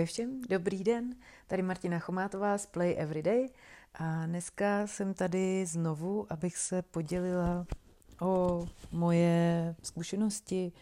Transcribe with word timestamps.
Ahoj 0.00 0.06
všem, 0.06 0.40
dobrý 0.48 0.84
den, 0.84 1.14
tady 1.46 1.62
Martina 1.62 1.98
Chomátová 1.98 2.58
z 2.58 2.66
Play 2.66 2.94
Everyday 2.98 3.48
a 3.94 4.26
dneska 4.26 4.86
jsem 4.86 5.14
tady 5.14 5.66
znovu, 5.66 6.26
abych 6.32 6.56
se 6.56 6.82
podělila 6.82 7.66
o 8.20 8.66
moje 8.92 9.74
zkušenosti 9.82 10.72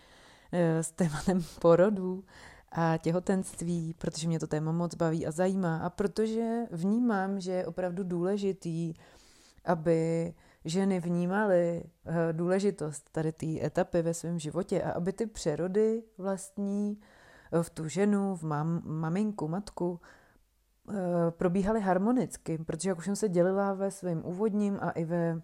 eh, 0.52 0.82
s 0.82 0.90
tématem 0.90 1.44
porodu 1.60 2.24
a 2.72 2.96
těhotenství, 2.96 3.94
protože 3.98 4.28
mě 4.28 4.40
to 4.40 4.46
téma 4.46 4.72
moc 4.72 4.94
baví 4.94 5.26
a 5.26 5.30
zajímá. 5.30 5.78
A 5.78 5.90
protože 5.90 6.60
vnímám, 6.70 7.40
že 7.40 7.52
je 7.52 7.66
opravdu 7.66 8.04
důležitý, 8.04 8.94
aby 9.64 10.34
ženy 10.64 11.00
vnímaly 11.00 11.82
eh, 12.06 12.32
důležitost 12.32 13.10
tady 13.12 13.32
té 13.32 13.66
etapy 13.66 14.02
ve 14.02 14.14
svém 14.14 14.38
životě 14.38 14.82
a 14.82 14.90
aby 14.90 15.12
ty 15.12 15.26
přerody 15.26 16.02
vlastní 16.18 17.00
v 17.62 17.70
tu 17.70 17.88
ženu, 17.88 18.36
v 18.36 18.42
mam, 18.42 18.82
maminku, 18.84 19.48
matku, 19.48 20.00
eh, 20.90 20.94
probíhaly 21.30 21.80
harmonicky, 21.80 22.58
protože 22.58 22.88
jak 22.88 22.98
už 22.98 23.04
jsem 23.04 23.16
se 23.16 23.28
dělila 23.28 23.74
ve 23.74 23.90
svém 23.90 24.24
úvodním 24.24 24.78
a 24.80 24.90
i 24.90 25.04
ve, 25.04 25.40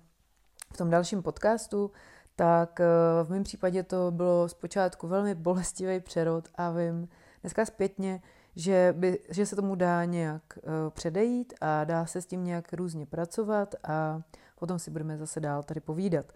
v 0.72 0.77
tom 0.77 0.90
dalším 0.90 1.22
podcastu, 1.22 1.90
tak 2.36 2.80
eh, 2.80 2.86
v 3.24 3.30
mém 3.30 3.42
případě 3.42 3.82
to 3.82 4.10
bylo 4.10 4.48
zpočátku 4.48 5.08
velmi 5.08 5.34
bolestivý 5.34 6.00
přerod 6.00 6.48
a 6.54 6.70
vím 6.70 7.08
dneska 7.40 7.64
zpětně, 7.64 8.22
že, 8.56 8.94
by, 8.96 9.18
že 9.30 9.46
se 9.46 9.56
tomu 9.56 9.74
dá 9.74 10.05
nějak 10.05 10.42
předejít 10.91 11.55
a 11.60 11.84
dá 11.84 12.06
se 12.06 12.22
s 12.22 12.27
tím 12.27 12.44
nějak 12.44 12.72
různě 12.72 13.06
pracovat 13.06 13.74
a 13.84 14.20
potom 14.58 14.78
si 14.78 14.91
budeme 14.91 15.18
zase 15.18 15.41
dál 15.41 15.62
tady 15.62 15.80
povídat. 15.80 16.27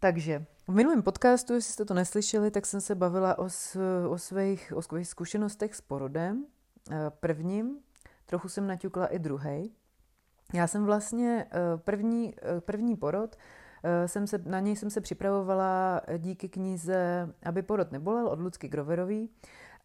Takže 0.00 0.46
v 0.68 0.74
minulém 0.74 1.02
podcastu, 1.02 1.54
jestli 1.54 1.72
jste 1.72 1.84
to 1.84 1.94
neslyšeli, 1.94 2.50
tak 2.50 2.66
jsem 2.66 2.80
se 2.80 2.94
bavila 2.94 3.38
o, 3.38 3.48
o, 4.08 4.18
svých, 4.18 4.72
o 4.76 4.82
svých 4.82 5.08
zkušenostech 5.08 5.74
s 5.74 5.80
porodem. 5.80 6.44
Eh, 6.90 7.10
prvním, 7.10 7.78
trochu 8.26 8.48
jsem 8.48 8.66
naťukla 8.66 9.06
i 9.06 9.18
druhý. 9.18 9.72
Já 10.54 10.66
jsem 10.66 10.84
vlastně 10.84 11.46
eh, 11.52 11.76
první, 11.76 12.34
eh, 12.42 12.60
první 12.60 12.96
porod, 12.96 13.36
jsem 14.06 14.26
se, 14.26 14.38
na 14.38 14.60
něj 14.60 14.76
jsem 14.76 14.90
se 14.90 15.00
připravovala 15.00 16.00
díky 16.18 16.48
knize 16.48 17.28
Aby 17.42 17.62
porod 17.62 17.92
nebolel 17.92 18.28
od 18.28 18.40
Lucky 18.40 18.68
Groverový. 18.68 19.30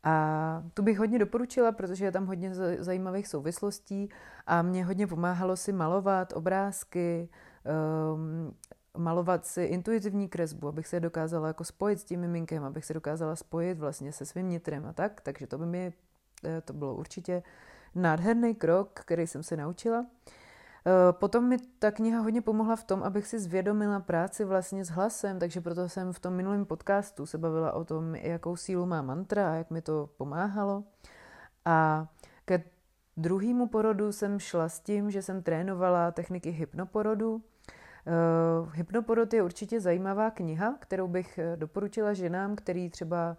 A 0.04 0.64
tu 0.74 0.84
bych 0.84 1.00
hodně 1.00 1.20
doporučila, 1.20 1.72
protože 1.72 2.06
je 2.06 2.12
tam 2.12 2.26
hodně 2.26 2.52
zajímavých 2.80 3.28
souvislostí 3.28 4.10
a 4.48 4.62
mě 4.62 4.86
hodně 4.86 5.08
pomáhalo 5.08 5.56
si 5.56 5.72
malovat 5.72 6.34
obrázky, 6.34 7.30
ehm, 7.66 8.54
malovat 8.98 9.46
si 9.46 9.64
intuitivní 9.64 10.30
kresbu, 10.30 10.68
abych 10.68 10.88
se 10.88 11.00
dokázala 11.00 11.48
jako 11.48 11.64
spojit 11.64 12.00
s 12.00 12.04
tím 12.04 12.20
miminkem, 12.20 12.64
abych 12.64 12.86
se 12.86 12.94
dokázala 12.94 13.36
spojit 13.36 13.80
vlastně 13.80 14.12
se 14.12 14.26
svým 14.26 14.50
nitrem 14.50 14.86
a 14.86 14.94
tak, 14.94 15.22
takže 15.22 15.48
to 15.48 15.58
by 15.58 15.66
mi, 15.66 15.94
eh, 16.46 16.62
to 16.62 16.74
bylo 16.74 16.96
určitě 16.96 17.44
nádherný 17.96 18.56
krok, 18.56 18.90
který 18.94 19.28
jsem 19.28 19.44
se 19.44 19.58
naučila. 19.58 20.06
Eh, 20.88 21.14
potom 21.14 21.50
mi 21.50 21.58
ta 21.80 21.92
kniha 21.92 22.22
hodně 22.22 22.42
pomohla 22.42 22.76
v 22.76 22.84
tom, 22.84 23.04
abych 23.04 23.28
si 23.28 23.40
zvědomila 23.40 24.00
práci 24.00 24.46
vlastně 24.46 24.86
s 24.86 24.90
hlasem, 24.90 25.40
takže 25.40 25.62
proto 25.62 25.90
jsem 25.90 26.14
v 26.14 26.20
tom 26.20 26.34
minulém 26.34 26.66
podcastu 26.66 27.26
se 27.26 27.38
bavila 27.38 27.74
o 27.74 27.84
tom, 27.84 28.16
jakou 28.16 28.56
sílu 28.56 28.86
má 28.86 29.02
mantra 29.02 29.52
a 29.52 29.56
jak 29.56 29.72
mi 29.72 29.82
to 29.82 30.10
pomáhalo. 30.18 30.84
A 31.66 32.08
ke 32.46 32.64
druhému 33.18 33.68
porodu 33.68 34.12
jsem 34.12 34.40
šla 34.40 34.70
s 34.70 34.80
tím, 34.80 35.12
že 35.12 35.22
jsem 35.22 35.44
trénovala 35.44 36.12
techniky 36.12 36.50
hypnoporodu, 36.50 37.42
Uh, 38.08 38.74
Hypnoporod 38.74 39.34
je 39.34 39.44
určitě 39.44 39.82
zajímavá 39.82 40.32
kniha, 40.32 40.76
kterou 40.80 41.08
bych 41.08 41.38
eh, 41.38 41.58
doporučila 41.58 42.14
ženám, 42.14 42.56
který 42.56 42.90
třeba 42.90 43.38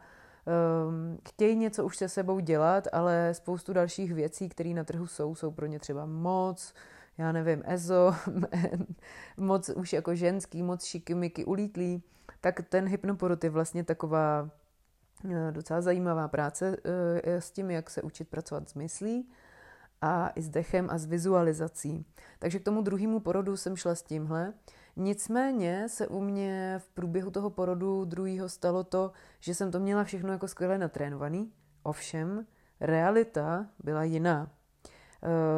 um, 0.88 1.18
chtějí 1.28 1.56
něco 1.56 1.84
už 1.84 1.96
se 1.96 2.08
sebou 2.08 2.40
dělat, 2.40 2.88
ale 2.92 3.34
spoustu 3.34 3.72
dalších 3.72 4.14
věcí, 4.14 4.48
které 4.48 4.70
na 4.70 4.84
trhu 4.84 5.06
jsou, 5.06 5.34
jsou 5.34 5.50
pro 5.50 5.66
ně 5.66 5.78
třeba 5.78 6.06
moc, 6.06 6.74
já 7.18 7.32
nevím, 7.32 7.62
EZO, 7.66 8.14
moc 9.36 9.68
už 9.68 9.92
jako 9.92 10.14
ženský, 10.14 10.62
moc 10.62 10.84
šikimiky, 10.84 11.44
ulítlý, 11.44 12.02
tak 12.40 12.60
ten 12.68 12.88
hypnoporod 12.88 13.44
je 13.44 13.50
vlastně 13.50 13.84
taková 13.84 14.50
docela 15.50 15.80
zajímavá 15.80 16.28
práce 16.28 16.76
s 17.24 17.50
tím, 17.50 17.70
jak 17.70 17.90
se 17.90 18.02
učit 18.02 18.28
pracovat 18.28 18.68
s 18.68 18.74
myslí 18.74 19.28
a 20.00 20.28
i 20.28 20.42
s 20.42 20.48
dechem 20.48 20.90
a 20.90 20.98
s 20.98 21.06
vizualizací. 21.06 22.06
Takže 22.38 22.58
k 22.58 22.64
tomu 22.64 22.82
druhému 22.82 23.20
porodu 23.20 23.56
jsem 23.56 23.76
šla 23.76 23.94
s 23.94 24.02
tímhle. 24.02 24.52
Nicméně 24.96 25.88
se 25.88 26.06
u 26.06 26.20
mě 26.20 26.80
v 26.84 26.88
průběhu 26.88 27.30
toho 27.30 27.50
porodu 27.50 28.04
druhého 28.04 28.48
stalo 28.48 28.84
to, 28.84 29.12
že 29.40 29.54
jsem 29.54 29.70
to 29.70 29.80
měla 29.80 30.04
všechno 30.04 30.32
jako 30.32 30.48
skvěle 30.48 30.78
natrénovaný. 30.78 31.52
Ovšem, 31.82 32.46
realita 32.80 33.66
byla 33.84 34.04
jiná. 34.04 34.50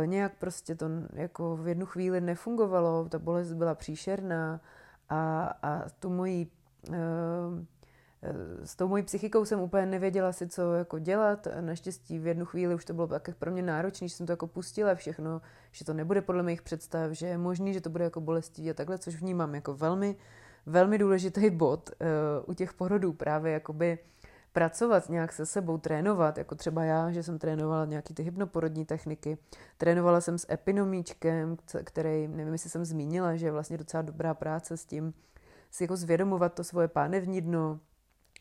E, 0.02 0.06
nějak 0.06 0.32
prostě 0.38 0.74
to 0.74 0.86
jako 1.12 1.56
v 1.56 1.68
jednu 1.68 1.86
chvíli 1.86 2.20
nefungovalo, 2.20 3.08
ta 3.08 3.18
bolest 3.18 3.52
byla 3.52 3.74
příšerná 3.74 4.60
a, 5.08 5.42
a 5.62 5.88
tu 5.98 6.10
moji 6.10 6.50
e, 6.92 6.98
s 8.64 8.76
tou 8.76 8.88
mojí 8.88 9.02
psychikou 9.02 9.44
jsem 9.44 9.60
úplně 9.60 9.86
nevěděla 9.86 10.32
si, 10.32 10.48
co 10.48 10.74
jako 10.74 10.98
dělat. 10.98 11.48
Naštěstí 11.60 12.18
v 12.18 12.26
jednu 12.26 12.44
chvíli 12.44 12.74
už 12.74 12.84
to 12.84 12.94
bylo 12.94 13.06
tak 13.06 13.30
pro 13.38 13.50
mě 13.50 13.62
náročné, 13.62 14.08
že 14.08 14.14
jsem 14.14 14.26
to 14.26 14.32
jako 14.32 14.46
pustila 14.46 14.94
všechno, 14.94 15.40
že 15.72 15.84
to 15.84 15.94
nebude 15.94 16.22
podle 16.22 16.42
mých 16.42 16.62
představ, 16.62 17.10
že 17.10 17.26
je 17.26 17.38
možný, 17.38 17.74
že 17.74 17.80
to 17.80 17.90
bude 17.90 18.04
jako 18.04 18.20
bolestivý 18.20 18.70
a 18.70 18.74
takhle, 18.74 18.98
což 18.98 19.16
vnímám 19.16 19.54
jako 19.54 19.74
velmi, 19.74 20.16
velmi 20.66 20.98
důležitý 20.98 21.50
bod 21.50 21.90
uh, 21.90 22.06
u 22.46 22.54
těch 22.54 22.72
porodů, 22.72 23.12
právě 23.12 23.52
jakoby 23.52 23.98
pracovat 24.52 25.08
nějak 25.08 25.32
se 25.32 25.46
sebou, 25.46 25.78
trénovat, 25.78 26.38
jako 26.38 26.54
třeba 26.54 26.84
já, 26.84 27.10
že 27.10 27.22
jsem 27.22 27.38
trénovala 27.38 27.84
nějaký 27.84 28.14
ty 28.14 28.22
hypnoporodní 28.22 28.84
techniky. 28.84 29.38
Trénovala 29.76 30.20
jsem 30.20 30.38
s 30.38 30.52
epinomíčkem, 30.52 31.56
který, 31.84 32.28
nevím, 32.28 32.52
jestli 32.52 32.70
jsem 32.70 32.84
zmínila, 32.84 33.36
že 33.36 33.46
je 33.46 33.52
vlastně 33.52 33.78
docela 33.78 34.02
dobrá 34.02 34.34
práce 34.34 34.76
s 34.76 34.84
tím, 34.84 35.14
si 35.70 35.84
jako 35.84 35.96
zvědomovat 35.96 36.54
to 36.54 36.64
svoje 36.64 36.88
pánevní 36.88 37.40
dno, 37.40 37.80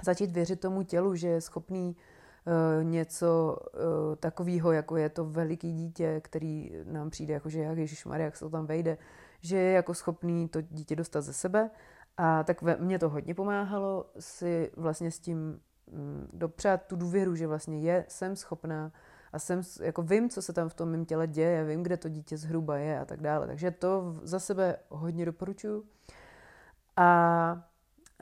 začít 0.03 0.31
věřit 0.31 0.59
tomu 0.59 0.83
tělu, 0.83 1.15
že 1.15 1.27
je 1.27 1.41
schopný 1.41 1.95
uh, 1.95 2.83
něco 2.83 3.57
uh, 3.73 4.15
takového, 4.15 4.71
jako 4.71 4.97
je 4.97 5.09
to 5.09 5.25
veliký 5.25 5.73
dítě, 5.73 6.21
který 6.23 6.71
nám 6.83 7.09
přijde, 7.09 7.33
jako 7.33 7.49
že 7.49 7.59
jak 7.59 7.77
Ježíš 7.77 8.05
Maria, 8.05 8.25
jak 8.25 8.35
se 8.35 8.45
to 8.45 8.49
tam 8.49 8.65
vejde, 8.65 8.97
že 9.41 9.57
je 9.57 9.71
jako 9.71 9.93
schopný 9.93 10.47
to 10.47 10.61
dítě 10.61 10.95
dostat 10.95 11.21
ze 11.21 11.33
sebe. 11.33 11.69
A 12.17 12.43
tak 12.43 12.61
mě 12.79 12.99
to 12.99 13.09
hodně 13.09 13.35
pomáhalo 13.35 14.05
si 14.19 14.71
vlastně 14.75 15.11
s 15.11 15.19
tím 15.19 15.59
mm, 15.91 16.29
dopřát 16.33 16.85
tu 16.87 16.95
důvěru, 16.95 17.35
že 17.35 17.47
vlastně 17.47 17.79
je, 17.79 18.05
jsem 18.07 18.35
schopná 18.35 18.91
a 19.33 19.39
jsem, 19.39 19.61
jako 19.81 20.01
vím, 20.01 20.29
co 20.29 20.41
se 20.41 20.53
tam 20.53 20.69
v 20.69 20.73
tom 20.73 20.89
mém 20.89 21.05
těle 21.05 21.27
děje, 21.27 21.65
vím, 21.65 21.83
kde 21.83 21.97
to 21.97 22.09
dítě 22.09 22.37
zhruba 22.37 22.77
je 22.77 22.99
a 22.99 23.05
tak 23.05 23.21
dále. 23.21 23.47
Takže 23.47 23.71
to 23.71 24.15
za 24.23 24.39
sebe 24.39 24.77
hodně 24.89 25.25
doporučuji. 25.25 25.83
A 26.95 27.69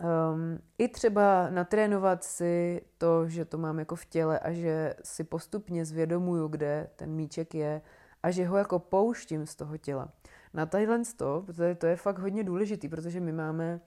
Um, 0.03 0.59
I 0.77 0.87
třeba 0.87 1.49
natrénovat 1.49 2.23
si 2.23 2.81
to, 2.97 3.29
že 3.29 3.45
to 3.45 3.57
mám 3.57 3.79
jako 3.79 3.95
v 3.95 4.05
těle 4.05 4.39
a 4.39 4.51
že 4.51 4.93
si 5.03 5.23
postupně 5.23 5.85
zvědomuju, 5.85 6.47
kde 6.47 6.89
ten 6.95 7.11
míček 7.11 7.55
je 7.55 7.81
a 8.23 8.31
že 8.31 8.45
ho 8.45 8.57
jako 8.57 8.79
pouštím 8.79 9.45
z 9.45 9.55
toho 9.55 9.77
těla. 9.77 10.09
Na 10.53 10.65
tadyhle 10.65 11.01
to, 11.17 11.43
protože 11.45 11.75
to 11.75 11.85
je 11.85 11.95
fakt 11.95 12.19
hodně 12.19 12.43
důležitý, 12.43 12.89
protože 12.89 13.19
my 13.19 13.31
máme 13.31 13.79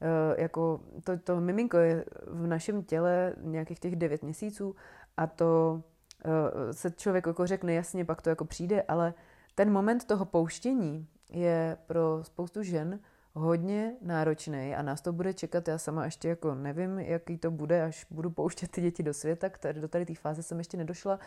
uh, 0.00 0.40
jako 0.40 0.80
to, 1.04 1.18
to 1.18 1.40
miminko 1.40 1.76
je 1.76 2.04
v 2.26 2.46
našem 2.46 2.82
těle 2.82 3.34
nějakých 3.40 3.80
těch 3.80 3.96
devět 3.96 4.22
měsíců 4.22 4.76
a 5.16 5.26
to 5.26 5.82
uh, 6.24 6.70
se 6.70 6.90
člověk 6.90 7.26
jako 7.26 7.46
řekne 7.46 7.74
jasně, 7.74 8.04
pak 8.04 8.22
to 8.22 8.28
jako 8.28 8.44
přijde, 8.44 8.82
ale 8.82 9.14
ten 9.54 9.72
moment 9.72 10.04
toho 10.04 10.24
pouštění 10.24 11.06
je 11.30 11.76
pro 11.86 12.20
spoustu 12.22 12.62
žen 12.62 13.00
hodně 13.34 13.94
náročný 14.02 14.74
a 14.74 14.82
nás 14.82 15.00
to 15.00 15.12
bude 15.12 15.34
čekat. 15.34 15.68
Já 15.68 15.78
sama 15.78 16.04
ještě 16.04 16.28
jako 16.28 16.54
nevím, 16.54 16.98
jaký 16.98 17.38
to 17.38 17.50
bude, 17.50 17.82
až 17.82 18.06
budu 18.10 18.30
pouštět 18.30 18.70
ty 18.70 18.80
děti 18.80 19.02
do 19.02 19.14
světa, 19.14 19.48
které 19.48 19.80
do 19.80 19.88
tady 19.88 20.06
té 20.06 20.14
fáze 20.14 20.42
jsem 20.42 20.58
ještě 20.58 20.76
nedošla, 20.76 21.18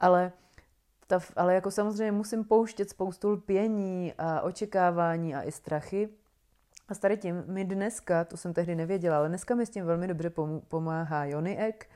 ale 0.00 0.32
ta, 1.06 1.20
ale 1.36 1.54
jako 1.54 1.70
samozřejmě 1.70 2.12
musím 2.12 2.44
pouštět 2.44 2.90
spoustu 2.90 3.30
lpění 3.30 4.12
a 4.18 4.40
očekávání 4.40 5.34
a 5.34 5.42
i 5.42 5.52
strachy. 5.52 6.08
A 6.88 6.94
s 6.94 6.98
tady 6.98 7.16
tím 7.16 7.44
mi 7.46 7.64
dneska, 7.64 8.24
to 8.24 8.36
jsem 8.36 8.54
tehdy 8.54 8.74
nevěděla, 8.74 9.18
ale 9.18 9.28
dneska 9.28 9.54
mi 9.54 9.66
s 9.66 9.70
tím 9.70 9.84
velmi 9.84 10.08
dobře 10.08 10.30
pomáhá 10.68 11.24
Jony 11.24 11.58
Ek, 11.58 11.90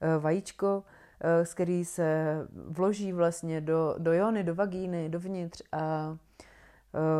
eh, 0.00 0.18
vajíčko, 0.18 0.84
eh, 1.20 1.46
z 1.46 1.54
který 1.54 1.84
se 1.84 2.36
vloží 2.68 3.12
vlastně 3.12 3.60
do, 3.60 3.94
do 3.98 4.12
jony, 4.12 4.44
do 4.44 4.54
vagíny, 4.54 5.08
dovnitř 5.08 5.62
a 5.72 6.16
Eh, 6.16 6.29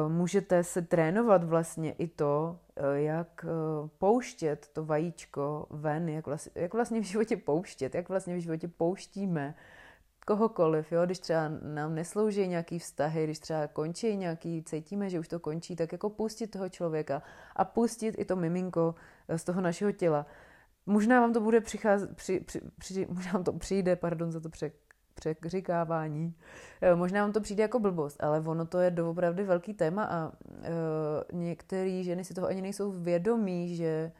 můžete 0.08 0.64
se 0.64 0.82
trénovat 0.82 1.44
vlastně 1.44 1.93
i 1.93 2.08
to, 2.08 2.58
eh, 2.76 3.00
jak 3.00 3.44
eh, 3.49 3.88
pouštět 3.99 4.69
to 4.72 4.84
vajíčko 4.84 5.67
ven, 5.70 6.08
jak 6.08 6.26
vlastně, 6.26 6.52
jak 6.55 6.75
vlastně 6.75 7.00
v 7.00 7.05
životě 7.05 7.37
pouštět, 7.37 7.94
jak 7.94 8.08
vlastně 8.08 8.37
v 8.37 8.40
životě 8.40 8.69
pouštíme 8.69 9.55
kohokoliv, 10.26 10.93
jo? 10.93 11.06
když 11.06 11.19
třeba 11.19 11.49
nám 11.62 11.94
neslouží 11.94 12.49
nějaký 12.49 12.78
vztahy, 12.78 13.25
když 13.25 13.38
třeba 13.38 13.67
končí 13.67 14.17
nějaký, 14.17 14.62
cítíme, 14.62 15.11
že 15.11 15.20
už 15.20 15.28
to 15.28 15.40
končí, 15.40 15.76
tak 15.76 15.93
jako 15.93 16.11
pustit 16.11 16.46
toho 16.46 16.69
člověka 16.69 17.22
a 17.56 17.64
pustit 17.64 18.14
i 18.19 18.25
to 18.25 18.37
miminko 18.37 18.94
z 19.37 19.44
toho 19.44 19.61
našeho 19.61 19.93
těla. 19.93 20.26
Možná 20.87 21.20
vám 21.20 21.32
to 21.32 21.40
bude 21.40 21.61
přicházet, 21.61 22.17
při, 22.17 22.40
při, 22.40 22.61
při, 22.78 23.06
možná 23.11 23.32
vám 23.32 23.44
to 23.44 23.52
přijde, 23.52 23.96
pardon 23.96 24.32
za 24.32 24.40
to 24.40 24.49
pře, 24.49 24.72
překřikávání. 25.20 26.34
Eh, 26.81 26.94
možná 26.94 27.22
vám 27.22 27.32
to 27.32 27.40
přijde 27.40 27.62
jako 27.62 27.78
blbost, 27.78 28.22
ale 28.22 28.40
ono 28.40 28.67
to 28.67 28.78
je 28.78 28.90
doopravdy 28.90 29.44
velký 29.44 29.75
téma 29.75 30.05
a 30.05 30.26
uh, 30.28 31.40
některé 31.40 32.02
ženy 32.02 32.25
si 32.25 32.34
toho 32.34 32.46
ani 32.46 32.62
nejsou 32.62 32.93
vědomí, 32.93 33.76
že 33.76 34.12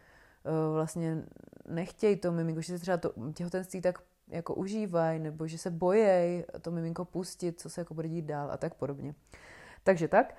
uh, 0.45 0.75
vlastně 0.75 1.23
nechtějí 1.69 2.17
to 2.17 2.33
miminko, 2.33 2.61
že 2.61 2.73
se 2.73 2.79
třeba 2.79 2.97
to 2.97 3.13
těhotenství 3.35 3.81
tak 3.81 3.99
jako 4.29 4.55
užívají, 4.55 5.19
nebo 5.21 5.47
že 5.47 5.59
se 5.59 5.71
bojejí 5.71 6.45
to 6.61 6.71
miminko 6.71 7.05
pustit, 7.05 7.61
co 7.61 7.71
se 7.71 7.81
jako 7.81 7.95
bude 7.95 8.09
dít 8.09 8.25
dál 8.25 8.51
a 8.51 8.57
tak 8.57 8.75
podobně. 8.75 9.15
Takže 9.85 10.09
tak. 10.09 10.35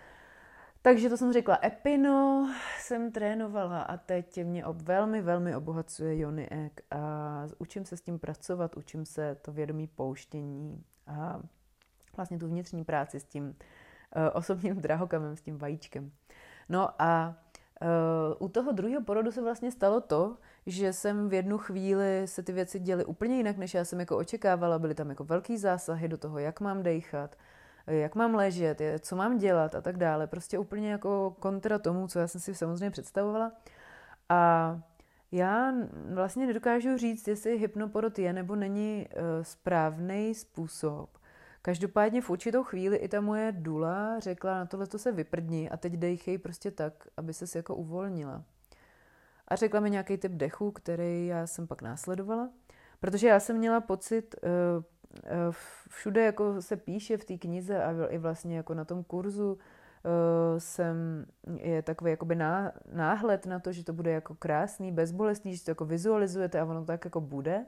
Takže 0.83 1.10
to 1.10 1.18
jsem 1.18 1.33
řekla, 1.33 1.60
Epino 1.63 2.50
jsem 2.80 3.12
trénovala 3.12 3.81
a 3.81 3.98
teď 3.98 4.44
mě 4.44 4.66
ob, 4.66 4.81
velmi, 4.81 5.22
velmi 5.22 5.56
obohacuje 5.56 6.19
Jony 6.19 6.50
Ek 6.50 6.81
a 6.92 7.48
učím 7.57 7.86
se 7.86 7.98
s 7.98 8.01
tím 8.01 8.19
pracovat, 8.19 8.78
učím 8.78 9.06
se 9.06 9.36
to 9.42 9.51
vědomí 9.51 9.88
pouštění 9.88 10.83
a 11.07 11.42
vlastně 12.16 12.39
tu 12.39 12.48
vnitřní 12.48 12.83
práci 12.83 13.19
s 13.19 13.24
tím 13.24 13.44
uh, 13.45 13.54
osobním 14.33 14.75
drahokamem, 14.75 15.36
s 15.36 15.42
tím 15.42 15.57
vajíčkem. 15.57 16.12
No 16.69 17.01
a 17.01 17.36
uh, 17.81 18.45
u 18.45 18.50
toho 18.50 18.72
druhého 18.72 19.01
porodu 19.01 19.31
se 19.31 19.42
vlastně 19.42 19.72
stalo 19.72 20.01
to, 20.01 20.38
že 20.66 20.94
jsem 20.94 21.30
v 21.30 21.34
jednu 21.34 21.57
chvíli 21.57 22.22
se 22.25 22.44
ty 22.44 22.51
věci 22.51 22.80
děly 22.80 23.06
úplně 23.06 23.38
jinak, 23.38 23.57
než 23.57 23.74
já 23.74 23.86
jsem 23.86 24.00
jako 24.00 24.18
očekávala. 24.18 24.80
Byly 24.80 24.95
tam 24.95 25.10
jako 25.10 25.24
velký 25.24 25.57
zásahy 25.57 26.07
do 26.07 26.18
toho, 26.18 26.39
jak 26.39 26.60
mám 26.62 26.84
dejchat, 26.84 27.36
jak 27.88 28.16
mám 28.16 28.36
ležet, 28.36 28.81
co 29.00 29.16
mám 29.16 29.38
dělat 29.38 29.75
a 29.75 29.81
tak 29.81 29.98
dále. 29.98 30.28
Prostě 30.28 30.60
úplně 30.60 30.92
jako 30.92 31.36
kontra 31.39 31.80
tomu, 31.80 32.07
co 32.07 32.19
já 32.19 32.28
jsem 32.28 32.42
si 32.42 32.56
samozřejmě 32.56 32.92
představovala. 32.92 33.51
A 34.30 34.81
já 35.31 35.74
vlastně 36.13 36.48
nedokážu 36.48 36.98
říct, 36.98 37.28
jestli 37.28 37.57
hypnoporod 37.57 38.19
je 38.19 38.33
nebo 38.33 38.56
není 38.56 39.07
uh, 39.16 39.22
správný 39.44 40.36
způsob. 40.36 41.18
Každopádně 41.62 42.22
v 42.22 42.30
určitou 42.30 42.63
chvíli 42.63 42.98
i 42.98 43.07
ta 43.07 43.22
moje 43.22 43.51
dula 43.51 44.19
řekla, 44.19 44.60
na 44.60 44.66
tohle 44.66 44.88
to 44.88 45.00
se 45.00 45.12
vyprdni 45.12 45.69
a 45.69 45.77
teď 45.77 45.94
dejchej 45.94 46.38
prostě 46.38 46.72
tak, 46.72 47.07
aby 47.18 47.34
se 47.34 47.60
jako 47.60 47.75
uvolnila. 47.75 48.44
A 49.48 49.56
řekla 49.56 49.80
mi 49.80 49.89
nějaký 49.89 50.18
typ 50.18 50.31
dechu, 50.31 50.72
který 50.72 51.27
já 51.27 51.48
jsem 51.48 51.68
pak 51.68 51.81
následovala, 51.81 52.50
protože 53.00 53.27
já 53.27 53.39
jsem 53.39 53.57
měla 53.57 53.81
pocit, 53.81 54.36
Eh, 54.44 54.84
všude 55.90 56.25
jako 56.25 56.62
se 56.62 56.78
píše 56.78 57.18
v 57.18 57.25
té 57.25 57.38
knize 57.38 57.84
a 57.84 58.06
i 58.08 58.18
vlastně 58.18 58.58
jako 58.58 58.74
na 58.74 58.86
tom 58.86 59.04
kurzu 59.04 59.52
uh, 59.54 60.60
jsem, 60.60 61.25
je 61.58 61.81
takový 61.81 62.12
jakoby 62.12 62.36
ná, 62.36 62.72
náhled 62.94 63.46
na 63.46 63.60
to, 63.60 63.72
že 63.72 63.84
to 63.84 63.94
bude 63.94 64.12
jako 64.12 64.36
krásný, 64.36 64.92
bezbolestný, 64.92 65.56
že 65.56 65.63
to 65.63 65.72
jako 65.72 65.86
vizualizujete 65.86 66.60
a 66.60 66.66
ono 66.66 66.86
tak 66.86 67.06
jako 67.06 67.22
bude. 67.22 67.66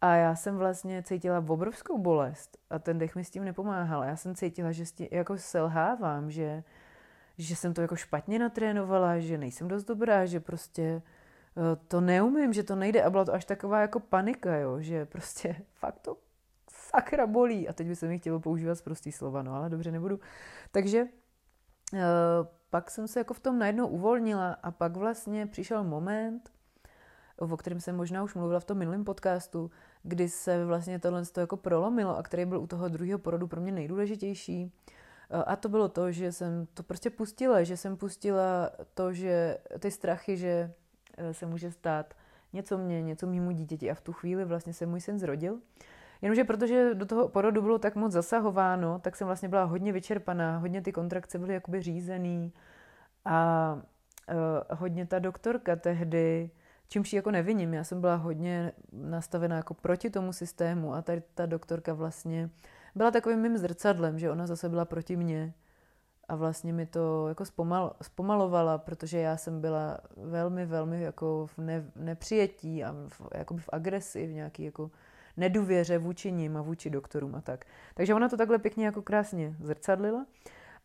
A 0.00 0.14
já 0.14 0.34
jsem 0.34 0.56
vlastně 0.56 1.02
cítila 1.02 1.44
obrovskou 1.48 1.98
bolest 1.98 2.58
a 2.70 2.78
ten 2.78 2.98
dech 2.98 3.16
mi 3.16 3.24
s 3.24 3.30
tím 3.30 3.44
nepomáhal. 3.44 4.04
Já 4.04 4.16
jsem 4.16 4.34
cítila, 4.34 4.72
že 4.72 4.84
tím 4.84 5.08
jako 5.10 5.38
selhávám, 5.38 6.30
že, 6.30 6.64
že 7.38 7.56
jsem 7.56 7.74
to 7.74 7.80
jako 7.80 7.96
špatně 7.96 8.38
natrénovala, 8.38 9.18
že 9.18 9.38
nejsem 9.38 9.68
dost 9.68 9.84
dobrá, 9.84 10.26
že 10.26 10.40
prostě 10.40 11.02
uh, 11.54 11.62
to 11.88 12.00
neumím, 12.00 12.52
že 12.52 12.62
to 12.62 12.76
nejde. 12.76 13.02
A 13.02 13.10
byla 13.10 13.24
to 13.24 13.34
až 13.34 13.44
taková 13.44 13.80
jako 13.80 14.00
panika, 14.00 14.56
jo, 14.56 14.80
že 14.80 15.06
prostě 15.06 15.56
fakt 15.74 15.98
to 15.98 16.16
sakra 16.90 17.26
bolí. 17.26 17.68
A 17.68 17.72
teď 17.72 17.86
by 17.86 17.96
se 17.96 18.08
mi 18.08 18.18
chtělo 18.18 18.40
používat 18.40 18.82
prostý 18.82 19.12
slova, 19.12 19.42
no 19.42 19.54
ale 19.54 19.70
dobře, 19.70 19.90
nebudu. 19.90 20.20
Takže 20.70 21.02
uh, 21.02 21.98
pak 22.70 22.90
jsem 22.90 23.08
se 23.08 23.20
jako 23.20 23.34
v 23.34 23.40
tom 23.40 23.58
najednou 23.58 23.86
uvolnila 23.86 24.52
a 24.62 24.70
pak 24.70 24.96
vlastně 24.96 25.46
přišel 25.46 25.84
moment, 25.84 26.50
o 27.36 27.56
kterém 27.56 27.80
jsem 27.80 27.96
možná 27.96 28.22
už 28.22 28.34
mluvila 28.34 28.60
v 28.60 28.64
tom 28.64 28.78
minulém 28.78 29.04
podcastu, 29.04 29.70
kdy 30.02 30.28
se 30.28 30.64
vlastně 30.64 30.98
tohle 30.98 31.26
to 31.26 31.40
jako 31.40 31.56
prolomilo 31.56 32.18
a 32.18 32.22
který 32.22 32.44
byl 32.44 32.60
u 32.60 32.66
toho 32.66 32.88
druhého 32.88 33.18
porodu 33.18 33.46
pro 33.46 33.60
mě 33.60 33.72
nejdůležitější. 33.72 34.72
Eh, 35.30 35.44
a 35.44 35.56
to 35.56 35.68
bylo 35.68 35.88
to, 35.88 36.12
že 36.12 36.32
jsem 36.32 36.66
to 36.74 36.82
prostě 36.82 37.10
pustila, 37.10 37.62
že 37.62 37.76
jsem 37.76 37.96
pustila 37.96 38.70
to, 38.94 39.12
že 39.12 39.58
ty 39.78 39.90
strachy, 39.90 40.36
že 40.36 40.72
eh, 41.16 41.34
se 41.34 41.46
může 41.46 41.70
stát 41.70 42.14
něco 42.52 42.78
mě, 42.78 43.02
něco 43.02 43.26
mýmu 43.26 43.50
dítěti 43.50 43.90
a 43.90 43.94
v 43.94 44.00
tu 44.00 44.12
chvíli 44.12 44.44
vlastně 44.44 44.72
se 44.72 44.86
můj 44.86 45.00
syn 45.00 45.18
zrodil. 45.18 45.58
Jenomže 46.22 46.44
protože 46.44 46.94
do 46.94 47.06
toho 47.06 47.28
porodu 47.28 47.62
bylo 47.62 47.78
tak 47.78 47.96
moc 47.96 48.12
zasahováno, 48.12 48.98
tak 48.98 49.16
jsem 49.16 49.26
vlastně 49.26 49.48
byla 49.48 49.64
hodně 49.64 49.92
vyčerpaná, 49.92 50.58
hodně 50.58 50.82
ty 50.82 50.92
kontrakce 50.92 51.38
byly 51.38 51.54
jakoby 51.54 51.82
řízený 51.82 52.52
a 53.24 53.72
uh, 54.28 54.78
hodně 54.78 55.06
ta 55.06 55.18
doktorka 55.18 55.76
tehdy, 55.76 56.50
čímž 56.88 57.12
jako 57.12 57.30
neviním, 57.30 57.74
já 57.74 57.84
jsem 57.84 58.00
byla 58.00 58.14
hodně 58.14 58.72
nastavená 58.92 59.56
jako 59.56 59.74
proti 59.74 60.10
tomu 60.10 60.32
systému 60.32 60.94
a 60.94 61.02
tady 61.02 61.22
ta 61.34 61.46
doktorka 61.46 61.94
vlastně 61.94 62.50
byla 62.94 63.10
takovým 63.10 63.38
mým 63.38 63.58
zrcadlem, 63.58 64.18
že 64.18 64.30
ona 64.30 64.46
zase 64.46 64.68
byla 64.68 64.84
proti 64.84 65.16
mně 65.16 65.54
a 66.28 66.36
vlastně 66.36 66.72
mi 66.72 66.86
to 66.86 67.28
jako 67.28 67.44
zpomal, 67.44 67.96
zpomalovala, 68.02 68.78
protože 68.78 69.18
já 69.18 69.36
jsem 69.36 69.60
byla 69.60 69.98
velmi, 70.16 70.66
velmi 70.66 71.02
jako 71.02 71.46
v, 71.46 71.58
ne, 71.58 71.84
nepřijetí 71.96 72.84
a 72.84 72.94
v, 73.08 73.22
jakoby 73.34 73.60
v 73.60 73.68
agresi, 73.72 74.26
v 74.26 74.32
nějaký 74.32 74.64
jako 74.64 74.90
nedůvěře 75.40 75.98
vůči 75.98 76.32
ním 76.32 76.56
a 76.56 76.62
vůči 76.62 76.90
doktorům 76.90 77.34
a 77.34 77.40
tak. 77.40 77.64
Takže 77.94 78.14
ona 78.14 78.28
to 78.28 78.36
takhle 78.36 78.58
pěkně 78.58 78.86
jako 78.86 79.02
krásně 79.02 79.56
zrcadlila. 79.60 80.26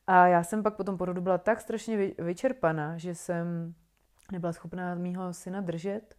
A 0.07 0.28
já 0.28 0.44
jsem 0.44 0.63
pak 0.63 0.75
po 0.75 0.84
tom 0.84 0.98
porodu 0.98 1.22
byla 1.22 1.38
tak 1.38 1.62
strašně 1.62 2.12
vyčerpaná, 2.18 2.98
že 2.98 3.16
jsem 3.16 3.74
nebyla 4.31 4.54
schopná 4.54 4.96
mýho 4.96 5.34
syna 5.34 5.62
držet. 5.62 6.16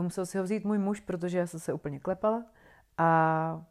Musel 0.00 0.26
si 0.26 0.38
ho 0.38 0.44
vzít 0.44 0.64
můj 0.64 0.78
muž, 0.78 1.00
protože 1.00 1.38
já 1.38 1.46
jsem 1.46 1.60
se 1.60 1.72
úplně 1.72 2.00
klepala. 2.00 2.44
A 2.98 3.64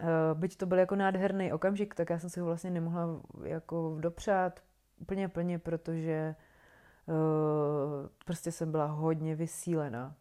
e, 0.00 0.34
byť 0.34 0.56
to 0.56 0.66
byl 0.66 0.78
jako 0.78 0.96
nádherný 0.96 1.52
okamžik, 1.52 1.94
tak 1.94 2.10
já 2.10 2.18
jsem 2.18 2.30
si 2.30 2.40
ho 2.40 2.46
vlastně 2.46 2.70
nemohla 2.70 3.20
jako 3.44 3.96
dopřát 4.00 4.60
úplně 5.00 5.28
plně, 5.28 5.58
protože 5.58 6.34
uh, 7.06 7.14
prostě 8.24 8.52
jsem 8.52 8.70
byla 8.70 8.86
hodně 8.86 9.36
vysílená 9.36 10.14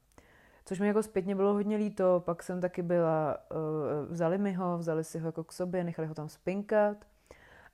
což 0.68 0.80
mi 0.80 0.88
jako 0.88 1.04
zpětně 1.04 1.36
bylo 1.36 1.54
hodně 1.54 1.78
líto, 1.78 2.24
pak 2.26 2.44
jsem 2.44 2.62
taky 2.62 2.82
byla, 2.82 3.38
uh, 3.52 4.12
vzali 4.12 4.38
mi 4.38 4.54
ho, 4.54 4.78
vzali 4.78 5.04
si 5.04 5.20
ho 5.20 5.28
jako 5.28 5.44
k 5.44 5.52
sobě, 5.52 5.84
nechali 5.84 6.08
ho 6.08 6.14
tam 6.14 6.30
spinkat 6.30 6.98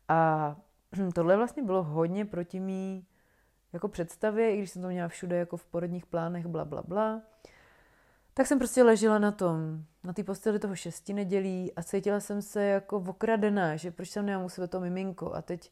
a 0.07 0.55
tohle 1.15 1.37
vlastně 1.37 1.63
bylo 1.63 1.83
hodně 1.83 2.25
proti 2.25 2.59
mý 2.59 3.05
jako 3.73 3.87
představě, 3.87 4.55
i 4.55 4.57
když 4.57 4.71
jsem 4.71 4.81
to 4.81 4.87
měla 4.87 5.07
všude 5.07 5.35
jako 5.37 5.57
v 5.57 5.65
porodních 5.65 6.05
plánech, 6.05 6.45
bla, 6.47 6.65
bla, 6.65 6.83
bla. 6.87 7.21
Tak 8.33 8.47
jsem 8.47 8.57
prostě 8.57 8.83
ležela 8.83 9.19
na 9.19 9.31
tom, 9.31 9.83
na 10.03 10.13
té 10.13 10.23
posteli 10.23 10.59
toho 10.59 10.75
šesti 10.75 11.13
nedělí 11.13 11.73
a 11.75 11.83
cítila 11.83 12.19
jsem 12.19 12.41
se 12.41 12.63
jako 12.63 12.97
okradená, 13.07 13.75
že 13.75 13.91
proč 13.91 14.09
jsem 14.09 14.25
nemám 14.25 14.45
u 14.45 14.49
sebe 14.49 14.67
to 14.67 14.79
miminko 14.79 15.33
a 15.33 15.41
teď 15.41 15.71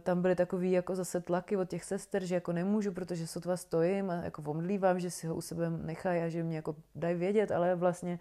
tam 0.00 0.22
byly 0.22 0.34
takový 0.34 0.72
jako 0.72 0.94
zase 0.94 1.20
tlaky 1.20 1.56
od 1.56 1.68
těch 1.68 1.84
sester, 1.84 2.24
že 2.24 2.34
jako 2.34 2.52
nemůžu, 2.52 2.92
protože 2.92 3.26
sotva 3.26 3.56
stojím 3.56 4.10
a 4.10 4.14
jako 4.14 4.42
omdlívám, 4.42 5.00
že 5.00 5.10
si 5.10 5.26
ho 5.26 5.34
u 5.34 5.40
sebe 5.40 5.70
nechají 5.70 6.22
a 6.22 6.28
že 6.28 6.42
mě 6.42 6.56
jako 6.56 6.76
dají 6.94 7.14
vědět, 7.14 7.50
ale 7.50 7.74
vlastně 7.74 8.18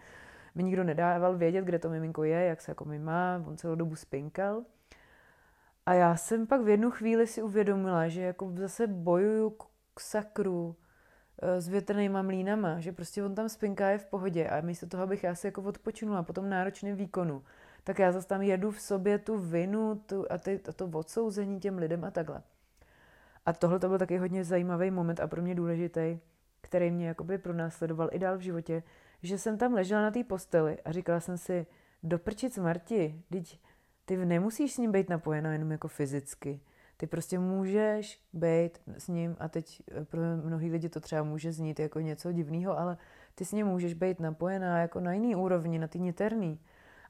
mi 0.55 0.63
nikdo 0.63 0.83
nedával 0.83 1.37
vědět, 1.37 1.65
kde 1.65 1.79
to 1.79 1.89
miminko 1.89 2.23
je, 2.23 2.43
jak 2.43 2.61
se 2.61 2.71
jako 2.71 2.85
mi 2.85 2.99
má, 2.99 3.43
on 3.47 3.57
celou 3.57 3.75
dobu 3.75 3.95
spinkal. 3.95 4.63
A 5.85 5.93
já 5.93 6.15
jsem 6.15 6.47
pak 6.47 6.61
v 6.61 6.69
jednu 6.69 6.91
chvíli 6.91 7.27
si 7.27 7.41
uvědomila, 7.41 8.07
že 8.07 8.21
jako 8.21 8.53
zase 8.55 8.87
bojuju 8.87 9.49
k 9.93 9.99
sakru 9.99 10.75
eh, 11.41 11.61
s 11.61 11.67
větrnýma 11.67 12.21
mlínama, 12.21 12.79
že 12.79 12.91
prostě 12.91 13.23
on 13.23 13.35
tam 13.35 13.49
spinká 13.49 13.89
je 13.89 13.97
v 13.97 14.05
pohodě 14.05 14.49
a 14.49 14.61
místo 14.61 14.87
toho, 14.87 15.03
abych 15.03 15.23
já 15.23 15.35
si 15.35 15.47
jako 15.47 15.61
odpočinula 15.61 16.23
po 16.23 16.33
tom 16.33 16.49
náročném 16.49 16.95
výkonu, 16.95 17.43
tak 17.87 17.99
já 17.99 18.11
zase 18.11 18.27
tam 18.27 18.41
jedu 18.41 18.71
v 18.71 18.81
sobě 18.81 19.17
tu 19.17 19.37
vinu 19.37 19.95
tu, 20.05 20.31
a, 20.31 20.37
ty, 20.37 20.59
a 20.69 20.71
to 20.71 20.85
odsouzení 20.85 21.59
těm 21.59 21.77
lidem 21.77 22.03
a 22.03 22.11
takhle. 22.11 22.41
A 23.45 23.53
tohle 23.53 23.79
to 23.79 23.87
byl 23.87 23.97
taky 23.97 24.17
hodně 24.17 24.43
zajímavý 24.43 24.91
moment 24.91 25.19
a 25.19 25.27
pro 25.27 25.41
mě 25.41 25.55
důležitý, 25.55 26.19
který 26.61 26.91
mě 26.91 27.07
jakoby 27.07 27.37
pronásledoval 27.37 28.09
i 28.11 28.19
dál 28.19 28.37
v 28.37 28.41
životě, 28.41 28.83
že 29.23 29.37
jsem 29.37 29.57
tam 29.57 29.73
ležela 29.73 30.01
na 30.01 30.11
té 30.11 30.23
posteli 30.23 30.77
a 30.81 30.91
říkala 30.91 31.19
jsem 31.19 31.37
si, 31.37 31.65
doprčit 32.03 32.57
Marti, 32.57 33.21
teď 33.29 33.59
ty 34.05 34.25
nemusíš 34.25 34.73
s 34.73 34.77
ním 34.77 34.91
být 34.91 35.09
napojená 35.09 35.53
jenom 35.53 35.71
jako 35.71 35.87
fyzicky. 35.87 36.59
Ty 36.97 37.07
prostě 37.07 37.39
můžeš 37.39 38.21
být 38.33 38.79
s 38.97 39.07
ním 39.07 39.35
a 39.39 39.47
teď 39.47 39.81
eh, 39.91 40.05
pro 40.05 40.21
mnohý 40.43 40.71
lidi 40.71 40.89
to 40.89 40.99
třeba 40.99 41.23
může 41.23 41.51
znít 41.51 41.79
jako 41.79 41.99
něco 41.99 42.31
divného, 42.31 42.79
ale 42.79 42.97
ty 43.35 43.45
s 43.45 43.51
ním 43.51 43.67
můžeš 43.67 43.93
být 43.93 44.19
napojená 44.19 44.79
jako 44.81 44.99
na 44.99 45.13
jiný 45.13 45.35
úrovni, 45.35 45.79
na 45.79 45.87
ty 45.87 45.99
niterný. 45.99 46.59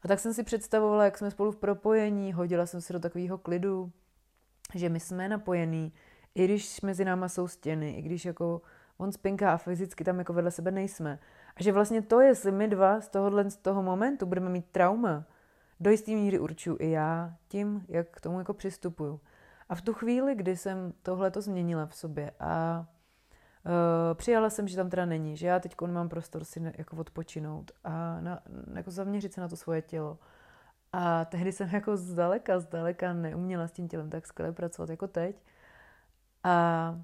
Tak 0.07 0.19
jsem 0.19 0.33
si 0.33 0.43
představovala, 0.43 1.05
jak 1.05 1.17
jsme 1.17 1.31
spolu 1.31 1.51
v 1.51 1.57
propojení, 1.57 2.33
hodila 2.33 2.65
jsem 2.65 2.81
se 2.81 2.93
do 2.93 2.99
takového 2.99 3.37
klidu, 3.37 3.91
že 4.75 4.89
my 4.89 4.99
jsme 4.99 5.29
napojení, 5.29 5.93
i 6.35 6.45
když 6.45 6.81
mezi 6.81 7.05
náma 7.05 7.29
jsou 7.29 7.47
stěny, 7.47 7.91
i 7.91 8.01
když 8.01 8.25
jako 8.25 8.61
on 8.97 9.11
spinká 9.11 9.53
a 9.53 9.57
fyzicky 9.57 10.03
tam 10.03 10.19
jako 10.19 10.33
vedle 10.33 10.51
sebe 10.51 10.71
nejsme. 10.71 11.19
A 11.55 11.63
že 11.63 11.71
vlastně 11.71 12.01
to, 12.01 12.21
jestli 12.21 12.51
my 12.51 12.67
dva 12.67 13.01
z 13.01 13.09
tohohle, 13.09 13.49
z 13.49 13.57
toho 13.57 13.83
momentu 13.83 14.25
budeme 14.25 14.49
mít 14.49 14.65
trauma, 14.71 15.25
do 15.79 15.91
jisté 15.91 16.11
míry 16.11 16.39
určuju 16.39 16.77
i 16.79 16.91
já 16.91 17.35
tím, 17.47 17.85
jak 17.87 18.07
k 18.09 18.21
tomu 18.21 18.39
jako 18.39 18.53
přistupuju. 18.53 19.19
A 19.69 19.75
v 19.75 19.81
tu 19.81 19.93
chvíli, 19.93 20.35
kdy 20.35 20.57
jsem 20.57 20.93
tohle 21.03 21.31
to 21.31 21.41
změnila 21.41 21.85
v 21.85 21.95
sobě 21.95 22.31
a 22.39 22.85
přijala 24.13 24.49
jsem, 24.49 24.67
že 24.67 24.75
tam 24.75 24.89
teda 24.89 25.05
není, 25.05 25.37
že 25.37 25.47
já 25.47 25.59
teď 25.59 25.75
mám 25.81 26.09
prostor 26.09 26.43
si 26.43 26.73
jako 26.77 26.95
odpočinout 26.95 27.71
a 27.83 28.21
na, 28.21 28.39
jako 28.73 28.91
zaměřit 28.91 29.33
se 29.33 29.41
na 29.41 29.47
to 29.47 29.55
svoje 29.55 29.81
tělo. 29.81 30.17
A 30.93 31.25
tehdy 31.25 31.51
jsem 31.51 31.69
jako 31.69 31.97
zdaleka, 31.97 32.59
zdaleka 32.59 33.13
neuměla 33.13 33.67
s 33.67 33.71
tím 33.71 33.87
tělem 33.87 34.09
tak 34.09 34.27
skvěle 34.27 34.51
pracovat 34.51 34.89
jako 34.89 35.07
teď. 35.07 35.43
A 36.43 36.99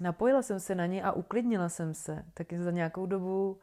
napojila 0.00 0.42
jsem 0.42 0.60
se 0.60 0.74
na 0.74 0.86
ně 0.86 1.02
a 1.02 1.12
uklidnila 1.12 1.68
jsem 1.68 1.94
se. 1.94 2.24
Taky 2.34 2.58
za 2.58 2.70
nějakou 2.70 3.06
dobu 3.06 3.58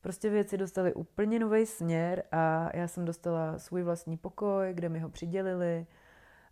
prostě 0.00 0.30
věci 0.30 0.58
dostaly 0.58 0.94
úplně 0.94 1.38
nový 1.38 1.66
směr 1.66 2.22
a 2.32 2.76
já 2.76 2.88
jsem 2.88 3.04
dostala 3.04 3.58
svůj 3.58 3.82
vlastní 3.82 4.16
pokoj, 4.16 4.74
kde 4.74 4.88
mi 4.88 4.98
ho 4.98 5.08
přidělili. 5.08 5.86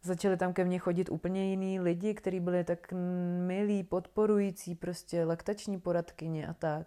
Začali 0.07 0.37
tam 0.37 0.53
ke 0.53 0.65
mně 0.65 0.79
chodit 0.79 1.11
úplně 1.11 1.51
jiný 1.51 1.81
lidi, 1.81 2.15
kteří 2.15 2.41
byli 2.41 2.65
tak 2.65 2.93
milí, 3.47 3.83
podporující, 3.83 4.75
prostě 4.75 5.25
laktační 5.25 5.81
poradkyně 5.81 6.49
a 6.49 6.53
tak. 6.53 6.87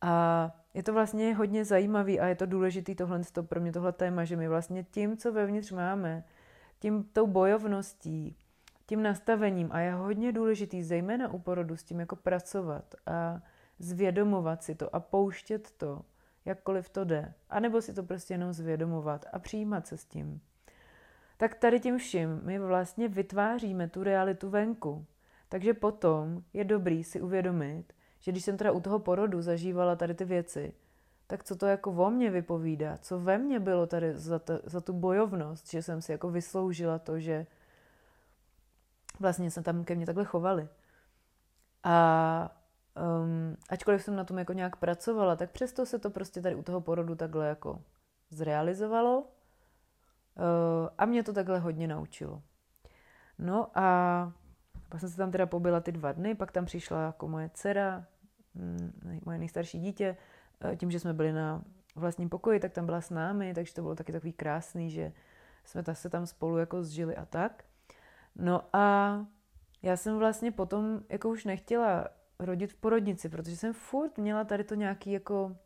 A 0.00 0.50
je 0.74 0.82
to 0.82 0.92
vlastně 0.92 1.34
hodně 1.34 1.64
zajímavý 1.64 2.20
a 2.20 2.26
je 2.26 2.34
to 2.34 2.46
důležitý 2.46 2.94
tohle 2.94 3.20
pro 3.42 3.60
mě 3.60 3.72
tohle 3.72 3.92
téma, 3.92 4.24
že 4.24 4.36
my 4.36 4.48
vlastně 4.48 4.84
tím, 4.84 5.16
co 5.16 5.32
vevnitř 5.32 5.72
máme, 5.72 6.24
tím 6.78 7.04
tou 7.04 7.26
bojovností, 7.26 8.36
tím 8.86 9.02
nastavením 9.02 9.68
a 9.72 9.80
je 9.80 9.92
hodně 9.92 10.32
důležitý, 10.32 10.82
zejména 10.82 11.32
u 11.32 11.38
porodu, 11.38 11.76
s 11.76 11.84
tím 11.84 12.00
jako 12.00 12.16
pracovat 12.16 12.94
a 13.06 13.42
zvědomovat 13.78 14.62
si 14.62 14.74
to 14.74 14.94
a 14.94 15.00
pouštět 15.00 15.70
to, 15.76 16.02
jakkoliv 16.44 16.88
to 16.88 17.04
jde. 17.04 17.32
A 17.50 17.60
nebo 17.60 17.82
si 17.82 17.94
to 17.94 18.02
prostě 18.02 18.34
jenom 18.34 18.52
zvědomovat 18.52 19.26
a 19.32 19.38
přijímat 19.38 19.86
se 19.86 19.96
s 19.96 20.04
tím. 20.04 20.40
Tak 21.42 21.54
tady 21.54 21.80
tím 21.80 21.98
vším 21.98 22.40
my 22.42 22.58
vlastně 22.58 23.08
vytváříme 23.08 23.88
tu 23.88 24.02
realitu 24.02 24.50
venku. 24.50 25.06
Takže 25.48 25.74
potom 25.74 26.42
je 26.52 26.64
dobrý 26.64 27.04
si 27.04 27.20
uvědomit, 27.20 27.92
že 28.20 28.32
když 28.32 28.44
jsem 28.44 28.56
teda 28.56 28.72
u 28.72 28.80
toho 28.80 28.98
porodu 28.98 29.42
zažívala 29.42 29.96
tady 29.96 30.14
ty 30.14 30.24
věci, 30.24 30.74
tak 31.26 31.44
co 31.44 31.56
to 31.56 31.66
jako 31.66 31.90
o 31.90 32.10
mně 32.10 32.30
vypovídá, 32.30 32.98
co 32.98 33.20
ve 33.20 33.38
mně 33.38 33.60
bylo 33.60 33.86
tady 33.86 34.18
za, 34.18 34.38
to, 34.38 34.60
za 34.64 34.80
tu 34.80 34.92
bojovnost, 34.92 35.70
že 35.70 35.82
jsem 35.82 36.02
si 36.02 36.12
jako 36.12 36.30
vysloužila 36.30 36.98
to, 36.98 37.20
že 37.20 37.46
vlastně 39.20 39.50
se 39.50 39.62
tam 39.62 39.84
ke 39.84 39.94
mně 39.94 40.06
takhle 40.06 40.24
chovali. 40.24 40.68
A 41.84 42.56
um, 43.22 43.56
ačkoliv 43.68 44.02
jsem 44.02 44.16
na 44.16 44.24
tom 44.24 44.38
jako 44.38 44.52
nějak 44.52 44.76
pracovala, 44.76 45.36
tak 45.36 45.50
přesto 45.50 45.86
se 45.86 45.98
to 45.98 46.10
prostě 46.10 46.42
tady 46.42 46.54
u 46.54 46.62
toho 46.62 46.80
porodu 46.80 47.14
takhle 47.14 47.48
jako 47.48 47.82
zrealizovalo 48.30 49.26
a 50.98 51.06
mě 51.06 51.22
to 51.22 51.32
takhle 51.32 51.58
hodně 51.58 51.88
naučilo. 51.88 52.42
No 53.38 53.78
a 53.78 54.32
pak 54.88 55.00
jsem 55.00 55.08
se 55.08 55.16
tam 55.16 55.30
teda 55.30 55.46
pobyla 55.46 55.80
ty 55.80 55.92
dva 55.92 56.12
dny, 56.12 56.34
pak 56.34 56.52
tam 56.52 56.64
přišla 56.64 57.06
jako 57.06 57.28
moje 57.28 57.50
dcera, 57.54 58.04
mm, 58.54 59.20
moje 59.24 59.38
nejstarší 59.38 59.80
dítě, 59.80 60.16
uh, 60.64 60.76
tím, 60.76 60.90
že 60.90 61.00
jsme 61.00 61.12
byli 61.12 61.32
na 61.32 61.62
vlastním 61.96 62.28
pokoji, 62.28 62.60
tak 62.60 62.72
tam 62.72 62.86
byla 62.86 63.00
s 63.00 63.10
námi, 63.10 63.54
takže 63.54 63.74
to 63.74 63.82
bylo 63.82 63.94
taky 63.94 64.12
takový 64.12 64.32
krásný, 64.32 64.90
že 64.90 65.12
jsme 65.64 65.84
se 65.92 66.10
tam 66.10 66.26
spolu 66.26 66.58
jako 66.58 66.82
zžili 66.82 67.16
a 67.16 67.24
tak. 67.24 67.64
No 68.36 68.62
a 68.72 69.16
já 69.82 69.96
jsem 69.96 70.18
vlastně 70.18 70.50
potom 70.50 71.00
jako 71.08 71.28
už 71.28 71.44
nechtěla 71.44 72.08
rodit 72.38 72.72
v 72.72 72.76
porodnici, 72.76 73.28
protože 73.28 73.56
jsem 73.56 73.72
furt 73.72 74.18
měla 74.18 74.44
tady 74.44 74.64
to 74.64 74.74
nějaký 74.74 75.12
jako 75.12 75.56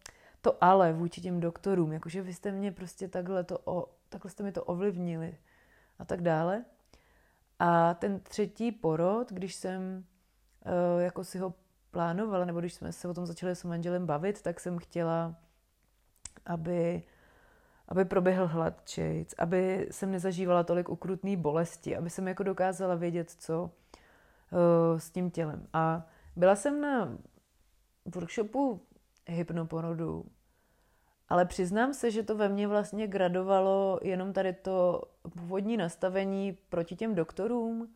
to 0.41 0.65
ale 0.65 0.93
vůči 0.93 1.21
těm 1.21 1.41
doktorům, 1.41 1.93
jakože 1.93 2.23
vy 2.23 2.35
jste 2.35 2.53
mě 2.53 2.73
prostě 2.73 3.09
takhle, 3.09 3.45
to 3.45 3.59
takhle 4.09 4.31
jste 4.31 4.43
mi 4.43 4.53
to 4.53 4.65
ovlivnili 4.65 5.39
a 5.99 6.05
tak 6.05 6.23
dále. 6.23 6.65
A 7.59 7.95
ten 7.95 8.21
třetí 8.21 8.73
porod, 8.73 9.33
když 9.33 9.55
jsem 9.55 10.05
uh, 10.67 11.03
jako 11.03 11.25
si 11.25 11.39
ho 11.39 11.55
plánovala, 11.91 12.45
nebo 12.45 12.61
když 12.61 12.75
jsme 12.75 12.93
se 12.93 13.09
o 13.09 13.15
tom 13.15 13.27
začali 13.27 13.57
s 13.57 13.65
manželem 13.65 14.07
bavit, 14.07 14.43
tak 14.43 14.61
jsem 14.61 14.79
chtěla, 14.79 15.35
aby 16.47 17.03
aby 17.89 18.05
proběhl 18.05 18.47
hladčejc, 18.47 19.35
aby 19.39 19.89
jsem 19.91 20.11
nezažívala 20.11 20.63
tolik 20.63 20.89
ukrutný 20.89 21.37
bolesti, 21.37 21.97
aby 21.97 22.11
jsem 22.11 22.29
jako 22.29 22.43
dokázala 22.43 22.95
vědět, 22.95 23.31
co 23.31 23.63
uh, 23.63 24.99
s 24.99 25.11
tím 25.11 25.31
tělem. 25.31 25.67
A 25.73 26.07
byla 26.37 26.57
jsem 26.57 26.81
na 26.81 27.19
workshopu 28.15 28.83
hypnoporodu, 29.27 30.25
ale 31.29 31.45
přiznám 31.45 31.95
se, 31.95 32.11
že 32.11 32.23
to 32.23 32.37
ve 32.37 32.49
mně 32.49 32.69
vlastně 32.69 33.07
gradovalo 33.07 34.01
jenom 34.03 34.33
tady 34.33 34.53
to 34.53 35.03
původní 35.35 35.77
nastavení 35.77 36.59
proti 36.69 36.97
těm 36.97 37.15
doktorům. 37.15 37.95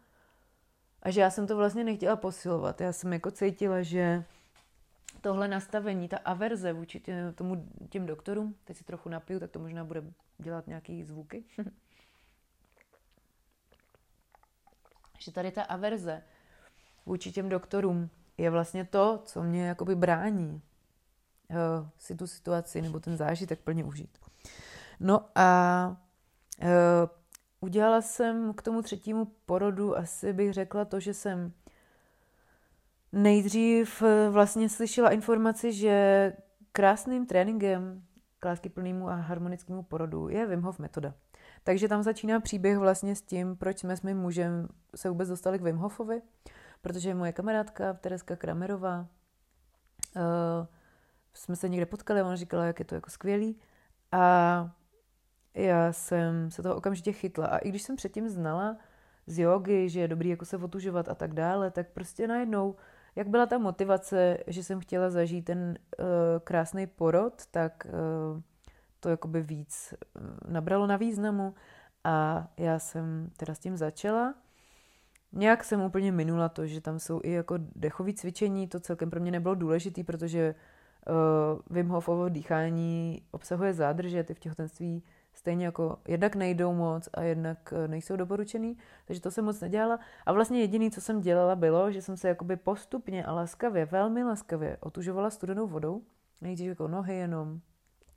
A 1.02 1.10
že 1.10 1.20
já 1.20 1.30
jsem 1.30 1.46
to 1.46 1.56
vlastně 1.56 1.84
nechtěla 1.84 2.16
posilovat. 2.16 2.80
Já 2.80 2.92
jsem 2.92 3.12
jako 3.12 3.30
cítila, 3.30 3.82
že 3.82 4.24
tohle 5.20 5.48
nastavení, 5.48 6.08
ta 6.08 6.18
averze 6.18 6.72
vůči 6.72 7.02
tomu, 7.34 7.68
těm 7.88 8.06
doktorům, 8.06 8.54
teď 8.64 8.76
si 8.76 8.84
trochu 8.84 9.08
napiju, 9.08 9.40
tak 9.40 9.50
to 9.50 9.58
možná 9.58 9.84
bude 9.84 10.02
dělat 10.38 10.66
nějaký 10.66 11.04
zvuky, 11.04 11.44
že 15.18 15.32
tady 15.32 15.50
ta 15.50 15.62
averze 15.62 16.22
vůči 17.06 17.32
těm 17.32 17.48
doktorům 17.48 18.10
je 18.38 18.50
vlastně 18.50 18.84
to, 18.84 19.22
co 19.24 19.42
mě 19.42 19.66
jakoby 19.66 19.94
brání 19.94 20.62
si 21.98 22.16
tu 22.16 22.26
situaci 22.26 22.82
nebo 22.82 23.00
ten 23.00 23.16
zážitek 23.16 23.60
plně 23.60 23.84
užít. 23.84 24.18
No 25.00 25.24
a 25.34 25.96
uh, 26.62 26.68
udělala 27.60 28.02
jsem 28.02 28.54
k 28.54 28.62
tomu 28.62 28.82
třetímu 28.82 29.24
porodu 29.46 29.98
asi 29.98 30.32
bych 30.32 30.52
řekla 30.52 30.84
to, 30.84 31.00
že 31.00 31.14
jsem 31.14 31.52
nejdřív 33.12 34.02
eh, 34.02 34.30
vlastně 34.30 34.68
slyšela 34.68 35.10
informaci, 35.10 35.72
že 35.72 36.32
krásným 36.72 37.26
tréninkem 37.26 38.02
k 38.40 38.44
láskyplnému 38.44 39.08
a 39.08 39.14
harmonickému 39.14 39.82
porodu 39.82 40.28
je 40.28 40.46
Wim 40.46 40.62
Hof 40.62 40.78
metoda. 40.78 41.14
Takže 41.64 41.88
tam 41.88 42.02
začíná 42.02 42.40
příběh 42.40 42.78
vlastně 42.78 43.16
s 43.16 43.22
tím, 43.22 43.56
proč 43.56 43.78
jsme 43.78 43.96
s 43.96 44.02
mým 44.02 44.18
mužem 44.18 44.68
se 44.96 45.08
vůbec 45.08 45.28
dostali 45.28 45.58
k 45.58 45.62
Wim 45.62 45.76
Hofovi, 45.76 46.22
protože 46.82 47.14
moje 47.14 47.32
kamarádka 47.32 47.92
Tereska 47.92 48.36
Kramerová, 48.36 49.06
uh, 50.16 50.22
jsme 51.40 51.56
se 51.56 51.68
někde 51.68 51.86
potkali 51.86 52.20
a 52.20 52.24
ona 52.24 52.36
říkala, 52.36 52.64
jak 52.64 52.78
je 52.78 52.84
to 52.84 52.94
jako 52.94 53.10
skvělý. 53.10 53.58
A 54.12 54.70
já 55.54 55.92
jsem 55.92 56.50
se 56.50 56.62
toho 56.62 56.76
okamžitě 56.76 57.12
chytla. 57.12 57.46
A 57.46 57.58
i 57.58 57.68
když 57.68 57.82
jsem 57.82 57.96
předtím 57.96 58.28
znala 58.28 58.76
z 59.26 59.38
jogy, 59.38 59.88
že 59.88 60.00
je 60.00 60.08
dobrý 60.08 60.28
jako 60.28 60.44
se 60.44 60.56
otužovat 60.56 61.08
a 61.08 61.14
tak 61.14 61.34
dále, 61.34 61.70
tak 61.70 61.88
prostě 61.88 62.28
najednou 62.28 62.76
jak 63.16 63.28
byla 63.28 63.46
ta 63.46 63.58
motivace, 63.58 64.38
že 64.46 64.64
jsem 64.64 64.80
chtěla 64.80 65.10
zažít 65.10 65.44
ten 65.44 65.78
uh, 65.98 66.04
krásný 66.44 66.86
porod, 66.86 67.46
tak 67.50 67.86
uh, 67.86 68.40
to 69.00 69.08
jakoby 69.08 69.42
víc 69.42 69.94
uh, 70.16 70.52
nabralo 70.52 70.86
na 70.86 70.96
významu. 70.96 71.54
A 72.04 72.48
já 72.56 72.78
jsem 72.78 73.30
teda 73.36 73.54
s 73.54 73.58
tím 73.58 73.76
začala. 73.76 74.34
Nějak 75.32 75.64
jsem 75.64 75.80
úplně 75.80 76.12
minula 76.12 76.48
to, 76.48 76.66
že 76.66 76.80
tam 76.80 76.98
jsou 76.98 77.20
i 77.24 77.30
jako 77.30 77.54
dechové 77.58 78.12
cvičení, 78.12 78.68
to 78.68 78.80
celkem 78.80 79.10
pro 79.10 79.20
mě 79.20 79.30
nebylo 79.30 79.54
důležité, 79.54 80.04
protože 80.04 80.54
uh, 80.54 80.60
Wim 81.70 81.88
Hofovo 81.88 82.28
dýchání 82.28 83.22
obsahuje 83.30 83.74
zádrže, 83.74 84.24
ty 84.24 84.34
v 84.34 84.38
těhotenství 84.38 85.02
stejně 85.34 85.64
jako 85.64 85.98
jednak 86.08 86.36
nejdou 86.36 86.74
moc 86.74 87.08
a 87.14 87.22
jednak 87.22 87.72
eh, 87.76 87.88
nejsou 87.88 88.16
doporučený, 88.16 88.76
takže 89.04 89.20
to 89.20 89.30
jsem 89.30 89.44
moc 89.44 89.60
nedělala. 89.60 89.98
A 90.26 90.32
vlastně 90.32 90.60
jediné, 90.60 90.90
co 90.90 91.00
jsem 91.00 91.20
dělala, 91.20 91.56
bylo, 91.56 91.92
že 91.92 92.02
jsem 92.02 92.16
se 92.16 92.28
jakoby 92.28 92.56
postupně 92.56 93.24
a 93.24 93.32
laskavě, 93.32 93.86
velmi 93.86 94.24
laskavě 94.24 94.76
otužovala 94.80 95.30
studenou 95.30 95.66
vodou. 95.66 96.02
Nejdřív 96.40 96.68
jako 96.68 96.88
nohy 96.88 97.16
jenom, 97.16 97.60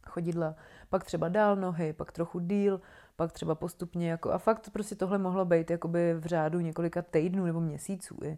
chodidla, 0.08 0.56
pak 0.90 1.04
třeba 1.04 1.30
dál 1.30 1.56
nohy, 1.56 1.94
pak 1.94 2.12
trochu 2.12 2.40
díl, 2.40 2.82
pak 3.16 3.32
třeba 3.32 3.56
postupně 3.56 4.10
jako 4.10 4.32
a 4.32 4.38
fakt 4.38 4.70
prostě 4.70 4.96
tohle 4.96 5.18
mohlo 5.18 5.46
být 5.46 5.72
jakoby 5.72 6.14
v 6.14 6.26
řádu 6.26 6.60
několika 6.60 7.02
týdnů 7.02 7.46
nebo 7.46 7.60
měsíců 7.60 8.18
i 8.24 8.38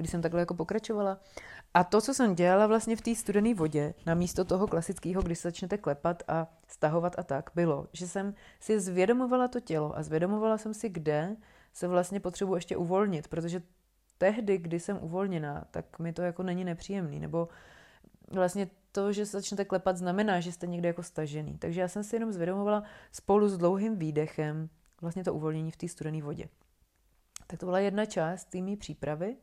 když 0.00 0.10
jsem 0.10 0.22
takhle 0.22 0.40
jako 0.40 0.54
pokračovala. 0.54 1.18
A 1.74 1.84
to, 1.84 2.00
co 2.00 2.14
jsem 2.14 2.34
dělala 2.34 2.66
vlastně 2.66 2.96
v 2.96 3.00
té 3.00 3.14
studené 3.14 3.54
vodě, 3.54 3.94
na 4.06 4.14
místo 4.14 4.44
toho 4.44 4.66
klasického, 4.66 5.22
když 5.22 5.38
se 5.38 5.48
začnete 5.48 5.78
klepat 5.78 6.22
a 6.28 6.46
stahovat 6.68 7.18
a 7.18 7.22
tak, 7.22 7.50
bylo, 7.54 7.86
že 7.92 8.08
jsem 8.08 8.34
si 8.60 8.80
zvědomovala 8.80 9.48
to 9.48 9.60
tělo 9.60 9.96
a 9.96 10.02
zvědomovala 10.02 10.58
jsem 10.58 10.74
si, 10.74 10.88
kde 10.88 11.36
se 11.72 11.88
vlastně 11.88 12.20
potřebuji 12.20 12.54
ještě 12.54 12.76
uvolnit, 12.76 13.28
protože 13.28 13.62
tehdy, 14.18 14.58
kdy 14.58 14.80
jsem 14.80 14.98
uvolněná, 15.00 15.64
tak 15.70 15.98
mi 15.98 16.12
to 16.12 16.22
jako 16.22 16.42
není 16.42 16.64
nepříjemný, 16.64 17.20
nebo 17.20 17.48
vlastně 18.30 18.70
to, 18.92 19.12
že 19.12 19.26
se 19.26 19.38
začnete 19.38 19.64
klepat, 19.64 19.96
znamená, 19.96 20.40
že 20.40 20.52
jste 20.52 20.66
někde 20.66 20.88
jako 20.88 21.02
stažený. 21.02 21.58
Takže 21.58 21.80
já 21.80 21.88
jsem 21.88 22.04
si 22.04 22.16
jenom 22.16 22.32
zvědomovala 22.32 22.82
spolu 23.12 23.48
s 23.48 23.58
dlouhým 23.58 23.96
výdechem 23.96 24.68
vlastně 25.00 25.24
to 25.24 25.34
uvolnění 25.34 25.70
v 25.70 25.76
té 25.76 25.88
studené 25.88 26.22
vodě. 26.22 26.48
Tak 27.46 27.60
to 27.60 27.66
byla 27.66 27.78
jedna 27.78 28.06
část 28.06 28.44
té 28.44 28.58
přípravy. 28.76 29.36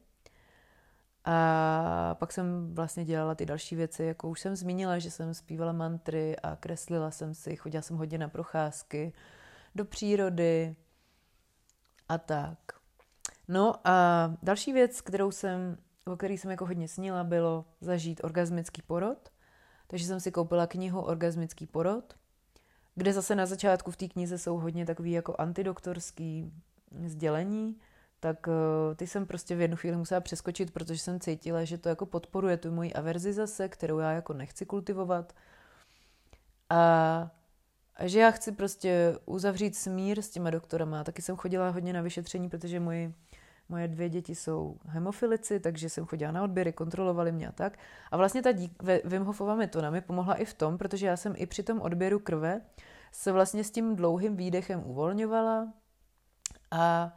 A 1.29 2.15
pak 2.19 2.31
jsem 2.31 2.75
vlastně 2.75 3.05
dělala 3.05 3.36
ty 3.36 3.46
další 3.46 3.75
věci, 3.75 4.03
jako 4.03 4.29
už 4.29 4.39
jsem 4.39 4.55
zmínila, 4.55 5.00
že 5.00 5.12
jsem 5.12 5.34
zpívala 5.34 5.72
mantry 5.72 6.36
a 6.39 6.55
kreslila 6.55 7.12
jsem 7.12 7.34
si, 7.34 7.55
chodila 7.55 7.81
jsem 7.81 7.98
hodně 7.98 8.17
na 8.17 8.29
procházky 8.29 9.13
do 9.75 9.86
přírody 9.86 10.75
a 12.10 12.17
tak. 12.17 12.57
No 13.48 13.75
a 13.84 14.27
další 14.43 14.74
věc, 14.74 15.01
kterou 15.01 15.31
jsem 15.31 15.77
o 16.05 16.17
který 16.17 16.38
jsem 16.38 16.51
jako 16.51 16.65
hodně 16.65 16.88
snila, 16.88 17.24
bylo 17.24 17.65
zažít 17.81 18.24
orgasmický 18.24 18.81
porod. 18.81 19.29
Takže 19.88 20.05
jsem 20.05 20.19
si 20.19 20.31
koupila 20.31 20.67
knihu 20.67 21.01
Orgasmický 21.01 21.67
porod, 21.67 22.15
kde 22.96 23.13
zase 23.13 23.36
na 23.36 23.46
začátku 23.46 23.91
v 23.91 23.98
té 23.98 24.07
knize 24.07 24.38
jsou 24.38 24.57
hodně 24.57 24.86
takový 24.86 25.12
jako 25.12 25.36
antidoktorský 25.38 26.53
sdělení, 27.05 27.79
tak 28.19 28.47
uh, 28.47 28.53
ty 28.95 29.07
jsem 29.07 29.25
prostě 29.25 29.55
v 29.55 29.62
jednu 29.62 29.77
chvíli 29.77 29.97
musela 29.97 30.21
přeskočit, 30.21 30.71
protože 30.71 31.00
jsem 31.00 31.19
cítila, 31.19 31.63
že 31.63 31.77
to 31.77 31.89
jako 31.89 32.05
podporuje 32.05 32.57
tu 32.57 32.71
moji 32.71 32.93
averzi 32.93 33.33
zase, 33.33 33.69
kterou 33.69 34.00
já 34.00 34.12
jako 34.12 34.33
nechci 34.33 34.65
kultivovat. 34.65 35.33
A, 36.69 37.31
a 37.95 38.07
že 38.07 38.19
já 38.19 38.31
chci 38.31 38.51
prostě 38.51 39.17
uzavřít 39.25 39.75
smír 39.75 40.21
s 40.21 40.29
těma 40.29 40.50
doktorama. 40.50 41.03
Taky 41.03 41.21
jsem 41.21 41.36
chodila 41.36 41.69
hodně 41.69 41.93
na 41.93 42.01
vyšetření, 42.01 42.50
protože 42.50 42.79
moji, 42.79 43.13
moje 43.69 43.88
dvě 43.88 44.09
děti 44.09 44.36
jsou 44.36 44.77
hemofilici, 44.86 45.59
takže 45.59 45.89
jsem 45.89 46.05
chodila 46.05 46.31
na 46.31 46.43
odběry, 46.43 46.74
kontrolovali 46.74 47.31
mě 47.31 47.47
a 47.47 47.51
tak. 47.51 47.79
A 48.12 48.17
vlastně 48.17 48.41
ta 48.41 48.51
dík, 48.51 48.83
Wim 49.03 49.24
Hofova 49.24 49.55
metoda 49.55 49.89
mi 49.89 50.01
pomohla 50.01 50.36
i 50.36 50.45
v 50.45 50.53
tom, 50.53 50.77
protože 50.77 51.07
já 51.07 51.17
jsem 51.17 51.33
i 51.38 51.45
při 51.45 51.63
tom 51.63 51.81
odběru 51.81 52.19
krve 52.19 52.62
se 53.12 53.31
vlastně 53.31 53.63
s 53.63 53.71
tím 53.71 53.95
dlouhým 53.95 54.36
výdechem 54.36 54.83
uvolňovala 54.86 55.74
a 56.71 57.13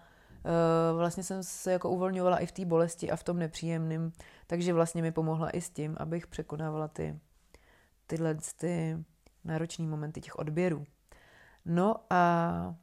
vlastně 0.97 1.23
jsem 1.23 1.43
se 1.43 1.73
jako 1.73 1.91
uvolňovala 1.91 2.39
i 2.39 2.47
v 2.47 2.53
té 2.53 2.65
bolesti 2.65 3.11
a 3.11 3.17
v 3.17 3.25
tom 3.25 3.39
nepříjemném, 3.39 4.13
takže 4.47 4.73
vlastně 4.73 5.03
mi 5.03 5.13
pomohla 5.13 5.51
i 5.51 5.61
s 5.61 5.71
tím, 5.71 5.97
abych 5.99 6.27
překonávala 6.27 6.89
ty, 6.89 7.19
tyhle 8.07 8.37
ty 8.57 9.05
náročné 9.45 9.87
momenty 9.87 10.21
těch 10.21 10.39
odběrů. 10.39 10.85
No 11.65 11.95
a 12.11 12.75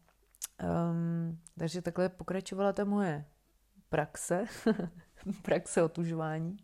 um, 0.92 1.40
takže 1.60 1.82
takhle 1.82 2.10
pokračovala 2.10 2.74
ta 2.74 2.86
moje 2.86 3.26
praxe, 3.90 4.46
praxe 5.42 5.84
otužování. 5.84 6.58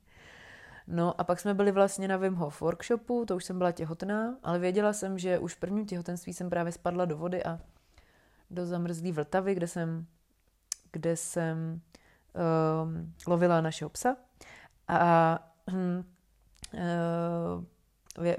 No 0.87 1.21
a 1.21 1.23
pak 1.23 1.39
jsme 1.39 1.53
byli 1.53 1.71
vlastně 1.71 2.07
na 2.07 2.17
Wim 2.17 2.35
Hof 2.35 2.61
workshopu, 2.61 3.25
to 3.25 3.35
už 3.35 3.45
jsem 3.45 3.57
byla 3.57 3.71
těhotná, 3.71 4.37
ale 4.43 4.59
věděla 4.59 4.93
jsem, 4.93 5.19
že 5.19 5.39
už 5.39 5.53
v 5.53 5.59
prvním 5.59 5.85
těhotenství 5.85 6.33
jsem 6.33 6.49
právě 6.49 6.71
spadla 6.71 7.05
do 7.05 7.17
vody 7.17 7.43
a 7.43 7.59
do 8.51 8.65
zamrzlé 8.65 9.11
Vltavy, 9.11 9.55
kde 9.55 9.67
jsem, 9.67 10.05
kde 10.93 11.15
jsem 11.15 11.81
um, 12.83 13.13
lovila 13.27 13.61
našeho 13.61 13.89
psa. 13.89 14.15
A 14.87 15.39
um, 15.73 16.05
uh, 16.73 17.63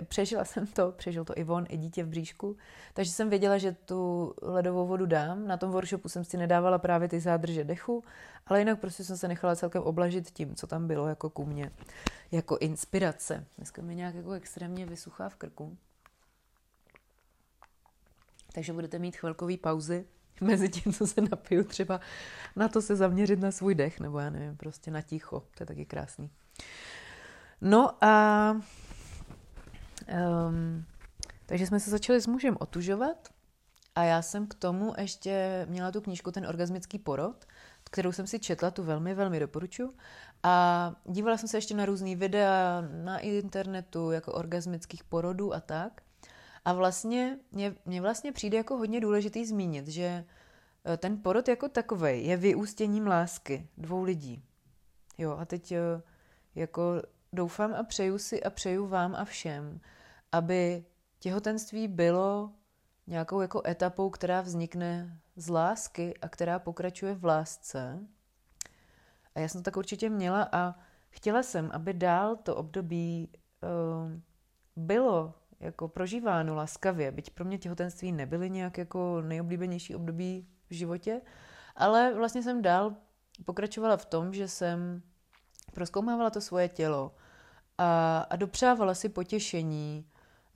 Přežila 0.04 0.44
jsem 0.44 0.66
to, 0.66 0.92
přežil 0.92 1.24
to 1.24 1.38
i 1.38 1.44
on, 1.44 1.66
i 1.68 1.76
dítě 1.76 2.04
v 2.04 2.08
bříšku, 2.08 2.56
takže 2.94 3.10
jsem 3.10 3.30
věděla, 3.30 3.58
že 3.58 3.72
tu 3.72 4.34
ledovou 4.42 4.86
vodu 4.86 5.06
dám. 5.06 5.46
Na 5.46 5.56
tom 5.56 5.70
workshopu 5.70 6.08
jsem 6.08 6.24
si 6.24 6.36
nedávala 6.36 6.78
právě 6.78 7.08
ty 7.08 7.20
zádrže 7.20 7.64
dechu, 7.64 8.04
ale 8.46 8.58
jinak 8.58 8.80
prostě 8.80 9.04
jsem 9.04 9.16
se 9.16 9.28
nechala 9.28 9.56
celkem 9.56 9.82
oblažit 9.82 10.30
tím, 10.30 10.54
co 10.54 10.66
tam 10.66 10.86
bylo 10.86 11.08
jako 11.08 11.30
ku 11.30 11.44
mně, 11.46 11.70
jako 12.32 12.58
inspirace. 12.58 13.46
Dneska 13.56 13.82
mi 13.82 13.94
nějak 13.94 14.14
jako 14.14 14.32
extrémně 14.32 14.86
vysuchá 14.86 15.28
v 15.28 15.36
krku. 15.36 15.76
Takže 18.52 18.72
budete 18.72 18.98
mít 18.98 19.16
chvilkový 19.16 19.56
pauzy 19.56 20.06
mezi 20.40 20.68
tím, 20.68 20.92
co 20.92 21.06
se 21.06 21.20
napiju, 21.20 21.64
třeba 21.64 22.00
na 22.56 22.68
to 22.68 22.82
se 22.82 22.96
zaměřit 22.96 23.40
na 23.40 23.50
svůj 23.50 23.74
dech, 23.74 24.00
nebo 24.00 24.18
já 24.18 24.30
nevím, 24.30 24.56
prostě 24.56 24.90
na 24.90 25.02
ticho, 25.02 25.40
to 25.40 25.62
je 25.62 25.66
taky 25.66 25.86
krásný. 25.86 26.30
No 27.60 28.04
a 28.04 28.56
Um, 30.48 30.84
takže 31.46 31.66
jsme 31.66 31.80
se 31.80 31.90
začali 31.90 32.20
s 32.20 32.26
mužem 32.26 32.56
otužovat 32.60 33.28
a 33.94 34.02
já 34.02 34.22
jsem 34.22 34.46
k 34.46 34.54
tomu 34.54 34.94
ještě 34.98 35.66
měla 35.70 35.92
tu 35.92 36.00
knížku 36.00 36.30
Ten 36.30 36.46
orgasmický 36.46 36.98
porod, 36.98 37.44
kterou 37.84 38.12
jsem 38.12 38.26
si 38.26 38.38
četla, 38.38 38.70
tu 38.70 38.82
velmi, 38.82 39.14
velmi 39.14 39.40
doporučuji. 39.40 39.94
A 40.42 40.94
dívala 41.04 41.36
jsem 41.36 41.48
se 41.48 41.56
ještě 41.56 41.74
na 41.74 41.86
různé 41.86 42.16
videa 42.16 42.84
na 43.04 43.18
internetu, 43.18 44.10
jako 44.10 44.32
orgasmických 44.32 45.04
porodů 45.04 45.54
a 45.54 45.60
tak. 45.60 46.02
A 46.64 46.72
vlastně, 46.72 47.38
mě, 47.52 47.74
mě 47.84 48.00
vlastně 48.00 48.32
přijde 48.32 48.56
jako 48.56 48.76
hodně 48.76 49.00
důležitý 49.00 49.46
zmínit, 49.46 49.88
že 49.88 50.24
eh, 50.84 50.96
ten 50.96 51.22
porod 51.22 51.48
jako 51.48 51.68
takový 51.68 52.26
je 52.26 52.36
vyústěním 52.36 53.06
lásky 53.06 53.68
dvou 53.76 54.02
lidí. 54.02 54.42
Jo, 55.18 55.36
a 55.40 55.44
teď 55.44 55.72
eh, 55.72 56.02
jako 56.54 57.02
doufám 57.32 57.74
a 57.74 57.82
přeju 57.82 58.18
si 58.18 58.42
a 58.42 58.50
přeju 58.50 58.86
vám 58.86 59.14
a 59.14 59.24
všem, 59.24 59.80
aby 60.32 60.84
těhotenství 61.18 61.88
bylo 61.88 62.52
nějakou 63.06 63.40
jako 63.40 63.62
etapou, 63.66 64.10
která 64.10 64.40
vznikne 64.40 65.20
z 65.36 65.48
lásky 65.48 66.14
a 66.22 66.28
která 66.28 66.58
pokračuje 66.58 67.14
v 67.14 67.24
lásce. 67.24 67.98
A 69.34 69.40
já 69.40 69.48
jsem 69.48 69.60
to 69.60 69.64
tak 69.64 69.76
určitě 69.76 70.10
měla 70.10 70.48
a 70.52 70.74
chtěla 71.10 71.42
jsem, 71.42 71.70
aby 71.72 71.94
dál 71.94 72.36
to 72.36 72.56
období 72.56 73.28
uh, 73.62 74.20
bylo 74.76 75.34
jako 75.64 75.88
prožíváno 75.88 76.54
laskavě, 76.54 77.12
byť 77.12 77.30
pro 77.30 77.44
mě 77.44 77.58
těhotenství 77.58 78.12
nebyly 78.12 78.50
nějak 78.50 78.78
jako 78.78 79.22
nejoblíbenější 79.22 79.94
období 79.94 80.46
v 80.70 80.74
životě, 80.74 81.20
ale 81.76 82.14
vlastně 82.14 82.42
jsem 82.42 82.62
dál 82.62 82.94
pokračovala 83.44 83.96
v 83.96 84.04
tom, 84.04 84.34
že 84.34 84.48
jsem 84.48 85.02
proskoumávala 85.72 86.30
to 86.30 86.40
svoje 86.40 86.68
tělo 86.68 87.14
a, 87.78 88.18
a 88.30 88.36
dopřávala 88.36 88.94
si 88.94 89.08
potěšení, 89.08 90.06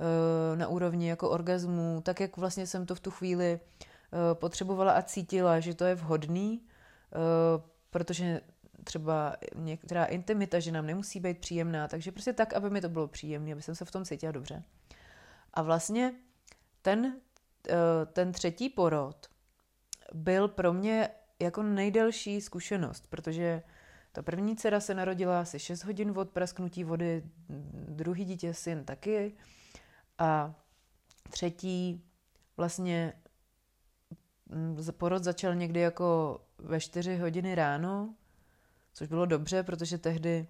Eh, 0.01 0.57
na 0.57 0.69
úrovni 0.69 1.09
jako 1.09 1.31
orgazmu, 1.31 2.01
tak 2.03 2.21
jak 2.21 2.37
vlastně 2.37 2.67
jsem 2.67 2.87
to 2.87 2.95
v 2.95 3.01
tu 3.01 3.11
chvíli 3.11 3.61
eh, 3.61 4.35
potřebovala 4.35 4.93
a 4.93 5.03
cítila, 5.03 5.61
že 5.61 5.75
to 5.75 5.85
je 5.85 5.95
vhodný, 5.95 6.63
eh, 6.63 7.63
protože 7.91 8.41
třeba 8.85 9.37
některá 9.55 10.05
intimita, 10.05 10.61
že 10.61 10.73
nám 10.73 10.87
nemusí 10.87 11.21
být 11.21 11.39
příjemná, 11.39 11.89
takže 11.89 12.13
prostě 12.13 12.33
tak, 12.33 12.53
aby 12.53 12.71
mi 12.71 12.81
to 12.81 12.89
bylo 12.89 13.09
příjemné, 13.09 13.53
aby 13.53 13.63
jsem 13.63 13.75
se 13.75 13.85
v 13.85 13.91
tom 13.91 14.05
cítila 14.05 14.33
dobře. 14.33 14.63
A 15.59 15.63
vlastně 15.63 16.15
ten, 16.83 17.21
ten 18.13 18.33
třetí 18.33 18.69
porod 18.69 19.27
byl 20.15 20.49
pro 20.49 20.73
mě 20.73 21.09
jako 21.41 21.63
nejdelší 21.63 22.41
zkušenost, 22.41 23.07
protože 23.11 23.63
ta 24.13 24.23
první 24.23 24.57
dcera 24.57 24.81
se 24.81 24.95
narodila 24.95 25.41
asi 25.41 25.59
6 25.59 25.85
hodin 25.85 26.19
od 26.19 26.31
prasknutí 26.31 26.85
vody, 26.85 27.23
druhý 27.89 28.25
dítě 28.25 28.55
syn 28.55 28.85
taky, 28.85 29.37
a 30.19 30.55
třetí 31.31 32.05
vlastně 32.57 33.13
mm, 34.47 34.79
porod 34.93 35.25
začal 35.25 35.55
někdy 35.55 35.81
jako 35.81 36.41
ve 36.59 36.81
čtyři 36.81 37.17
hodiny 37.17 37.55
ráno, 37.55 38.15
což 38.93 39.09
bylo 39.09 39.27
dobře, 39.27 39.63
protože 39.63 39.99
tehdy 39.99 40.47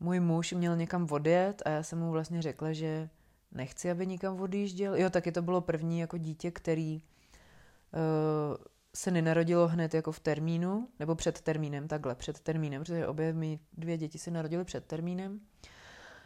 můj 0.00 0.20
muž 0.20 0.52
měl 0.52 0.76
někam 0.76 1.06
odjet 1.10 1.62
a 1.64 1.70
já 1.70 1.82
jsem 1.82 1.98
mu 1.98 2.10
vlastně 2.10 2.42
řekla, 2.42 2.72
že 2.72 3.08
nechci, 3.52 3.90
aby 3.90 4.06
nikam 4.06 4.40
odjížděl. 4.40 4.96
Jo, 4.96 5.10
taky 5.10 5.32
to 5.32 5.42
bylo 5.42 5.60
první 5.60 5.98
jako 5.98 6.18
dítě, 6.18 6.50
který 6.50 6.96
uh, 6.96 8.56
se 8.94 9.10
nenarodilo 9.10 9.68
hned 9.68 9.94
jako 9.94 10.12
v 10.12 10.20
termínu, 10.20 10.88
nebo 10.98 11.14
před 11.14 11.40
termínem, 11.40 11.88
takhle, 11.88 12.14
před 12.14 12.40
termínem, 12.40 12.82
protože 12.82 13.06
obě 13.06 13.32
mi 13.32 13.60
dvě 13.72 13.96
děti 13.96 14.18
se 14.18 14.30
narodily 14.30 14.64
před 14.64 14.84
termínem. 14.84 15.40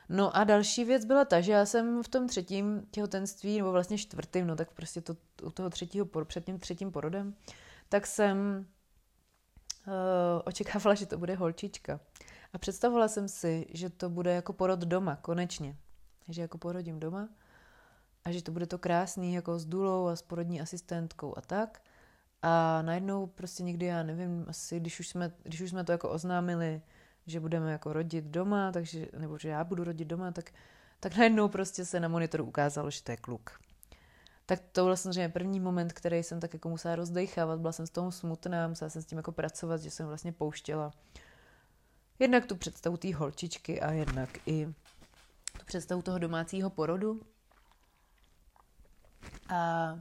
No 0.09 0.37
a 0.37 0.44
další 0.44 0.85
věc 0.85 1.04
byla 1.04 1.24
ta, 1.24 1.40
že 1.40 1.52
já 1.52 1.66
jsem 1.66 2.02
v 2.02 2.09
tom 2.09 2.28
třetím 2.28 2.87
těhotenství, 2.90 3.59
nebo 3.59 3.72
vlastně 3.72 3.98
čtvrtým, 3.98 4.46
no 4.46 4.56
tak 4.56 4.70
prostě 4.72 5.00
to, 5.00 5.16
u 5.42 5.50
toho 5.50 5.70
třetího, 5.70 6.06
před 6.24 6.44
tím 6.44 6.59
třetím 6.59 6.92
porodem, 6.92 7.35
tak 7.88 8.06
jsem 8.06 8.66
uh, 9.87 9.92
očekávala, 10.44 10.94
že 10.94 11.06
to 11.06 11.18
bude 11.18 11.35
holčička. 11.35 12.00
A 12.52 12.59
představovala 12.59 13.09
jsem 13.09 13.28
si, 13.28 13.66
že 13.70 13.90
to 13.90 14.11
bude 14.11 14.35
jako 14.35 14.52
porod 14.52 14.78
doma, 14.78 15.16
konečně. 15.16 15.76
Že 16.30 16.42
jako 16.42 16.58
porodím 16.58 17.00
doma 17.00 17.28
a 18.24 18.30
že 18.32 18.42
to 18.42 18.52
bude 18.52 18.66
to 18.66 18.78
krásný, 18.78 19.34
jako 19.34 19.58
s 19.58 19.64
důlou 19.64 20.06
a 20.06 20.16
s 20.16 20.22
porodní 20.22 20.60
asistentkou 20.60 21.38
a 21.38 21.40
tak. 21.40 21.82
A 22.42 22.82
najednou 22.82 23.26
prostě 23.26 23.62
někdy, 23.62 23.86
já 23.86 24.02
nevím, 24.02 24.44
asi 24.48 24.80
když 24.80 25.00
už 25.00 25.08
jsme, 25.08 25.32
když 25.42 25.60
už 25.60 25.70
jsme 25.70 25.84
to 25.84 25.92
jako 25.92 26.10
oznámili, 26.10 26.82
že 27.26 27.40
budeme 27.40 27.72
jako 27.72 27.92
rodit 27.92 28.24
doma, 28.24 28.72
takže, 28.72 29.06
nebo 29.18 29.38
že 29.38 29.48
já 29.48 29.64
budu 29.64 29.84
rodit 29.84 30.08
doma, 30.08 30.32
tak, 30.32 30.50
tak 31.00 31.16
najednou 31.16 31.48
prostě 31.48 31.84
se 31.84 32.00
na 32.00 32.08
monitoru 32.08 32.44
ukázalo, 32.44 32.90
že 32.90 33.02
to 33.02 33.10
je 33.10 33.16
kluk. 33.16 33.60
Tak 34.46 34.60
to 34.72 34.84
byl 34.84 34.96
samozřejmě 34.96 35.28
první 35.28 35.60
moment, 35.60 35.92
který 35.92 36.22
jsem 36.22 36.40
tak 36.40 36.52
jako 36.52 36.68
musela 36.68 36.96
rozdechávat, 36.96 37.60
byla 37.60 37.72
jsem 37.72 37.86
z 37.86 37.90
toho 37.90 38.12
smutná, 38.12 38.68
musela 38.68 38.90
jsem 38.90 39.02
s 39.02 39.06
tím 39.06 39.18
jako 39.18 39.32
pracovat, 39.32 39.80
že 39.80 39.90
jsem 39.90 40.06
vlastně 40.06 40.32
pouštěla 40.32 40.92
jednak 42.20 42.46
tu 42.46 42.56
představu 42.56 42.96
té 42.96 43.14
holčičky 43.14 43.80
a 43.80 43.92
jednak 43.92 44.38
i 44.46 44.74
tu 45.58 45.64
představu 45.64 46.02
toho 46.02 46.18
domácího 46.18 46.70
porodu. 46.70 47.20
A 49.48 49.94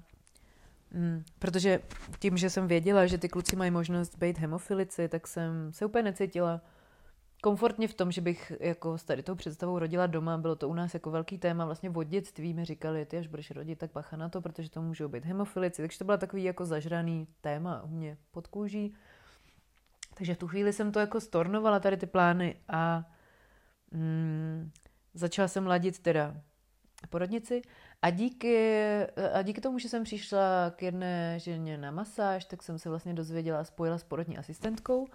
mm, 0.91 1.23
protože 1.39 1.79
tím, 2.19 2.37
že 2.37 2.49
jsem 2.49 2.67
věděla, 2.67 3.05
že 3.05 3.17
ty 3.17 3.29
kluci 3.29 3.55
mají 3.55 3.71
možnost 3.71 4.17
být 4.17 4.37
hemofilici, 4.37 5.09
tak 5.09 5.27
jsem 5.27 5.73
se 5.73 5.85
úplně 5.85 6.03
necítila 6.03 6.61
komfortně 7.41 7.87
v 7.87 7.93
tom, 7.93 8.11
že 8.11 8.21
bych 8.21 8.51
jako 8.59 8.97
s 8.97 9.03
tady 9.03 9.23
tou 9.23 9.35
představou 9.35 9.79
rodila 9.79 10.07
doma, 10.07 10.37
bylo 10.37 10.55
to 10.55 10.69
u 10.69 10.73
nás 10.73 10.93
jako 10.93 11.11
velký 11.11 11.37
téma, 11.37 11.65
vlastně 11.65 11.89
od 11.89 12.03
dětství 12.03 12.53
mi 12.53 12.65
říkali, 12.65 13.05
ty 13.05 13.17
až 13.17 13.27
budeš 13.27 13.51
rodit, 13.51 13.79
tak 13.79 13.91
bacha 13.91 14.17
na 14.17 14.29
to, 14.29 14.41
protože 14.41 14.69
to 14.69 14.81
můžou 14.81 15.07
být 15.07 15.25
hemofilici, 15.25 15.81
takže 15.81 15.97
to 15.97 16.05
bylo 16.05 16.17
takový 16.17 16.43
jako 16.43 16.65
zažraný 16.65 17.27
téma 17.41 17.81
u 17.83 17.87
mě 17.87 18.17
pod 18.31 18.47
kůží. 18.47 18.95
Takže 20.13 20.33
v 20.33 20.37
tu 20.37 20.47
chvíli 20.47 20.73
jsem 20.73 20.91
to 20.91 20.99
jako 20.99 21.21
stornovala, 21.21 21.79
tady 21.79 21.97
ty 21.97 22.05
plány 22.05 22.55
a 22.67 23.05
mm, 23.91 24.71
začala 25.19 25.47
jsem 25.47 25.67
ladit 25.67 25.99
teda 25.99 26.35
porodnici 27.09 27.61
a 28.01 28.09
díky, 28.09 28.77
a 29.33 29.41
díky 29.41 29.61
tomu, 29.61 29.79
že 29.79 29.89
jsem 29.89 30.03
přišla 30.03 30.71
k 30.75 30.81
jedné 30.81 31.39
ženě 31.39 31.77
na 31.77 31.91
masáž, 31.91 32.45
tak 32.45 32.63
jsem 32.63 32.79
se 32.79 32.89
vlastně 32.89 33.13
dozvěděla, 33.13 33.63
spojila 33.63 33.97
s 33.97 34.03
porodní 34.03 34.37
asistentkou 34.37 35.07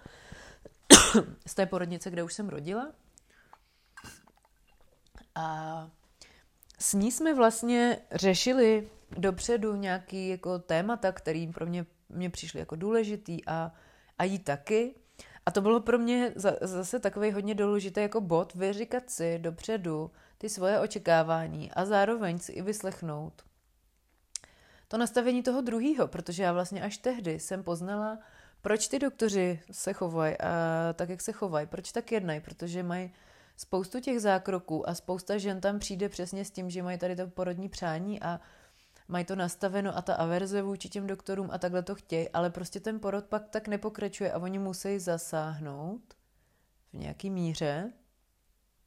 z 1.47 1.55
té 1.55 1.65
porodnice, 1.65 2.11
kde 2.11 2.23
už 2.23 2.33
jsem 2.33 2.49
rodila. 2.49 2.91
A 5.35 5.89
s 6.79 6.93
ní 6.93 7.11
jsme 7.11 7.33
vlastně 7.33 7.97
řešili 8.11 8.89
dopředu 9.17 9.75
nějaký 9.75 10.29
jako 10.29 10.59
témata, 10.59 11.11
který 11.11 11.47
pro 11.47 11.65
mě, 11.65 11.85
mě 12.09 12.29
přišly 12.29 12.59
jako 12.59 12.75
důležitý 12.75 13.45
a, 13.45 13.71
a 14.17 14.23
jí 14.23 14.39
taky. 14.39 14.95
A 15.45 15.51
to 15.51 15.61
bylo 15.61 15.79
pro 15.79 15.97
mě 15.97 16.33
zase 16.61 16.99
takový 16.99 17.31
hodně 17.31 17.55
důležitý 17.55 18.01
jako 18.01 18.21
bod, 18.21 18.53
vyříkat 18.53 19.09
si 19.09 19.39
dopředu 19.39 20.11
ty 20.37 20.49
svoje 20.49 20.79
očekávání 20.79 21.71
a 21.71 21.85
zároveň 21.85 22.39
si 22.39 22.51
i 22.51 22.61
vyslechnout 22.61 23.43
to 24.87 24.97
nastavení 24.97 25.43
toho 25.43 25.61
druhého, 25.61 26.07
protože 26.07 26.43
já 26.43 26.53
vlastně 26.53 26.81
až 26.81 26.97
tehdy 26.97 27.39
jsem 27.39 27.63
poznala, 27.63 28.19
proč 28.61 28.87
ty 28.87 28.99
doktoři 28.99 29.59
se 29.71 29.93
chovají 29.93 30.37
a 30.37 30.93
tak, 30.93 31.09
jak 31.09 31.21
se 31.21 31.31
chovají, 31.31 31.67
proč 31.67 31.91
tak 31.91 32.11
jednají, 32.11 32.39
protože 32.39 32.83
mají 32.83 33.13
spoustu 33.57 33.99
těch 33.99 34.21
zákroků 34.21 34.89
a 34.89 34.95
spousta 34.95 35.37
žen 35.37 35.61
tam 35.61 35.79
přijde 35.79 36.09
přesně 36.09 36.45
s 36.45 36.51
tím, 36.51 36.69
že 36.69 36.83
mají 36.83 36.97
tady 36.97 37.15
to 37.15 37.27
porodní 37.27 37.69
přání 37.69 38.21
a 38.21 38.39
mají 39.07 39.25
to 39.25 39.35
nastaveno 39.35 39.97
a 39.97 40.01
ta 40.01 40.15
averze 40.15 40.61
vůči 40.61 40.89
těm 40.89 41.07
doktorům 41.07 41.49
a 41.51 41.57
takhle 41.57 41.83
to 41.83 41.95
chtějí, 41.95 42.29
ale 42.29 42.49
prostě 42.49 42.79
ten 42.79 42.99
porod 42.99 43.25
pak 43.25 43.49
tak 43.49 43.67
nepokračuje 43.67 44.31
a 44.31 44.39
oni 44.39 44.59
musí 44.59 44.99
zasáhnout 44.99 46.01
v 46.93 46.97
nějaký 46.97 47.29
míře. 47.29 47.93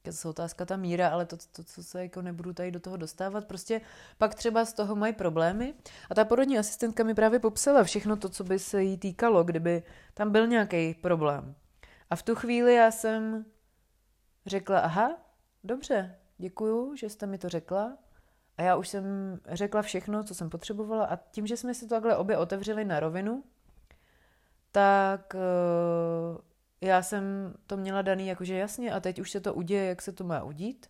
Je 0.05 0.13
to 0.13 0.29
otázka 0.29 0.65
ta 0.65 0.77
míra, 0.77 1.09
ale 1.09 1.25
to, 1.25 1.37
to, 1.37 1.63
co 1.63 1.83
se 1.83 2.01
jako 2.01 2.21
nebudu 2.21 2.53
tady 2.53 2.71
do 2.71 2.79
toho 2.79 2.97
dostávat, 2.97 3.45
prostě 3.45 3.81
pak 4.17 4.35
třeba 4.35 4.65
z 4.65 4.73
toho 4.73 4.95
mají 4.95 5.13
problémy. 5.13 5.73
A 6.09 6.15
ta 6.15 6.25
porodní 6.25 6.59
asistentka 6.59 7.03
mi 7.03 7.15
právě 7.15 7.39
popsala 7.39 7.83
všechno 7.83 8.17
to, 8.17 8.29
co 8.29 8.43
by 8.43 8.59
se 8.59 8.83
jí 8.83 8.97
týkalo, 8.97 9.43
kdyby 9.43 9.83
tam 10.13 10.31
byl 10.31 10.47
nějaký 10.47 10.93
problém. 10.93 11.55
A 12.09 12.15
v 12.15 12.23
tu 12.23 12.35
chvíli 12.35 12.73
já 12.73 12.91
jsem 12.91 13.45
řekla, 14.45 14.79
aha, 14.79 15.17
dobře, 15.63 16.15
děkuju, 16.37 16.95
že 16.95 17.09
jste 17.09 17.25
mi 17.25 17.37
to 17.37 17.49
řekla. 17.49 17.97
A 18.59 18.61
já 18.61 18.75
už 18.75 18.87
jsem 18.87 19.05
řekla 19.47 19.81
všechno, 19.81 20.23
co 20.23 20.35
jsem 20.35 20.49
potřebovala 20.49 21.05
a 21.05 21.15
tím, 21.15 21.47
že 21.47 21.57
jsme 21.57 21.73
si 21.73 21.87
to 21.87 21.95
takhle 21.95 22.17
obě 22.17 22.37
otevřeli 22.37 22.85
na 22.85 22.99
rovinu, 22.99 23.43
tak 24.71 25.33
uh, 25.33 26.37
já 26.81 27.01
jsem 27.01 27.23
to 27.67 27.77
měla 27.77 28.01
daný 28.01 28.27
jakože 28.27 28.57
jasně 28.57 28.93
a 28.93 28.99
teď 28.99 29.19
už 29.19 29.31
se 29.31 29.39
to 29.39 29.53
uděje, 29.53 29.85
jak 29.85 30.01
se 30.01 30.11
to 30.11 30.23
má 30.23 30.43
udít. 30.43 30.87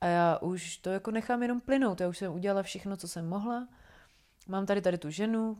A 0.00 0.06
já 0.06 0.38
už 0.38 0.76
to 0.76 0.90
jako 0.90 1.10
nechám 1.10 1.42
jenom 1.42 1.60
plynout. 1.60 2.00
Já 2.00 2.08
už 2.08 2.18
jsem 2.18 2.32
udělala 2.32 2.62
všechno, 2.62 2.96
co 2.96 3.08
jsem 3.08 3.28
mohla. 3.28 3.68
Mám 4.48 4.66
tady 4.66 4.80
tady 4.80 4.98
tu 4.98 5.10
ženu, 5.10 5.58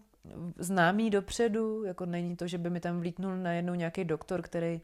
známý 0.59 1.11
dopředu, 1.11 1.85
jako 1.85 2.07
není 2.07 2.37
to, 2.37 2.47
že 2.47 2.59
by 2.59 2.71
mi 2.71 2.81
tam 2.81 3.01
vlítnul 3.01 3.37
najednou 3.37 3.75
nějaký 3.75 4.05
doktor, 4.05 4.43
který 4.43 4.81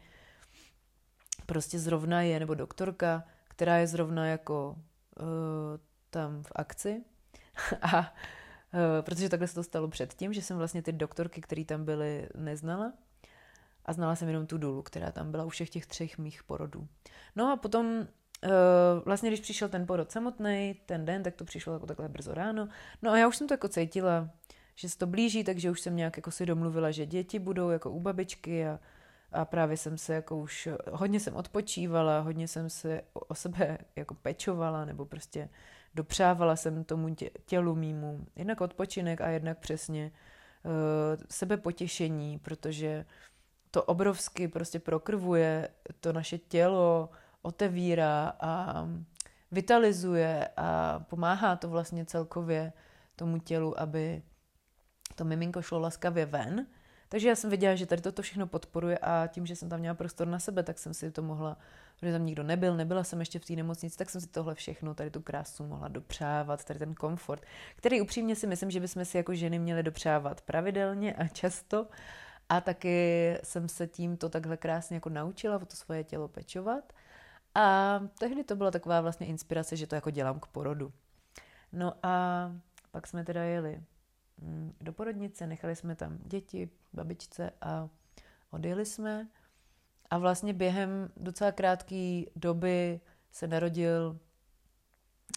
prostě 1.47 1.79
zrovna 1.79 2.23
je, 2.23 2.41
nebo 2.41 2.55
doktorka, 2.55 3.25
která 3.49 3.77
je 3.77 3.87
zrovna 3.87 4.27
jako 4.27 4.77
uh, 5.21 5.27
tam 6.11 6.43
v 6.43 6.53
akci. 6.55 7.05
a 7.83 7.99
uh, 7.99 8.07
protože 9.01 9.29
takhle 9.29 9.49
se 9.49 9.55
to 9.55 9.63
stalo 9.63 9.89
předtím, 9.89 10.33
že 10.33 10.43
jsem 10.43 10.57
vlastně 10.57 10.83
ty 10.83 10.93
doktorky, 10.93 11.41
které 11.41 11.65
tam 11.65 11.85
byly, 11.85 12.29
neznala. 12.35 12.93
A 13.85 13.93
znala 13.93 14.17
jsem 14.17 14.29
jenom 14.29 14.47
tu 14.47 14.59
Dulu, 14.59 14.83
která 14.83 15.13
tam 15.13 15.31
byla 15.31 15.45
u 15.45 15.49
všech 15.49 15.71
těch 15.71 15.87
třech 15.87 16.19
mých 16.19 16.43
porodů. 16.43 16.89
No 17.37 17.53
a 17.53 17.57
potom 17.57 17.87
uh, 17.87 18.51
vlastně, 19.05 19.31
když 19.31 19.41
přišel 19.41 19.69
ten 19.69 19.87
porod 19.87 20.13
samotný, 20.13 20.81
ten 20.87 21.05
den, 21.05 21.23
tak 21.23 21.35
to 21.35 21.45
přišlo 21.45 21.73
jako 21.73 21.87
takhle 21.87 22.09
brzo 22.09 22.35
ráno. 22.35 22.69
No 23.03 23.11
a 23.11 23.19
já 23.19 23.29
už 23.29 23.37
jsem 23.37 23.47
to 23.47 23.55
jako 23.55 23.69
cítila, 23.69 24.31
že 24.75 24.89
se 24.89 24.99
to 24.99 25.07
blíží, 25.07 25.45
takže 25.45 25.71
už 25.71 25.81
jsem 25.81 25.97
nějak 25.97 26.17
jako 26.17 26.31
si 26.31 26.47
domluvila, 26.47 26.91
že 26.91 27.07
děti 27.07 27.39
budou 27.39 27.71
jako 27.71 27.91
u 27.91 28.01
babičky 28.01 28.67
a 28.67 28.81
a 29.33 29.45
právě 29.45 29.77
jsem 29.77 29.99
se 29.99 30.15
jako 30.15 30.39
už, 30.39 30.69
hodně 30.93 31.21
jsem 31.21 31.37
odpočívala, 31.37 32.21
hodně 32.21 32.49
jsem 32.49 32.71
se 32.71 33.03
o 33.13 33.35
sebe 33.35 33.79
jako 33.97 34.15
pečovala, 34.15 34.85
nebo 34.85 35.05
prostě 35.05 35.49
dopřávala 35.97 36.57
jsem 36.57 36.85
tomu 36.85 37.15
tě, 37.15 37.31
tělu 37.47 37.75
mýmu. 37.75 38.27
Jednak 38.37 38.61
odpočinek 38.61 39.21
a 39.21 39.29
jednak 39.29 39.59
přesně 39.59 40.13
uh, 40.65 40.71
sebepotěšení, 41.31 42.39
protože 42.39 43.05
to 43.71 43.83
obrovsky 43.83 44.49
prostě 44.49 44.79
prokrvuje 44.79 45.69
to 46.01 46.13
naše 46.13 46.39
tělo, 46.39 47.11
otevírá 47.43 48.33
a 48.41 48.85
vitalizuje 49.51 50.49
a 50.57 50.99
pomáhá 50.99 51.57
to 51.57 51.69
vlastně 51.69 52.05
celkově 52.05 52.73
tomu 53.17 53.39
tělu, 53.39 53.81
aby 53.81 54.23
to 55.15 55.25
miminko 55.25 55.63
šlo 55.63 55.79
laskavě 55.79 56.27
ven 56.27 56.67
takže 57.09 57.29
já 57.29 57.35
jsem 57.37 57.51
viděla, 57.51 57.75
že 57.75 57.87
tady 57.87 58.03
toto 58.03 58.23
všechno 58.23 58.47
podporuje 58.47 58.99
a 58.99 59.27
tím, 59.27 59.47
že 59.47 59.57
jsem 59.57 59.69
tam 59.69 59.81
měla 59.81 59.95
prostor 59.95 60.27
na 60.27 60.39
sebe, 60.39 60.63
tak 60.63 60.79
jsem 60.79 60.95
si 60.95 61.11
to 61.11 61.23
mohla, 61.23 61.57
protože 61.97 62.13
tam 62.13 62.27
nikdo 62.27 62.43
nebyl, 62.43 62.77
nebyla 62.77 63.05
jsem 63.05 63.21
ještě 63.21 63.39
v 63.39 63.45
té 63.45 63.53
nemocnici, 63.53 63.97
tak 63.97 64.11
jsem 64.11 64.21
si 64.21 64.27
tohle 64.27 64.55
všechno, 64.55 64.95
tady 64.95 65.11
tu 65.11 65.21
krásu 65.21 65.67
mohla 65.67 65.89
dopřávat, 65.89 66.65
tady 66.65 66.79
ten 66.79 66.95
komfort, 66.95 67.43
který 67.77 68.01
upřímně 68.01 68.37
si 68.37 68.47
myslím, 68.47 68.71
že 68.71 68.81
bychom 68.81 69.05
si 69.05 69.17
jako 69.17 69.35
ženy 69.35 69.59
měly 69.59 69.83
dopřávat 69.83 70.41
pravidelně 70.41 71.15
a 71.15 71.29
často. 71.29 71.87
A 72.49 72.61
taky 72.61 73.39
jsem 73.45 73.69
se 73.69 73.87
tím 73.87 74.17
to 74.17 74.29
takhle 74.29 74.57
krásně 74.57 74.97
jako 74.97 75.09
naučila 75.09 75.57
o 75.57 75.67
to 75.67 75.77
svoje 75.77 76.05
tělo 76.05 76.29
pečovat. 76.29 76.93
A 77.55 78.01
tehdy 78.19 78.45
to 78.45 78.57
byla 78.57 78.71
taková 78.71 79.01
vlastně 79.01 79.27
inspirace, 79.27 79.77
že 79.77 79.87
to 79.87 79.95
jako 79.95 80.11
dělám 80.11 80.41
k 80.41 80.47
porodu. 80.47 80.93
No 81.73 81.95
a 82.03 82.53
pak 82.91 83.07
jsme 83.07 83.25
teda 83.25 83.43
jeli 83.43 83.83
do 84.81 84.93
porodnice, 84.93 85.47
nechali 85.47 85.77
jsme 85.77 85.97
tam 85.97 86.19
děti, 86.25 86.71
babičce 86.93 87.51
a 87.61 87.89
odjeli 88.51 88.87
jsme. 88.87 89.29
A 90.11 90.19
vlastně 90.19 90.53
během 90.53 91.11
docela 91.17 91.53
krátké 91.53 92.23
doby 92.37 93.01
se 93.31 93.47
narodil 93.47 94.19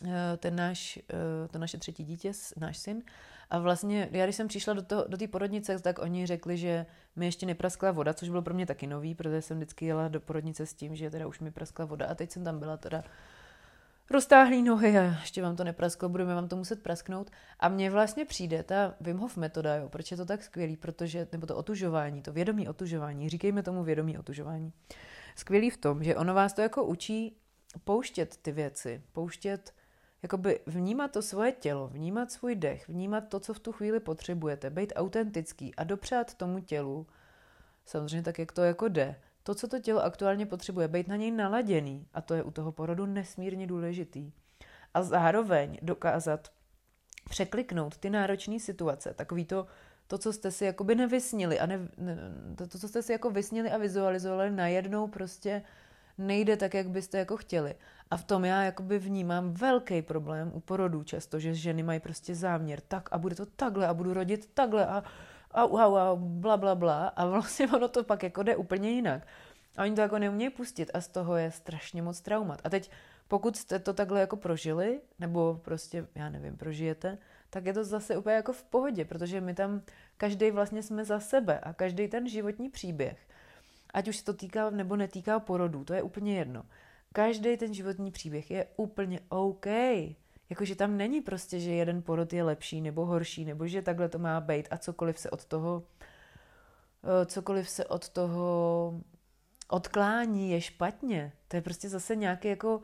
eh, 0.05 0.37
ten 0.37 0.55
náš, 0.55 0.97
eh, 0.97 1.47
to 1.47 1.59
naše 1.59 1.77
třetí 1.77 2.03
dítě, 2.03 2.31
náš 2.57 2.77
syn. 2.77 3.03
A 3.49 3.59
vlastně, 3.59 4.09
já 4.11 4.25
když 4.25 4.35
jsem 4.35 4.47
přišla 4.47 4.73
do, 4.73 4.81
toho, 4.81 5.05
do 5.07 5.17
té 5.17 5.27
porodnice, 5.27 5.79
tak 5.79 5.99
oni 5.99 6.25
řekli, 6.25 6.57
že 6.57 6.85
mi 7.15 7.25
ještě 7.25 7.45
nepraskla 7.45 7.91
voda, 7.91 8.13
což 8.13 8.29
bylo 8.29 8.41
pro 8.41 8.53
mě 8.53 8.65
taky 8.65 8.87
nový, 8.87 9.15
protože 9.15 9.41
jsem 9.41 9.57
vždycky 9.57 9.85
jela 9.85 10.07
do 10.07 10.19
porodnice 10.19 10.65
s 10.65 10.73
tím, 10.73 10.95
že 10.95 11.09
teda 11.09 11.27
už 11.27 11.39
mi 11.39 11.51
praskla 11.51 11.85
voda 11.85 12.05
a 12.05 12.15
teď 12.15 12.31
jsem 12.31 12.43
tam 12.43 12.59
byla 12.59 12.77
teda 12.77 13.03
roztáhlý 14.11 14.63
nohy 14.63 14.97
a 14.97 15.01
ještě 15.03 15.41
vám 15.41 15.55
to 15.55 15.63
neprasklo, 15.63 16.09
budeme 16.09 16.35
vám 16.35 16.47
to 16.47 16.55
muset 16.55 16.83
prasknout. 16.83 17.31
A 17.59 17.69
mně 17.69 17.91
vlastně 17.91 18.25
přijde 18.25 18.63
ta 18.63 18.95
Wim 19.01 19.17
Hof 19.17 19.37
metoda, 19.37 19.75
jo, 19.75 19.89
proč 19.89 20.11
je 20.11 20.17
to 20.17 20.25
tak 20.25 20.43
skvělý, 20.43 20.77
protože, 20.77 21.27
nebo 21.31 21.47
to 21.47 21.55
otužování, 21.55 22.21
to 22.21 22.33
vědomí 22.33 22.67
otužování, 22.67 23.29
říkejme 23.29 23.63
tomu 23.63 23.83
vědomí 23.83 24.17
otužování. 24.17 24.73
Skvělý 25.35 25.69
v 25.69 25.77
tom, 25.77 26.03
že 26.03 26.15
ono 26.15 26.33
vás 26.33 26.53
to 26.53 26.61
jako 26.61 26.83
učí 26.83 27.37
pouštět 27.83 28.37
ty 28.41 28.51
věci, 28.51 29.01
pouštět, 29.11 29.73
jakoby 30.23 30.59
vnímat 30.65 31.11
to 31.11 31.21
svoje 31.21 31.51
tělo, 31.51 31.87
vnímat 31.87 32.31
svůj 32.31 32.55
dech, 32.55 32.87
vnímat 32.87 33.21
to, 33.21 33.39
co 33.39 33.53
v 33.53 33.59
tu 33.59 33.71
chvíli 33.71 33.99
potřebujete, 33.99 34.69
být 34.69 34.93
autentický 34.95 35.75
a 35.75 35.83
dopřát 35.83 36.33
tomu 36.33 36.59
tělu, 36.59 37.07
samozřejmě 37.85 38.23
tak, 38.23 38.39
jak 38.39 38.51
to 38.51 38.63
jako 38.63 38.87
jde, 38.87 39.15
to, 39.49 39.55
co 39.55 39.67
to 39.67 39.79
tělo 39.79 40.03
aktuálně 40.03 40.45
potřebuje, 40.45 40.87
být 40.87 41.07
na 41.07 41.15
něj 41.15 41.31
naladěný. 41.31 42.05
A 42.13 42.21
to 42.21 42.33
je 42.33 42.43
u 42.43 42.51
toho 42.51 42.71
porodu 42.71 43.05
nesmírně 43.05 43.67
důležitý. 43.67 44.31
A 44.93 45.03
zároveň 45.03 45.77
dokázat 45.81 46.51
překliknout 47.29 47.97
ty 47.97 48.09
náročné 48.09 48.59
situace, 48.59 49.13
takový 49.13 49.45
to, 49.45 49.65
to, 50.07 50.17
co 50.17 50.33
jste 50.33 50.51
si 50.51 50.65
jakoby 50.65 50.95
nevysnili 50.95 51.59
a 51.59 51.65
ne, 51.65 51.79
to, 52.55 52.67
to, 52.67 52.79
co 52.79 52.87
jste 52.87 53.01
si 53.01 53.11
jako 53.11 53.29
vysnili 53.29 53.71
a 53.71 53.77
vizualizovali, 53.77 54.51
najednou 54.51 55.07
prostě 55.07 55.61
nejde 56.17 56.57
tak, 56.57 56.73
jak 56.73 56.89
byste 56.89 57.17
jako 57.17 57.37
chtěli. 57.37 57.75
A 58.11 58.17
v 58.17 58.23
tom 58.23 58.45
já 58.45 58.63
jakoby 58.63 58.99
vnímám 58.99 59.53
velký 59.53 60.01
problém 60.01 60.51
u 60.53 60.59
porodů 60.59 61.03
často, 61.03 61.39
že 61.39 61.53
ženy 61.53 61.83
mají 61.83 61.99
prostě 61.99 62.35
záměr, 62.35 62.81
tak 62.87 63.09
a 63.11 63.17
bude 63.17 63.35
to 63.35 63.45
takhle 63.45 63.87
a 63.87 63.93
budu 63.93 64.13
rodit 64.13 64.49
takhle 64.53 64.85
a 64.85 65.03
au, 65.51 65.77
au, 65.77 65.95
au, 65.95 66.17
bla, 66.17 66.57
bla, 66.57 66.75
bla 66.75 67.07
a 67.07 67.25
vlastně 67.25 67.67
ono 67.67 67.87
to 67.87 68.03
pak 68.03 68.23
jako 68.23 68.43
jde 68.43 68.55
úplně 68.55 68.91
jinak. 68.91 69.27
A 69.77 69.83
oni 69.83 69.95
to 69.95 70.01
jako 70.01 70.19
neumějí 70.19 70.49
pustit 70.49 70.91
a 70.93 71.01
z 71.01 71.07
toho 71.07 71.35
je 71.35 71.51
strašně 71.51 72.01
moc 72.01 72.21
traumat. 72.21 72.61
A 72.63 72.69
teď, 72.69 72.91
pokud 73.27 73.57
jste 73.57 73.79
to 73.79 73.93
takhle 73.93 74.19
jako 74.19 74.37
prožili, 74.37 75.01
nebo 75.19 75.59
prostě, 75.63 76.07
já 76.15 76.29
nevím, 76.29 76.57
prožijete, 76.57 77.17
tak 77.49 77.65
je 77.65 77.73
to 77.73 77.83
zase 77.83 78.17
úplně 78.17 78.35
jako 78.35 78.53
v 78.53 78.63
pohodě, 78.63 79.05
protože 79.05 79.41
my 79.41 79.53
tam 79.53 79.81
každý 80.17 80.51
vlastně 80.51 80.83
jsme 80.83 81.05
za 81.05 81.19
sebe 81.19 81.59
a 81.59 81.73
každý 81.73 82.07
ten 82.07 82.27
životní 82.27 82.69
příběh, 82.69 83.27
ať 83.93 84.07
už 84.07 84.17
se 84.17 84.25
to 84.25 84.33
týká 84.33 84.69
nebo 84.69 84.95
netýká 84.95 85.39
porodů, 85.39 85.83
to 85.83 85.93
je 85.93 86.01
úplně 86.01 86.37
jedno. 86.37 86.63
Každý 87.13 87.57
ten 87.57 87.73
životní 87.73 88.11
příběh 88.11 88.51
je 88.51 88.67
úplně 88.75 89.19
OK. 89.29 89.65
Jakože 90.49 90.75
tam 90.75 90.97
není 90.97 91.21
prostě, 91.21 91.59
že 91.59 91.71
jeden 91.71 92.01
porod 92.01 92.33
je 92.33 92.43
lepší 92.43 92.81
nebo 92.81 93.05
horší, 93.05 93.45
nebo 93.45 93.67
že 93.67 93.81
takhle 93.81 94.09
to 94.09 94.19
má 94.19 94.41
být 94.41 94.67
a 94.71 94.77
cokoliv 94.77 95.19
se 95.19 95.29
od 95.29 95.45
toho 95.45 95.83
eh, 97.03 97.25
cokoliv 97.25 97.69
se 97.69 97.85
od 97.85 98.09
toho 98.09 99.01
odklání, 99.67 100.51
je 100.51 100.61
špatně. 100.61 101.31
To 101.47 101.55
je 101.55 101.61
prostě 101.61 101.89
zase 101.89 102.15
nějaký 102.15 102.47
jako, 102.47 102.81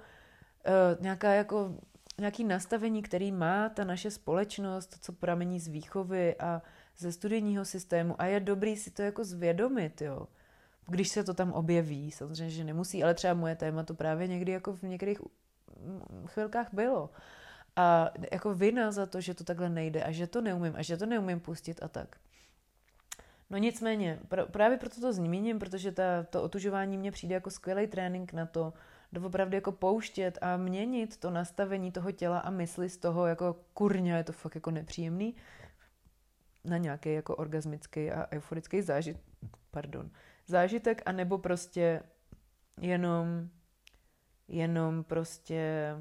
eh, 0.66 0.98
nějaká 1.00 1.34
jako, 1.34 1.76
nějaký 2.18 2.44
nastavení, 2.44 3.02
který 3.02 3.32
má 3.32 3.70
ta 3.70 3.84
naše 3.84 4.12
společnost, 4.12 4.98
co 5.02 5.14
pramení 5.14 5.60
z 5.60 5.68
výchovy 5.68 6.36
a 6.36 6.62
ze 6.98 7.12
studijního 7.12 7.66
systému 7.66 8.22
a 8.22 8.26
je 8.26 8.40
dobrý 8.40 8.78
si 8.78 8.92
to 8.92 9.02
jako 9.02 9.24
zvědomit, 9.24 10.02
jo. 10.02 10.28
Když 10.88 11.10
se 11.10 11.24
to 11.24 11.34
tam 11.34 11.52
objeví, 11.54 12.12
samozřejmě, 12.12 12.50
že 12.50 12.64
nemusí, 12.64 13.04
ale 13.04 13.14
třeba 13.14 13.34
moje 13.34 13.56
téma 13.56 13.84
to 13.84 13.94
právě 13.94 14.28
někdy 14.28 14.52
jako 14.52 14.74
v 14.74 14.84
některých 14.84 15.20
chvilkách 16.26 16.68
bylo. 16.74 17.10
A 17.76 18.12
jako 18.32 18.56
vina 18.56 18.92
za 18.92 19.06
to, 19.06 19.22
že 19.22 19.34
to 19.34 19.44
takhle 19.44 19.70
nejde 19.70 20.04
a 20.04 20.12
že 20.12 20.28
to 20.28 20.42
neumím 20.42 20.74
a 20.76 20.82
že 20.82 20.98
to 20.98 21.06
neumím 21.06 21.40
pustit 21.40 21.84
a 21.84 21.88
tak. 21.88 22.16
No 23.50 23.58
nicméně, 23.58 24.20
pr- 24.28 24.46
právě 24.46 24.78
proto 24.78 25.02
to 25.02 25.14
zmíním, 25.14 25.60
protože 25.60 25.92
ta, 25.92 26.24
to 26.24 26.44
otužování 26.44 26.98
mě 26.98 27.12
přijde 27.12 27.36
jako 27.36 27.50
skvělý 27.50 27.88
trénink 27.88 28.34
na 28.34 28.46
to, 28.46 28.74
opravdu 29.26 29.56
jako 29.56 29.72
pouštět 29.72 30.38
a 30.42 30.58
měnit 30.58 31.18
to 31.18 31.32
nastavení 31.32 31.92
toho 31.92 32.12
těla 32.12 32.40
a 32.40 32.50
mysli 32.50 32.90
z 32.90 32.98
toho 32.98 33.28
jako 33.28 33.56
kurňa, 33.74 34.18
je 34.18 34.24
to 34.24 34.34
fakt 34.34 34.56
jako 34.56 34.72
nepříjemný, 34.72 35.36
na 36.64 36.78
nějaký 36.78 37.14
jako 37.14 37.36
orgasmický 37.36 38.12
a 38.12 38.28
euforický 38.32 38.82
zážit, 38.82 39.18
pardon, 39.72 40.10
zážitek, 40.48 41.02
anebo 41.06 41.38
prostě 41.38 42.04
jenom, 42.82 43.50
jenom 44.48 45.04
prostě 45.04 45.96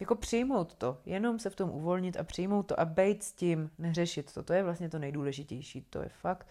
jako 0.00 0.14
přijmout 0.14 0.74
to, 0.74 1.00
jenom 1.06 1.38
se 1.38 1.50
v 1.50 1.56
tom 1.56 1.70
uvolnit 1.70 2.16
a 2.16 2.24
přijmout 2.24 2.62
to 2.62 2.80
a 2.80 2.84
být 2.84 3.22
s 3.22 3.32
tím, 3.32 3.70
neřešit 3.78 4.34
to. 4.34 4.42
To 4.42 4.52
je 4.52 4.62
vlastně 4.62 4.88
to 4.88 4.98
nejdůležitější, 4.98 5.86
to 5.90 6.02
je 6.02 6.08
fakt 6.08 6.46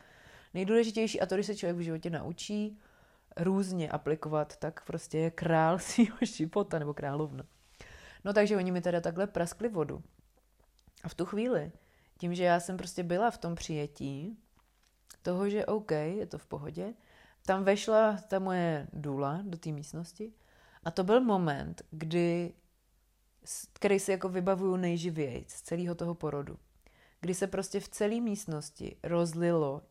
nejdůležitější 0.54 1.22
a 1.22 1.26
to, 1.26 1.36
když 1.36 1.48
se 1.48 1.56
člověk 1.56 1.78
v 1.78 1.82
životě 1.82 2.10
naučí 2.10 2.80
různě 3.38 3.90
aplikovat, 3.90 4.58
tak 4.58 4.86
prostě 4.86 5.18
je 5.18 5.32
král 5.32 5.80
svýho 5.80 6.18
života 6.22 6.80
nebo 6.80 6.94
královna. 6.94 7.44
No 8.26 8.34
takže 8.34 8.58
oni 8.58 8.72
mi 8.72 8.82
teda 8.82 9.02
takhle 9.02 9.28
praskli 9.28 9.70
vodu. 9.70 10.04
A 11.04 11.10
v 11.10 11.14
tu 11.14 11.26
chvíli, 11.26 11.72
tím, 12.18 12.36
že 12.36 12.44
já 12.44 12.60
jsem 12.60 12.78
prostě 12.78 13.04
byla 13.04 13.32
v 13.32 13.38
tom 13.38 13.56
přijetí 13.56 14.38
toho, 15.22 15.50
že 15.50 15.66
OK, 15.66 15.92
je 15.92 16.26
to 16.26 16.38
v 16.38 16.46
pohodě, 16.46 16.94
tam 17.46 17.64
vešla 17.64 18.18
ta 18.28 18.40
moje 18.40 18.88
důla 18.94 19.40
do 19.44 19.58
té 19.58 19.72
místnosti 19.72 20.34
a 20.84 20.92
to 20.92 21.04
byl 21.04 21.22
moment, 21.22 21.82
kdy, 21.92 22.54
který 23.74 24.00
si 24.00 24.12
jako 24.12 24.30
vybavuju 24.30 24.76
nejživěji 24.76 25.46
z 25.48 25.62
celého 25.62 25.96
toho 25.96 26.16
porodu. 26.16 26.58
Kdy 27.22 27.34
se 27.34 27.48
prostě 27.48 27.80
v 27.80 27.88
celé 27.88 28.22
místnosti 28.22 28.96
rozlilo 29.04 29.82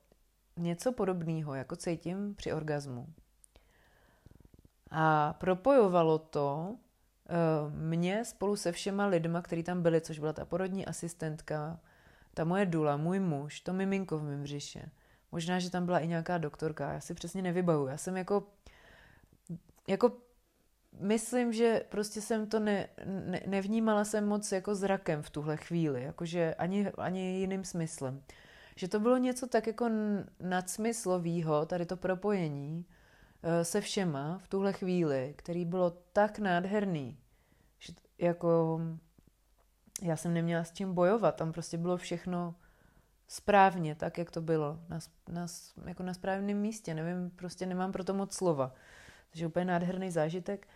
něco 0.56 0.92
podobného, 0.92 1.54
jako 1.54 1.76
cítím 1.76 2.34
při 2.34 2.52
orgazmu. 2.52 3.06
A 4.90 5.32
propojovalo 5.32 6.18
to 6.18 6.76
uh, 6.76 7.74
mě 7.74 8.24
spolu 8.24 8.56
se 8.56 8.72
všema 8.72 9.06
lidma, 9.06 9.42
kteří 9.42 9.62
tam 9.62 9.82
byli, 9.82 10.00
což 10.00 10.18
byla 10.18 10.32
ta 10.32 10.44
porodní 10.44 10.86
asistentka, 10.86 11.80
ta 12.34 12.44
moje 12.44 12.66
dula, 12.66 12.96
můj 12.96 13.20
muž, 13.20 13.60
to 13.60 13.72
miminko 13.72 14.18
v 14.18 14.22
mém 14.22 14.42
břiše. 14.42 14.90
Možná, 15.32 15.58
že 15.58 15.70
tam 15.70 15.84
byla 15.84 15.98
i 15.98 16.08
nějaká 16.08 16.38
doktorka, 16.38 16.92
já 16.92 17.00
si 17.00 17.14
přesně 17.14 17.42
nevybavu. 17.42 17.86
Já 17.86 17.96
jsem 17.96 18.16
jako, 18.16 18.46
jako 19.88 20.12
myslím, 21.00 21.52
že 21.52 21.85
prostě 21.88 22.20
jsem 22.20 22.46
to 22.46 22.61
ne, 22.61 22.88
ne, 23.05 23.40
nevnímala 23.46 24.05
jsem 24.05 24.26
moc 24.26 24.52
jako 24.52 24.74
zrakem 24.74 25.22
v 25.22 25.31
tuhle 25.31 25.57
chvíli, 25.57 26.02
jakože 26.02 26.55
ani, 26.55 26.90
ani 26.98 27.20
jiným 27.20 27.64
smyslem. 27.64 28.22
Že 28.76 28.88
to 28.88 29.00
bylo 29.00 29.16
něco 29.16 29.46
tak 29.46 29.66
jako 29.66 29.88
nadsmyslovýho, 30.40 31.66
tady 31.66 31.87
to 31.87 31.96
propojení 31.96 32.87
eh, 33.42 33.64
se 33.64 33.81
všema 33.81 34.38
v 34.38 34.48
tuhle 34.48 34.72
chvíli, 34.72 35.35
který 35.37 35.64
bylo 35.64 35.90
tak 36.12 36.38
nádherný, 36.38 37.18
že 37.78 37.92
jako 38.18 38.81
já 40.02 40.16
jsem 40.16 40.35
neměla 40.35 40.64
s 40.64 40.72
čím 40.72 40.94
bojovat, 40.94 41.37
tam 41.37 41.52
prostě 41.52 41.78
bylo 41.78 41.96
všechno 41.96 42.55
správně, 43.28 43.94
tak, 43.94 44.18
jak 44.18 44.31
to 44.31 44.40
bylo, 44.40 44.81
na, 44.88 44.98
na, 45.28 45.46
jako 45.87 46.02
na 46.02 46.14
správném 46.14 46.57
místě, 46.57 46.94
nevím, 46.94 47.31
prostě 47.31 47.66
nemám 47.66 47.92
pro 47.92 48.05
to 48.05 48.14
moc 48.14 48.35
slova. 48.35 48.74
Takže 49.31 49.46
úplně 49.46 49.64
nádherný 49.64 50.11
zážitek. 50.11 50.68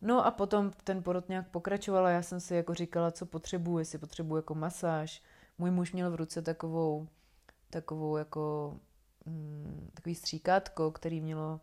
No 0.00 0.26
a 0.26 0.30
potom 0.30 0.72
ten 0.84 1.02
porod 1.02 1.28
nějak 1.28 1.48
pokračoval 1.48 2.06
a 2.06 2.10
já 2.10 2.22
jsem 2.22 2.40
si 2.40 2.54
jako 2.54 2.74
říkala, 2.74 3.10
co 3.10 3.26
potřebuji, 3.26 3.78
jestli 3.78 3.98
potřebuji 3.98 4.36
jako 4.36 4.54
masáž. 4.54 5.22
Můj 5.58 5.70
muž 5.70 5.92
měl 5.92 6.10
v 6.10 6.14
ruce 6.14 6.42
takovou, 6.42 7.08
takovou 7.70 8.16
jako 8.16 8.74
mm, 9.26 9.90
takový 9.94 10.14
stříkátko, 10.14 10.90
který 10.90 11.20
mělo 11.20 11.60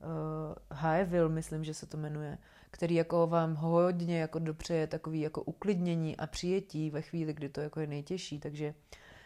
uh, 0.00 0.78
Haeville, 0.78 1.28
myslím, 1.28 1.64
že 1.64 1.74
se 1.74 1.86
to 1.86 1.96
jmenuje, 1.96 2.38
který 2.70 2.94
jako 2.94 3.26
vám 3.26 3.54
hodně 3.54 4.20
jako 4.20 4.38
dopřeje 4.38 4.86
takový 4.86 5.20
jako 5.20 5.42
uklidnění 5.42 6.16
a 6.16 6.26
přijetí 6.26 6.90
ve 6.90 7.02
chvíli, 7.02 7.34
kdy 7.34 7.48
to 7.48 7.60
jako 7.60 7.80
je 7.80 7.86
nejtěžší, 7.86 8.38
takže 8.38 8.74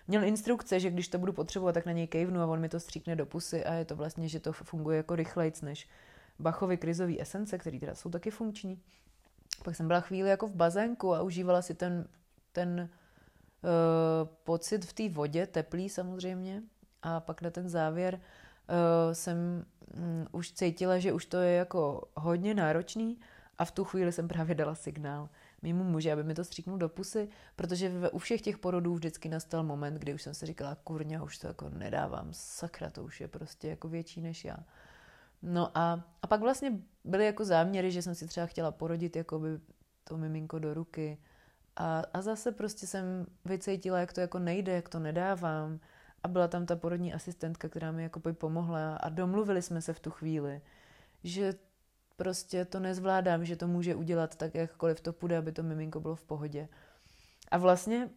měl 0.09 0.25
instrukce, 0.25 0.81
že 0.81 0.91
když 0.91 1.09
to 1.09 1.19
budu 1.19 1.33
potřebovat, 1.33 1.73
tak 1.73 1.87
na 1.87 1.93
něj 1.93 2.07
kejvnu 2.07 2.41
a 2.41 2.47
on 2.47 2.61
mi 2.61 2.69
to 2.69 2.81
stříkne 2.81 3.17
do 3.17 3.27
pusy 3.27 3.65
a 3.65 3.75
je 3.75 3.85
to 3.85 3.97
vlastně, 3.97 4.29
že 4.29 4.41
to 4.41 4.53
funguje 4.53 4.97
jako 4.97 5.17
rychlejc 5.17 5.61
než 5.63 5.89
Bachovy 6.41 6.77
krizové 6.77 7.15
esence, 7.21 7.59
které 7.59 7.79
teda 7.79 7.95
jsou 7.95 8.11
taky 8.11 8.31
funkční. 8.31 8.83
Pak 9.65 9.77
jsem 9.77 9.87
byla 9.87 10.01
chvíli 10.01 10.29
jako 10.29 10.47
v 10.47 10.55
bazénku 10.55 11.15
a 11.15 11.23
užívala 11.23 11.63
si 11.63 11.75
ten, 11.75 12.09
ten 12.53 12.89
uh, 13.63 14.29
pocit 14.45 14.85
v 14.85 14.93
té 14.93 15.09
vodě, 15.09 15.47
teplý 15.47 15.89
samozřejmě. 15.89 16.63
A 17.03 17.21
pak 17.21 17.43
na 17.43 17.51
ten 17.51 17.69
závěr 17.69 18.15
uh, 18.15 18.21
jsem 19.13 19.65
um, 19.97 20.27
už 20.33 20.53
cítila, 20.53 20.99
že 20.99 21.13
už 21.13 21.27
to 21.27 21.37
je 21.37 21.53
jako 21.53 22.09
hodně 22.15 22.55
náročný 22.55 23.19
a 23.59 23.65
v 23.65 23.71
tu 23.71 23.85
chvíli 23.85 24.13
jsem 24.13 24.29
právě 24.29 24.55
dala 24.55 24.75
signál 24.75 25.29
mimo 25.63 25.85
muže, 25.85 26.13
aby 26.13 26.25
mi 26.25 26.35
to 26.35 26.45
stříknul 26.45 26.79
do 26.79 26.89
pusy, 26.89 27.29
protože 27.57 27.89
v, 27.89 28.11
u 28.13 28.19
všech 28.19 28.41
těch 28.41 28.59
porodů 28.59 28.95
vždycky 28.95 29.29
nastal 29.29 29.63
moment, 29.63 29.95
kdy 29.95 30.15
už 30.15 30.23
jsem 30.23 30.35
si 30.35 30.47
říkala, 30.47 30.75
kurňa, 30.75 31.23
už 31.23 31.39
to 31.39 31.47
jako 31.47 31.69
nedávám, 31.69 32.29
sakra, 32.33 32.91
to 32.91 33.05
už 33.05 33.21
je 33.21 33.29
prostě 33.29 33.69
jako 33.69 33.89
větší 33.89 34.21
než 34.21 34.45
já. 34.45 34.57
No 35.43 35.79
a, 35.79 36.05
a 36.23 36.27
pak 36.27 36.41
vlastně 36.41 36.73
byly 37.05 37.27
jako 37.27 37.45
záměry, 37.45 37.91
že 37.91 38.03
jsem 38.03 38.15
si 38.15 38.27
třeba 38.27 38.47
chtěla 38.47 38.71
porodit 38.71 39.17
jako 39.17 39.39
by 39.39 39.49
to 40.05 40.17
miminko 40.17 40.59
do 40.59 40.75
ruky. 40.75 41.19
A, 41.77 42.03
a 42.13 42.23
zase 42.23 42.53
prostě 42.53 42.87
jsem 42.87 43.27
vycítila, 43.45 43.99
jak 43.99 44.13
to 44.13 44.21
jako 44.21 44.39
nejde, 44.39 44.73
jak 44.73 44.89
to 44.89 44.99
nedávám. 44.99 45.81
A 46.23 46.29
byla 46.29 46.49
tam 46.49 46.67
ta 46.67 46.77
porodní 46.77 47.15
asistentka, 47.15 47.69
která 47.69 47.93
mi 47.93 48.03
jako 48.03 48.21
pomohla. 48.33 48.97
A 48.97 49.09
domluvili 49.09 49.63
jsme 49.63 49.83
se 49.83 49.93
v 49.93 50.01
tu 50.01 50.11
chvíli, 50.11 50.61
že 51.25 51.55
prostě 52.17 52.65
to 52.65 52.81
nezvládám, 52.81 53.45
že 53.45 53.57
to 53.57 53.69
může 53.69 53.95
udělat 53.95 54.37
tak, 54.37 54.55
jakkoliv 54.55 55.01
to 55.01 55.13
půjde, 55.13 55.39
aby 55.39 55.53
to 55.53 55.63
miminko 55.63 56.01
bylo 56.01 56.17
v 56.17 56.25
pohodě. 56.25 56.69
A 57.51 57.59
vlastně, 57.59 58.11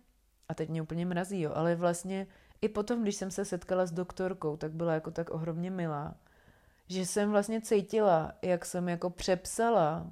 a 0.50 0.54
teď 0.54 0.70
mě 0.70 0.82
úplně 0.82 1.06
mrazí, 1.06 1.42
jo, 1.42 1.52
ale 1.56 1.76
vlastně 1.76 2.28
i 2.62 2.70
potom, 2.70 3.02
když 3.02 3.16
jsem 3.16 3.32
se 3.32 3.46
setkala 3.46 3.86
s 3.86 3.92
doktorkou, 3.92 4.58
tak 4.58 4.72
byla 4.72 4.94
jako 4.94 5.12
tak 5.12 5.30
ohromně 5.30 5.72
milá, 5.72 6.16
že 6.88 7.06
jsem 7.06 7.32
vlastně 7.32 7.62
cítila, 7.62 8.34
jak 8.41 8.65
jsem 8.65 8.89
jako 8.89 9.10
přepsala 9.10 10.12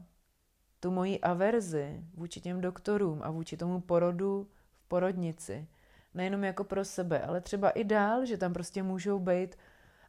tu 0.80 0.92
moji 0.92 1.20
averzi 1.20 2.04
vůči 2.14 2.42
těm 2.42 2.62
doktorům 2.62 3.22
a 3.24 3.32
vůči 3.32 3.58
tomu 3.58 3.82
porodu 3.82 4.48
v 4.74 4.88
porodnici. 4.88 5.68
Nejenom 6.14 6.44
jako 6.44 6.64
pro 6.64 6.86
sebe, 6.86 7.22
ale 7.22 7.42
třeba 7.42 7.70
i 7.70 7.84
dál, 7.84 8.26
že 8.26 8.38
tam 8.38 8.54
prostě 8.54 8.84
můžou 8.84 9.20
být 9.20 9.56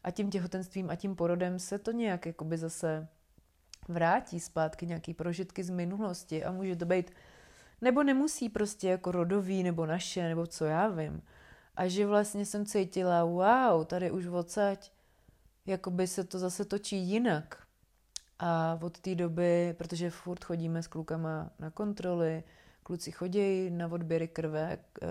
a 0.05 0.11
tím 0.11 0.31
těhotenstvím 0.31 0.91
a 0.91 0.97
tím 0.97 1.17
porodem 1.17 1.59
se 1.59 1.79
to 1.79 1.93
nějak 1.93 2.27
jakoby 2.27 2.59
zase 2.59 3.09
vrátí 3.89 4.41
zpátky 4.41 4.87
nějaký 4.87 5.15
prožitky 5.15 5.65
z 5.65 5.71
minulosti 5.71 6.45
a 6.45 6.53
může 6.53 6.77
to 6.77 6.87
být, 6.87 7.11
nebo 7.81 8.03
nemusí 8.03 8.49
prostě 8.49 8.89
jako 8.89 9.13
rodový, 9.13 9.63
nebo 9.63 9.87
naše, 9.87 10.29
nebo 10.29 10.47
co 10.47 10.65
já 10.65 10.89
vím. 10.89 11.23
A 11.77 11.89
že 11.89 12.07
vlastně 12.07 12.47
jsem 12.47 12.67
cítila, 12.67 13.25
wow, 13.25 13.85
tady 13.85 14.11
už 14.11 14.27
odsaď, 14.27 14.91
jakoby 15.67 16.07
se 16.07 16.25
to 16.25 16.39
zase 16.39 16.65
točí 16.65 16.97
jinak. 16.99 17.59
A 18.39 18.79
od 18.83 19.01
té 19.01 19.15
doby, 19.15 19.75
protože 19.79 20.11
furt 20.11 20.45
chodíme 20.45 20.83
s 20.83 20.87
klukama 20.87 21.51
na 21.59 21.71
kontroly, 21.71 22.45
kluci 22.83 23.13
chodí 23.13 23.71
na 23.71 23.93
odběry 23.93 24.29
krve, 24.29 24.79
eh, 25.03 25.07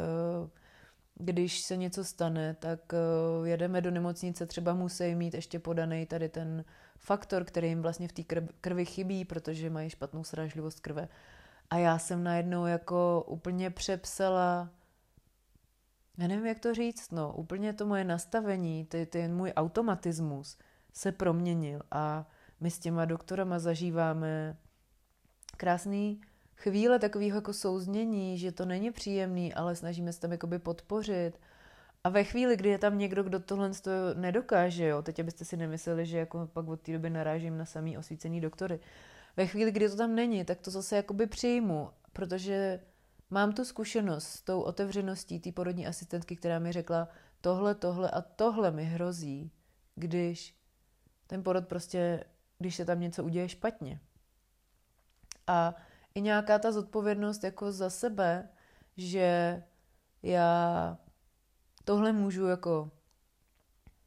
když 1.15 1.59
se 1.59 1.77
něco 1.77 2.03
stane, 2.03 2.53
tak 2.59 2.93
eh, 2.93 3.47
jedeme 3.47 3.81
do 3.81 3.91
nemocnice, 3.91 4.45
třeba 4.45 4.73
musí 4.73 5.15
mít 5.15 5.33
ještě 5.33 5.59
podaný 5.59 6.05
tady 6.05 6.29
ten 6.29 6.65
faktor, 6.97 7.43
který 7.43 7.67
jim 7.67 7.81
vlastně 7.81 8.07
v 8.07 8.11
té 8.11 8.23
krvi 8.61 8.85
chybí, 8.85 9.25
protože 9.25 9.69
mají 9.69 9.89
špatnou 9.89 10.23
srážlivost 10.23 10.79
krve. 10.79 11.07
A 11.69 11.77
já 11.77 11.99
jsem 11.99 12.23
najednou 12.23 12.65
jako 12.65 13.23
úplně 13.27 13.69
přepsala, 13.69 14.69
já 16.17 16.27
nevím, 16.27 16.45
jak 16.45 16.59
to 16.59 16.73
říct, 16.73 17.11
no, 17.11 17.33
úplně 17.33 17.73
to 17.73 17.85
moje 17.85 18.03
nastavení, 18.03 18.85
ty, 18.85 19.05
ty 19.05 19.27
můj 19.27 19.53
automatismus 19.55 20.57
se 20.93 21.11
proměnil 21.11 21.81
a 21.91 22.29
my 22.59 22.71
s 22.71 22.79
těma 22.79 23.05
doktorama 23.05 23.59
zažíváme 23.59 24.57
krásný 25.57 26.21
chvíle 26.55 26.99
takového 26.99 27.37
jako 27.37 27.53
souznění, 27.53 28.37
že 28.37 28.51
to 28.51 28.65
není 28.65 28.91
příjemný, 28.91 29.53
ale 29.53 29.75
snažíme 29.75 30.13
se 30.13 30.19
tam 30.19 30.31
jakoby 30.31 30.59
podpořit 30.59 31.39
A 32.03 32.09
ve 32.09 32.23
chvíli, 32.23 32.57
kdy 32.57 32.69
je 32.69 32.77
tam 32.77 32.97
někdo, 32.97 33.23
kdo 33.23 33.39
tohle 33.39 33.71
nedokáže, 34.13 34.87
jo, 34.87 35.01
teď 35.01 35.19
abyste 35.19 35.45
si 35.45 35.57
nemysleli, 35.57 36.05
že 36.05 36.17
jako 36.17 36.49
pak 36.53 36.67
od 36.67 36.81
té 36.81 36.93
doby 36.93 37.09
narážím 37.09 37.57
na 37.57 37.65
samý 37.65 37.97
osvícený 37.97 38.41
doktory. 38.41 38.79
Ve 39.37 39.47
chvíli, 39.47 39.71
kdy 39.71 39.89
to 39.89 39.95
tam 39.95 40.15
není, 40.15 40.45
tak 40.45 40.59
to 40.59 40.71
zase 40.71 40.95
jakoby 40.95 41.27
přijmu, 41.27 41.89
protože 42.13 42.79
mám 43.31 43.53
tu 43.53 43.65
zkušenost 43.65 44.27
s 44.27 44.41
tou 44.41 44.61
otevřeností 44.61 45.39
té 45.39 45.51
porodní 45.51 45.87
asistentky, 45.87 46.35
která 46.35 46.59
mi 46.59 46.71
řekla, 46.71 47.07
tohle, 47.41 47.75
tohle 47.75 48.11
a 48.11 48.21
tohle 48.21 48.71
mi 48.71 48.83
hrozí, 48.83 49.51
když 49.95 50.57
ten 51.27 51.43
porod 51.43 51.67
prostě, 51.67 52.23
když 52.59 52.75
se 52.75 52.85
tam 52.85 52.99
něco 52.99 53.23
uděje 53.23 53.49
špatně. 53.49 53.99
A 55.47 55.75
i 56.15 56.21
nějaká 56.21 56.59
ta 56.59 56.71
zodpovědnost 56.71 57.43
jako 57.43 57.71
za 57.71 57.89
sebe, 57.89 58.49
že 58.97 59.63
já 60.23 60.97
tohle 61.83 62.11
můžu 62.11 62.45
jako, 62.45 62.91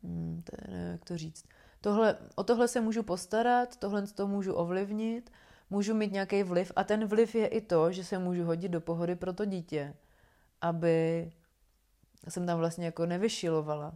hmm, 0.03 0.43
to 0.43 0.57
nevím, 0.71 0.87
jak 0.93 1.05
to 1.05 1.19
říct, 1.19 1.45
tohle, 1.81 2.19
o 2.35 2.45
tohle 2.45 2.69
se 2.69 2.81
můžu 2.81 3.03
postarat, 3.03 3.77
tohle 3.77 4.07
to 4.07 4.27
můžu 4.27 4.55
ovlivnit, 4.55 5.31
můžu 5.71 5.95
mít 5.95 6.13
nějaký 6.13 6.43
vliv 6.43 6.73
a 6.77 6.85
ten 6.85 7.07
vliv 7.07 7.35
je 7.35 7.47
i 7.47 7.61
to, 7.61 7.93
že 7.93 8.05
se 8.05 8.19
můžu 8.19 8.45
hodit 8.45 8.69
do 8.69 8.81
pohody 8.81 9.17
pro 9.17 9.33
to 9.33 9.45
dítě, 9.45 9.95
aby 10.61 11.31
jsem 12.29 12.47
tam 12.47 12.59
vlastně 12.59 12.87
jako 12.87 13.07
nevyšilovala. 13.07 13.95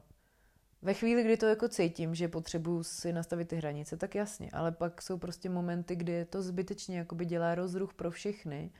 Ve 0.82 0.94
chvíli, 0.94 1.22
kdy 1.22 1.36
to 1.36 1.46
jako 1.46 1.68
cítím, 1.68 2.14
že 2.14 2.28
potřebuju 2.28 2.82
si 2.82 3.12
nastavit 3.12 3.48
ty 3.48 3.56
hranice, 3.56 3.96
tak 3.96 4.14
jasně, 4.14 4.50
ale 4.52 4.72
pak 4.72 5.02
jsou 5.02 5.18
prostě 5.18 5.48
momenty, 5.48 5.96
kdy 5.96 6.24
to 6.24 6.42
zbytečně 6.42 6.98
jakoby 6.98 7.24
dělá 7.24 7.54
rozruch 7.54 7.94
pro 7.94 8.10
všechny 8.10 8.70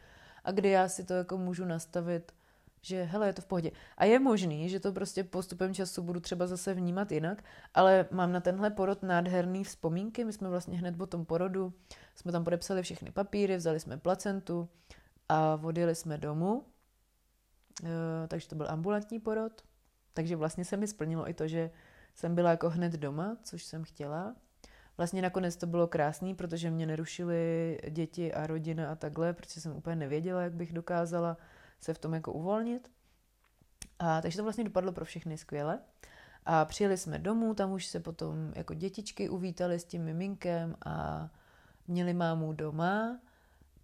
a 0.45 0.51
kdy 0.51 0.69
já 0.69 0.89
si 0.89 1.05
to 1.05 1.15
jako 1.15 1.39
můžu 1.39 1.65
nastavit, 1.65 2.33
že 2.83 3.03
hele, 3.03 3.27
je 3.27 3.33
to 3.33 3.43
v 3.43 3.47
pohodě. 3.47 3.71
A 3.97 4.05
je 4.05 4.19
možný, 4.19 4.69
že 4.69 4.81
to 4.81 4.93
prostě 4.93 5.25
postupem 5.25 5.75
času 5.75 6.03
budu 6.03 6.21
třeba 6.21 6.47
zase 6.47 6.75
vnímat 6.75 7.13
jinak, 7.13 7.45
ale 7.75 8.07
mám 8.11 8.33
na 8.33 8.41
tenhle 8.41 8.71
porod 8.71 9.03
nádherný 9.03 9.65
vzpomínky. 9.65 10.25
My 10.25 10.33
jsme 10.33 10.49
vlastně 10.49 10.79
hned 10.79 10.97
po 10.97 11.07
tom 11.07 11.25
porodu, 11.25 11.73
jsme 12.15 12.33
tam 12.33 12.45
podepsali 12.45 12.83
všechny 12.83 13.11
papíry, 13.11 13.57
vzali 13.57 13.81
jsme 13.81 13.97
placentu 13.97 14.69
a 15.29 15.61
odjeli 15.63 15.95
jsme 15.95 16.19
domů. 16.19 16.65
E, 17.85 18.29
takže 18.29 18.49
to 18.49 18.55
byl 18.55 18.67
ambulantní 18.71 19.21
porod. 19.21 19.63
Takže 20.15 20.37
vlastně 20.37 20.65
se 20.65 20.77
mi 20.77 20.87
splnilo 20.87 21.31
i 21.31 21.35
to, 21.35 21.49
že 21.49 21.71
jsem 22.15 22.35
byla 22.35 22.51
jako 22.51 22.71
hned 22.71 22.93
doma, 22.93 23.37
což 23.43 23.65
jsem 23.65 23.85
chtěla. 23.85 24.35
Vlastně 24.97 25.23
nakonec 25.23 25.57
to 25.57 25.67
bylo 25.67 25.87
krásný, 25.87 26.35
protože 26.35 26.71
mě 26.71 26.87
nerušily 26.87 27.79
děti 27.91 28.35
a 28.35 28.47
rodina 28.47 28.93
a 28.93 28.95
takhle, 28.95 29.33
protože 29.33 29.61
jsem 29.61 29.77
úplně 29.77 29.97
nevěděla, 29.97 30.43
jak 30.43 30.55
bych 30.55 30.73
dokázala 30.73 31.37
se 31.81 31.95
v 31.95 31.99
tom 31.99 32.15
jako 32.15 32.33
uvolnit. 32.33 32.91
A 33.99 34.21
takže 34.21 34.37
to 34.37 34.43
vlastně 34.43 34.65
dopadlo 34.65 34.93
pro 34.93 35.05
všechny 35.05 35.39
skvěle. 35.39 35.79
A 36.47 36.65
přijeli 36.65 36.97
jsme 36.97 37.19
domů, 37.19 37.55
tam 37.55 37.73
už 37.73 37.87
se 37.87 38.01
potom 38.01 38.53
jako 38.55 38.75
dětičky 38.75 39.29
uvítali 39.29 39.79
s 39.79 39.85
tím 39.85 40.05
miminkem 40.05 40.77
a 40.87 41.29
měli 41.89 42.15
mámu 42.15 42.53
doma. 42.53 43.19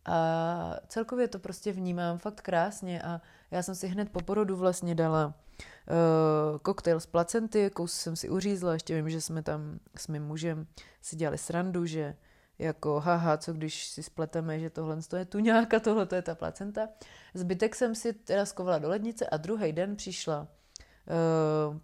A 0.06 0.76
celkově 0.88 1.28
to 1.28 1.38
prostě 1.38 1.72
vnímám 1.72 2.18
fakt 2.18 2.40
krásně 2.40 3.02
a 3.02 3.20
já 3.50 3.62
jsem 3.62 3.74
si 3.74 3.88
hned 3.88 4.10
po 4.10 4.20
porodu 4.20 4.56
vlastně 4.56 4.94
dala 4.94 5.26
uh, 5.26 6.58
koktejl 6.58 7.00
z 7.00 7.06
placenty, 7.06 7.70
kous 7.70 7.92
jsem 7.92 8.16
si 8.16 8.28
uřízla, 8.28 8.72
ještě 8.72 8.94
vím, 8.96 9.10
že 9.10 9.20
jsme 9.20 9.42
tam 9.42 9.78
s 9.96 10.08
mým 10.08 10.22
mužem 10.22 10.66
si 11.02 11.16
dělali 11.16 11.38
srandu, 11.38 11.86
že 11.86 12.16
jako 12.58 13.00
haha, 13.00 13.36
co 13.36 13.52
když 13.52 13.86
si 13.86 14.02
spleteme, 14.02 14.60
že 14.60 14.70
tohle 14.70 14.98
je 15.16 15.24
tu 15.24 15.38
nějaká, 15.38 15.80
tohle 15.80 16.06
to 16.06 16.14
je 16.14 16.22
ta 16.22 16.34
placenta. 16.34 16.88
Zbytek 17.34 17.74
jsem 17.74 17.94
si 17.94 18.12
teda 18.12 18.46
skovala 18.46 18.78
do 18.78 18.88
lednice 18.88 19.26
a 19.26 19.36
druhý 19.36 19.72
den 19.72 19.96
přišla 19.96 20.48
uh, 21.70 21.76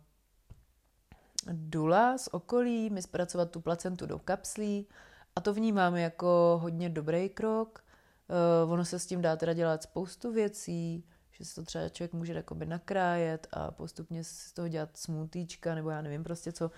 Dula 1.53 2.19
z 2.19 2.29
okolí 2.33 2.91
mi 2.91 3.03
zpracovat 3.03 3.51
tu 3.51 3.61
placentu 3.61 4.07
do 4.07 4.19
kapslí 4.19 4.89
a 5.37 5.41
to 5.41 5.55
vnímám 5.55 5.97
jako 5.97 6.59
hodně 6.63 6.89
dobrý 6.89 7.29
krok. 7.29 7.85
Uh, 8.65 8.73
ono 8.73 8.85
se 8.85 8.99
s 8.99 9.07
tím 9.07 9.23
dá 9.23 9.37
teda 9.37 9.53
dělat 9.53 9.83
spoustu 9.83 10.33
věcí, 10.33 11.05
že 11.31 11.45
se 11.45 11.55
to 11.55 11.63
třeba 11.63 11.89
člověk 11.89 12.13
může 12.13 12.45
nakrájet 12.65 13.47
a 13.53 13.71
postupně 13.71 14.25
z 14.25 14.53
toho 14.53 14.69
dělat 14.69 14.97
smutíčka, 14.97 15.75
nebo 15.75 15.91
já 15.91 16.03
nevím 16.03 16.25
prostě 16.25 16.53
co. 16.53 16.71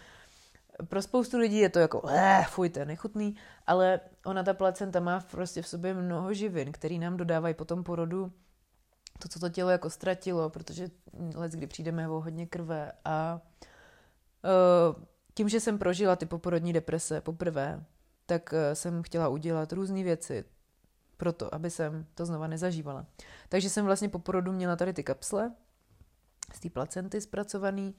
Pro 0.89 1.03
spoustu 1.03 1.39
lidí 1.39 1.59
je 1.59 1.69
to 1.69 1.79
jako, 1.79 2.03
eh, 2.09 2.45
fuj, 2.49 2.69
to 2.69 2.79
je 2.79 2.87
nechutný, 2.87 3.37
ale 3.67 4.01
ona 4.27 4.43
ta 4.43 4.55
placenta 4.55 5.01
má 5.01 5.21
prostě 5.21 5.63
v 5.63 5.69
sobě 5.69 5.95
mnoho 5.95 6.35
živin, 6.35 6.73
který 6.73 6.99
nám 6.99 7.17
dodávají 7.17 7.55
po 7.55 7.65
tom 7.65 7.85
porodu 7.85 8.33
to, 9.19 9.29
co 9.29 9.41
to 9.41 9.49
tělo 9.49 9.71
jako 9.71 9.91
ztratilo, 9.91 10.51
protože 10.51 10.89
let, 11.35 11.53
kdy 11.53 11.67
přijdeme 11.67 12.09
o 12.09 12.21
hodně 12.21 12.47
krve 12.47 12.93
a 13.05 13.41
uh, 14.97 15.03
tím, 15.35 15.49
že 15.49 15.61
jsem 15.61 15.79
prožila 15.79 16.17
ty 16.17 16.27
poporodní 16.27 16.73
deprese 16.73 17.21
poprvé, 17.21 17.85
tak 18.27 18.53
uh, 18.53 18.59
jsem 18.73 19.03
chtěla 19.03 19.29
udělat 19.29 19.73
různé 19.73 20.03
věci, 20.03 20.45
proto, 21.17 21.55
aby 21.55 21.71
jsem 21.71 22.07
to 22.15 22.27
znova 22.27 22.47
nezažívala. 22.47 23.07
Takže 23.49 23.71
jsem 23.71 23.85
vlastně 23.85 24.09
po 24.09 24.19
porodu 24.19 24.53
měla 24.53 24.77
tady 24.77 24.93
ty 24.93 25.05
kapsle 25.05 25.53
z 26.53 26.61
té 26.61 26.71
placenty 26.71 27.21
zpracovaný 27.21 27.95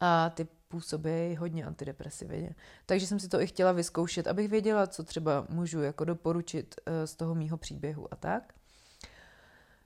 a 0.00 0.30
ty 0.30 0.48
působí 0.72 1.36
hodně 1.36 1.64
antidepresivně. 1.64 2.54
Takže 2.86 3.06
jsem 3.06 3.20
si 3.20 3.28
to 3.28 3.40
i 3.40 3.46
chtěla 3.46 3.72
vyzkoušet, 3.72 4.26
abych 4.26 4.48
věděla, 4.48 4.86
co 4.86 5.04
třeba 5.04 5.46
můžu 5.48 5.82
jako 5.82 6.04
doporučit 6.04 6.74
eh, 6.86 7.06
z 7.06 7.16
toho 7.16 7.34
mýho 7.34 7.56
příběhu 7.56 8.08
a 8.10 8.16
tak. 8.16 8.52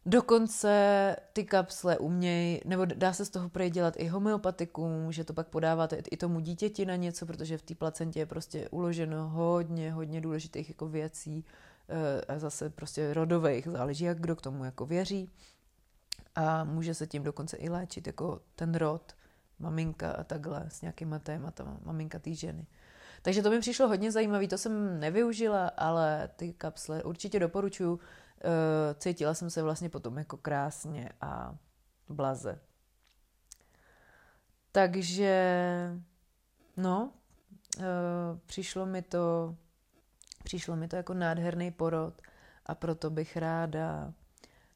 Dokonce 0.07 1.17
ty 1.33 1.45
kapsle 1.45 1.99
umějí, 1.99 2.61
nebo 2.65 2.85
dá 2.85 3.13
se 3.13 3.25
z 3.25 3.31
toho 3.31 3.49
prej 3.49 3.71
dělat 3.71 3.95
i 3.97 4.07
homeopatiku, 4.07 4.89
může 4.89 5.25
to 5.25 5.33
pak 5.33 5.49
podávat 5.49 5.95
i 6.11 6.17
tomu 6.17 6.41
dítěti 6.41 6.87
na 6.87 6.97
něco, 6.97 7.27
protože 7.27 7.59
v 7.59 7.63
té 7.63 7.75
placentě 7.75 8.19
je 8.19 8.27
prostě 8.27 8.69
uloženo 8.69 9.29
hodně, 9.29 9.93
hodně 9.93 10.21
důležitých 10.21 10.69
jako 10.69 10.89
věcí, 10.89 11.45
Eh, 11.89 12.21
a 12.35 12.39
zase 12.39 12.71
prostě 12.71 13.15
rodových, 13.15 13.69
záleží, 13.69 14.05
jak 14.05 14.21
kdo 14.21 14.37
k 14.37 14.43
tomu 14.43 14.65
jako 14.65 14.87
věří. 14.87 15.31
A 16.35 16.65
může 16.65 16.95
se 16.95 17.07
tím 17.07 17.23
dokonce 17.23 17.57
i 17.57 17.69
léčit 17.69 18.07
jako 18.07 18.41
ten 18.57 18.75
rod, 18.75 19.13
maminka 19.59 20.11
a 20.11 20.25
takhle 20.25 20.65
s 20.69 20.83
nějakýma 20.83 21.19
tématama, 21.19 21.79
maminka 21.85 22.19
té 22.19 22.35
ženy. 22.35 22.67
Takže 23.23 23.43
to 23.43 23.51
mi 23.51 23.61
přišlo 23.61 23.89
hodně 23.89 24.13
zajímavé, 24.13 24.49
to 24.49 24.59
jsem 24.59 25.01
nevyužila, 25.01 25.69
ale 25.69 26.31
ty 26.37 26.53
kapsle 26.53 27.03
určitě 27.03 27.41
doporučuji. 27.41 28.01
Eh, 28.41 28.95
cítila 28.95 29.35
jsem 29.35 29.51
se 29.51 29.63
vlastně 29.63 29.89
potom 29.89 30.19
jako 30.19 30.37
krásně 30.37 31.13
a 31.21 31.57
blaze. 32.09 32.61
Takže, 34.73 35.91
no, 36.77 37.13
eh, 37.81 37.85
přišlo 38.47 38.87
mi 38.87 39.03
to 39.03 39.57
Přišlo 40.47 40.77
mi 40.77 40.89
to 40.89 40.97
jako 40.97 41.15
nádherný 41.15 41.71
porod 41.71 42.23
a 42.67 42.75
proto 42.75 43.11
bych 43.11 43.37
ráda 43.37 44.13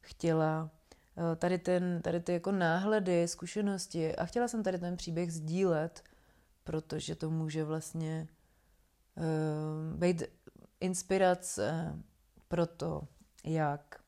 chtěla 0.01 0.69
tady, 1.35 1.57
ten, 1.57 2.01
tady 2.01 2.19
ty 2.19 2.33
jako 2.33 2.51
náhledy, 2.51 3.27
zkušenosti 3.27 4.15
a 4.15 4.25
chtěla 4.25 4.47
jsem 4.47 4.63
tady 4.63 4.79
ten 4.79 4.97
příběh 4.97 5.33
sdílet, 5.33 6.03
protože 6.63 7.15
to 7.15 7.29
může 7.29 7.63
vlastně 7.63 8.27
uh, 9.15 9.99
být 9.99 10.23
inspirace 10.79 11.95
pro 12.47 12.65
to, 12.65 13.07
jak, 13.43 14.01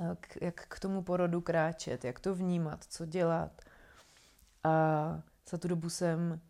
jak, 0.00 0.38
jak 0.40 0.66
k 0.68 0.80
tomu 0.80 1.02
porodu 1.02 1.40
kráčet, 1.40 2.04
jak 2.04 2.20
to 2.20 2.34
vnímat, 2.34 2.84
co 2.88 3.06
dělat. 3.06 3.62
A 4.64 5.22
za 5.50 5.58
tu 5.58 5.68
dobu 5.68 5.90
jsem 5.90 6.40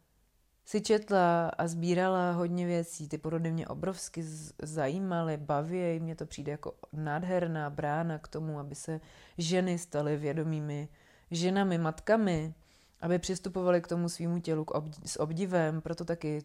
si 0.67 0.81
četla 0.81 1.49
a 1.49 1.67
sbírala 1.67 2.33
hodně 2.33 2.67
věcí. 2.67 3.09
Ty 3.09 3.19
porody 3.19 3.51
mě 3.51 3.69
obrovsky 3.69 4.25
zajímaly, 4.63 5.37
baví, 5.37 6.01
mně 6.01 6.17
to 6.17 6.27
přijde 6.27 6.53
jako 6.53 6.75
nádherná 6.93 7.71
brána 7.71 8.19
k 8.19 8.29
tomu, 8.29 8.59
aby 8.59 8.75
se 8.75 9.01
ženy 9.39 9.79
staly 9.79 10.17
vědomými 10.17 10.89
ženami, 11.31 11.79
matkami, 11.79 12.55
aby 13.01 13.19
přistupovaly 13.19 13.81
k 13.81 13.89
tomu 13.89 14.09
svýmu 14.09 14.41
tělu 14.41 14.65
k 14.65 14.71
obd- 14.71 15.07
s 15.07 15.21
obdivem, 15.21 15.81
proto 15.81 16.05
taky 16.05 16.45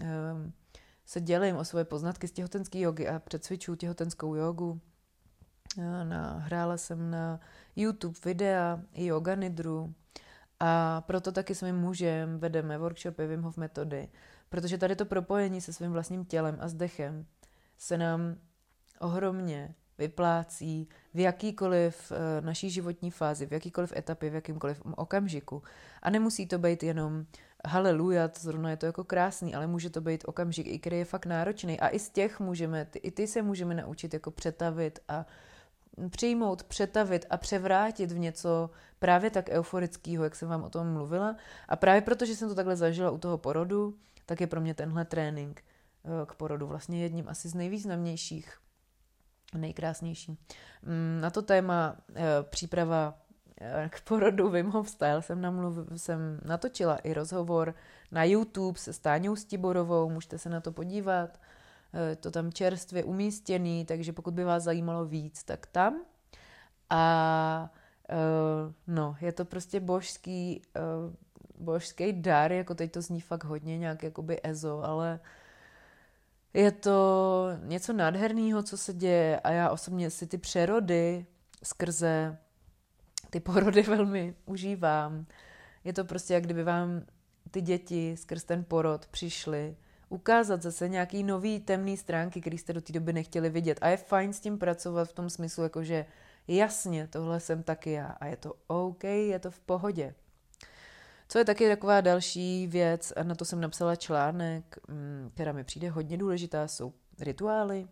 um, 0.00 0.52
se 1.06 1.20
dělím 1.20 1.56
o 1.56 1.64
svoje 1.64 1.84
poznatky 1.84 2.28
z 2.28 2.32
těhotenské 2.32 2.78
jogy 2.80 3.08
a 3.08 3.18
přecvičuju 3.18 3.76
těhotenskou 3.76 4.34
jogu. 4.34 4.80
Na, 6.04 6.38
hrála 6.38 6.76
jsem 6.76 7.10
na 7.10 7.40
YouTube 7.76 8.18
videa 8.24 8.80
i 8.92 9.06
yoga 9.06 9.34
nidru, 9.34 9.94
a 10.64 11.02
proto 11.06 11.32
taky 11.32 11.54
s 11.54 11.62
mým 11.62 11.76
mužem 11.76 12.38
vedeme 12.38 12.78
workshopy 12.78 13.26
Wim 13.26 13.42
Hof 13.42 13.56
metody, 13.56 14.08
protože 14.48 14.78
tady 14.78 14.96
to 14.96 15.04
propojení 15.04 15.60
se 15.60 15.72
svým 15.72 15.92
vlastním 15.92 16.24
tělem 16.24 16.58
a 16.60 16.68
s 16.68 16.74
dechem 16.74 17.26
se 17.78 17.98
nám 17.98 18.36
ohromně 19.00 19.74
vyplácí 19.98 20.88
v 21.14 21.18
jakýkoliv 21.18 22.12
eh, 22.12 22.40
naší 22.40 22.70
životní 22.70 23.10
fázi, 23.10 23.46
v 23.46 23.52
jakýkoliv 23.52 23.92
etapě, 23.96 24.30
v 24.30 24.34
jakýmkoliv 24.34 24.82
okamžiku. 24.96 25.62
A 26.02 26.10
nemusí 26.10 26.46
to 26.46 26.58
být 26.58 26.82
jenom 26.82 27.26
haleluja, 27.66 28.30
zrovna 28.38 28.70
je 28.70 28.76
to 28.76 28.86
jako 28.86 29.04
krásný, 29.04 29.54
ale 29.54 29.66
může 29.66 29.90
to 29.90 30.00
být 30.00 30.24
okamžik, 30.26 30.66
i 30.66 30.78
který 30.78 30.98
je 30.98 31.04
fakt 31.04 31.26
náročný. 31.26 31.80
A 31.80 31.88
i 31.88 31.98
z 31.98 32.10
těch 32.10 32.40
můžeme, 32.40 32.86
i 33.02 33.10
ty 33.10 33.26
se 33.26 33.42
můžeme 33.42 33.74
naučit 33.74 34.14
jako 34.14 34.30
přetavit 34.30 34.98
a 35.08 35.26
přijmout, 36.10 36.62
přetavit 36.62 37.26
a 37.30 37.36
převrátit 37.36 38.12
v 38.12 38.18
něco 38.18 38.70
právě 38.98 39.30
tak 39.30 39.48
euforického, 39.48 40.24
jak 40.24 40.36
jsem 40.36 40.48
vám 40.48 40.62
o 40.62 40.70
tom 40.70 40.92
mluvila. 40.92 41.36
A 41.68 41.76
právě 41.76 42.00
protože 42.00 42.36
jsem 42.36 42.48
to 42.48 42.54
takhle 42.54 42.76
zažila 42.76 43.10
u 43.10 43.18
toho 43.18 43.38
porodu, 43.38 43.94
tak 44.26 44.40
je 44.40 44.46
pro 44.46 44.60
mě 44.60 44.74
tenhle 44.74 45.04
trénink 45.04 45.64
eh, 46.04 46.26
k 46.26 46.34
porodu 46.34 46.66
vlastně 46.66 47.02
jedním 47.02 47.28
asi 47.28 47.48
z 47.48 47.54
nejvýznamnějších, 47.54 48.58
nejkrásnějším. 49.54 50.36
Mm, 50.82 51.18
na 51.20 51.30
to 51.30 51.42
téma 51.42 51.96
eh, 52.14 52.24
příprava 52.42 53.18
eh, 53.60 53.88
k 53.92 54.00
porodu 54.00 54.50
Wim 54.50 54.70
Hof 54.70 54.90
Style 54.90 55.22
jsem, 55.22 55.40
namluv, 55.40 55.88
jsem 55.96 56.40
natočila 56.44 56.96
i 56.96 57.14
rozhovor 57.14 57.74
na 58.12 58.24
YouTube 58.24 58.78
se 58.78 58.92
Stáňou 58.92 59.36
Stiborovou, 59.36 60.10
můžete 60.10 60.38
se 60.38 60.48
na 60.48 60.60
to 60.60 60.72
podívat. 60.72 61.40
To 62.20 62.30
tam 62.30 62.52
čerstvě 62.52 63.04
umístěný, 63.04 63.84
takže 63.84 64.12
pokud 64.12 64.34
by 64.34 64.44
vás 64.44 64.62
zajímalo 64.62 65.04
víc, 65.04 65.44
tak 65.44 65.66
tam. 65.66 66.04
A 66.90 67.70
no, 68.86 69.16
je 69.20 69.32
to 69.32 69.44
prostě 69.44 69.80
božský 69.80 70.62
božský 71.62 72.12
dar, 72.12 72.52
jako 72.52 72.74
teď 72.74 72.92
to 72.92 73.02
zní 73.02 73.20
fakt 73.20 73.44
hodně 73.44 73.78
nějak 73.78 74.02
jakoby 74.02 74.40
ezo, 74.42 74.84
ale 74.84 75.20
je 76.54 76.72
to 76.72 77.48
něco 77.64 77.92
nádherného, 77.92 78.62
co 78.62 78.76
se 78.76 78.92
děje 78.92 79.40
a 79.40 79.50
já 79.50 79.70
osobně 79.70 80.10
si 80.10 80.26
ty 80.26 80.38
přerody 80.38 81.26
skrze 81.62 82.38
ty 83.30 83.40
porody 83.40 83.82
velmi 83.88 84.34
užívám. 84.46 85.26
Je 85.84 85.92
to 85.92 86.04
prostě, 86.04 86.34
jak 86.34 86.44
kdyby 86.44 86.64
vám 86.64 87.02
ty 87.50 87.60
děti 87.60 88.16
skrz 88.16 88.44
ten 88.44 88.64
porod 88.64 89.06
přišly 89.06 89.76
ukázat 90.12 90.62
zase 90.62 90.88
nějaký 90.88 91.22
nový 91.22 91.60
temný 91.60 91.96
stránky, 91.96 92.40
který 92.40 92.58
jste 92.58 92.72
do 92.72 92.80
té 92.80 92.92
doby 92.92 93.12
nechtěli 93.12 93.50
vidět. 93.50 93.78
A 93.80 93.88
je 93.88 93.96
fajn 93.96 94.32
s 94.32 94.40
tím 94.40 94.58
pracovat 94.58 95.08
v 95.08 95.12
tom 95.12 95.30
smyslu, 95.30 95.62
jakože 95.62 96.06
jasně, 96.48 97.08
tohle 97.08 97.40
jsem 97.40 97.62
taky 97.62 97.92
já 97.92 98.06
a 98.06 98.26
je 98.26 98.36
to 98.36 98.54
OK, 98.66 99.04
je 99.04 99.38
to 99.38 99.50
v 99.50 99.60
pohodě. 99.60 100.14
Co 101.28 101.38
je 101.38 101.44
taky 101.44 101.68
taková 101.68 102.00
další 102.00 102.66
věc, 102.66 103.12
a 103.16 103.22
na 103.22 103.34
to 103.34 103.44
jsem 103.44 103.60
napsala 103.60 103.96
článek, 103.96 104.78
mm, 104.88 105.30
která 105.34 105.52
mi 105.52 105.64
přijde 105.64 105.90
hodně 105.90 106.18
důležitá, 106.18 106.68
jsou 106.68 106.92
rituály. 107.20 107.88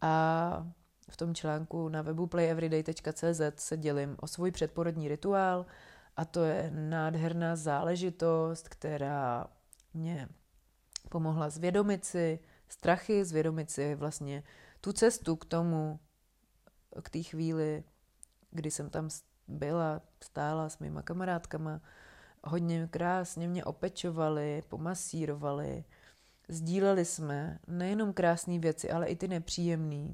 A 0.00 0.66
v 1.10 1.16
tom 1.16 1.34
článku 1.34 1.88
na 1.88 2.02
webu 2.02 2.26
playeveryday.cz 2.26 3.40
se 3.56 3.76
dělím 3.76 4.16
o 4.20 4.26
svůj 4.26 4.50
předporodní 4.50 5.08
rituál 5.08 5.66
a 6.16 6.24
to 6.24 6.44
je 6.44 6.70
nádherná 6.74 7.56
záležitost, 7.56 8.68
která 8.68 9.46
mě 9.94 10.28
pomohla 11.08 11.50
zvědomit 11.50 12.04
si 12.04 12.38
strachy, 12.68 13.24
zvědomit 13.24 13.70
si 13.70 13.94
vlastně 13.94 14.42
tu 14.80 14.92
cestu 14.92 15.36
k 15.36 15.44
tomu, 15.44 16.00
k 17.02 17.10
té 17.10 17.22
chvíli, 17.22 17.84
kdy 18.50 18.70
jsem 18.70 18.90
tam 18.90 19.08
byla, 19.48 20.02
stála 20.24 20.68
s 20.68 20.78
mýma 20.78 21.02
kamarádkama, 21.02 21.80
hodně 22.44 22.88
krásně 22.90 23.48
mě 23.48 23.64
opečovali, 23.64 24.62
pomasírovali. 24.68 25.84
Sdíleli 26.48 27.04
jsme 27.04 27.58
nejenom 27.66 28.12
krásné 28.12 28.58
věci, 28.58 28.90
ale 28.90 29.06
i 29.06 29.16
ty 29.16 29.28
nepříjemné. 29.28 30.08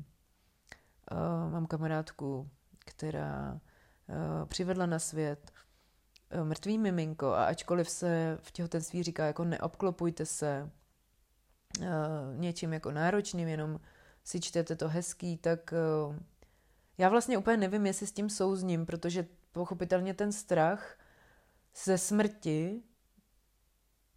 Uh, 1.12 1.52
mám 1.52 1.66
kamarádku, 1.66 2.50
která 2.78 3.52
uh, 3.52 4.46
přivedla 4.46 4.86
na 4.86 4.98
svět 4.98 5.52
uh, 6.34 6.44
mrtvý 6.44 6.78
miminko 6.78 7.26
a 7.26 7.44
ačkoliv 7.44 7.90
se 7.90 8.38
v 8.40 8.52
těhotenství 8.52 9.02
říká 9.02 9.26
jako 9.26 9.44
neobklopujte 9.44 10.26
se 10.26 10.70
uh, 11.80 11.86
něčím 12.36 12.72
jako 12.72 12.90
náročným, 12.90 13.48
jenom 13.48 13.80
si 14.24 14.40
čtete 14.40 14.76
to 14.76 14.88
hezký, 14.88 15.36
tak 15.36 15.74
uh, 16.08 16.16
já 16.98 17.08
vlastně 17.08 17.38
úplně 17.38 17.56
nevím, 17.56 17.86
jestli 17.86 18.06
s 18.06 18.12
tím 18.12 18.30
souzním, 18.30 18.86
protože 18.86 19.26
pochopitelně 19.52 20.14
ten 20.14 20.32
strach 20.32 20.98
ze 21.84 21.98
smrti 21.98 22.82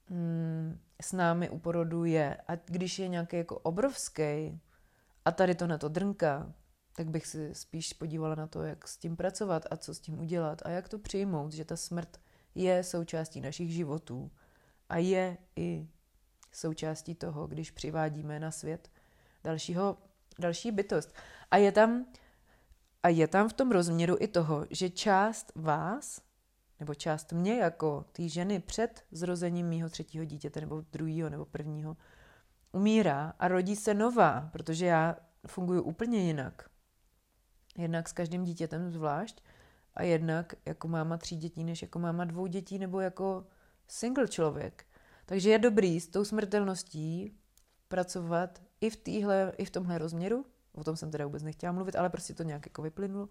mm, 0.10 0.80
s 1.02 1.12
námi 1.12 1.50
u 1.50 1.60
porodu 1.60 2.06
je. 2.06 2.38
A 2.48 2.56
když 2.56 3.00
je 3.00 3.08
nějaký 3.08 3.38
jako 3.38 3.60
obrovský 3.60 4.62
a 5.26 5.32
tady 5.32 5.56
to 5.56 5.68
na 5.68 5.78
to 5.78 5.90
drnka, 5.90 6.54
tak 6.96 7.10
bych 7.10 7.28
si 7.28 7.56
spíš 7.56 7.94
podívala 7.94 8.36
na 8.36 8.48
to, 8.48 8.64
jak 8.64 8.88
s 8.88 8.98
tím 8.98 9.16
pracovat 9.16 9.66
a 9.72 9.78
co 9.78 9.94
s 9.94 10.00
tím 10.00 10.20
udělat 10.20 10.62
a 10.66 10.70
jak 10.70 10.90
to 10.90 11.00
přijmout, 11.00 11.54
že 11.54 11.66
ta 11.66 11.76
smrt 11.76 12.20
je 12.56 12.84
součástí 12.84 13.42
našich 13.42 13.74
životů 13.74 14.32
a 14.90 14.98
je 14.98 15.38
i 15.56 15.88
součástí 16.58 17.16
toho, 17.16 17.48
když 17.48 17.72
přivádíme 17.72 18.40
na 18.40 18.52
svět 18.52 18.92
dalšího, 19.44 19.98
další 20.40 20.72
bytost. 20.72 21.14
A 21.52 21.58
je 21.58 21.72
tam, 21.72 22.06
a 23.04 23.10
je 23.10 23.28
tam 23.28 23.50
v 23.50 23.54
tom 23.54 23.72
rozměru 23.72 24.18
i 24.20 24.28
toho, 24.28 24.66
že 24.70 24.90
část 24.90 25.52
vás 25.56 26.22
nebo 26.80 26.94
část 26.94 27.34
mě 27.34 27.56
jako 27.56 28.06
té 28.12 28.30
ženy 28.30 28.60
před 28.60 29.06
zrozením 29.12 29.68
mýho 29.68 29.90
třetího 29.90 30.26
dítěte 30.26 30.62
nebo 30.62 30.84
druhého 30.92 31.30
nebo 31.30 31.46
prvního 31.46 31.98
umírá 32.72 33.34
a 33.40 33.48
rodí 33.48 33.76
se 33.76 33.94
nová, 33.94 34.50
protože 34.52 34.86
já 34.86 35.16
funguji 35.48 35.82
úplně 35.82 36.20
jinak. 36.20 36.70
Jednak 37.78 38.10
s 38.10 38.14
každým 38.14 38.44
dítětem 38.44 38.92
zvlášť 38.92 39.44
a 39.96 40.04
jednak 40.04 40.54
jako 40.66 40.88
máma 40.88 41.18
tří 41.18 41.38
dětí, 41.38 41.64
než 41.64 41.82
jako 41.82 42.00
máma 42.00 42.26
dvou 42.26 42.48
dětí 42.48 42.80
nebo 42.80 43.00
jako 43.00 43.46
single 43.88 44.28
člověk. 44.28 44.87
Takže 45.28 45.50
je 45.50 45.60
dobrý 45.60 46.00
s 46.00 46.08
tou 46.08 46.26
smrtelností 46.26 47.38
pracovat 47.88 48.62
i 48.82 48.90
v, 48.90 48.96
týhle, 48.96 49.54
i 49.58 49.66
v 49.66 49.70
tomhle 49.70 49.98
rozměru. 49.98 50.46
O 50.74 50.84
tom 50.84 50.96
jsem 50.96 51.12
teda 51.12 51.26
vůbec 51.26 51.44
nechtěla 51.44 51.72
mluvit, 51.72 51.96
ale 51.96 52.10
prostě 52.10 52.34
to 52.34 52.44
nějak 52.44 52.66
jako 52.66 52.82
vyplynulo 52.82 53.30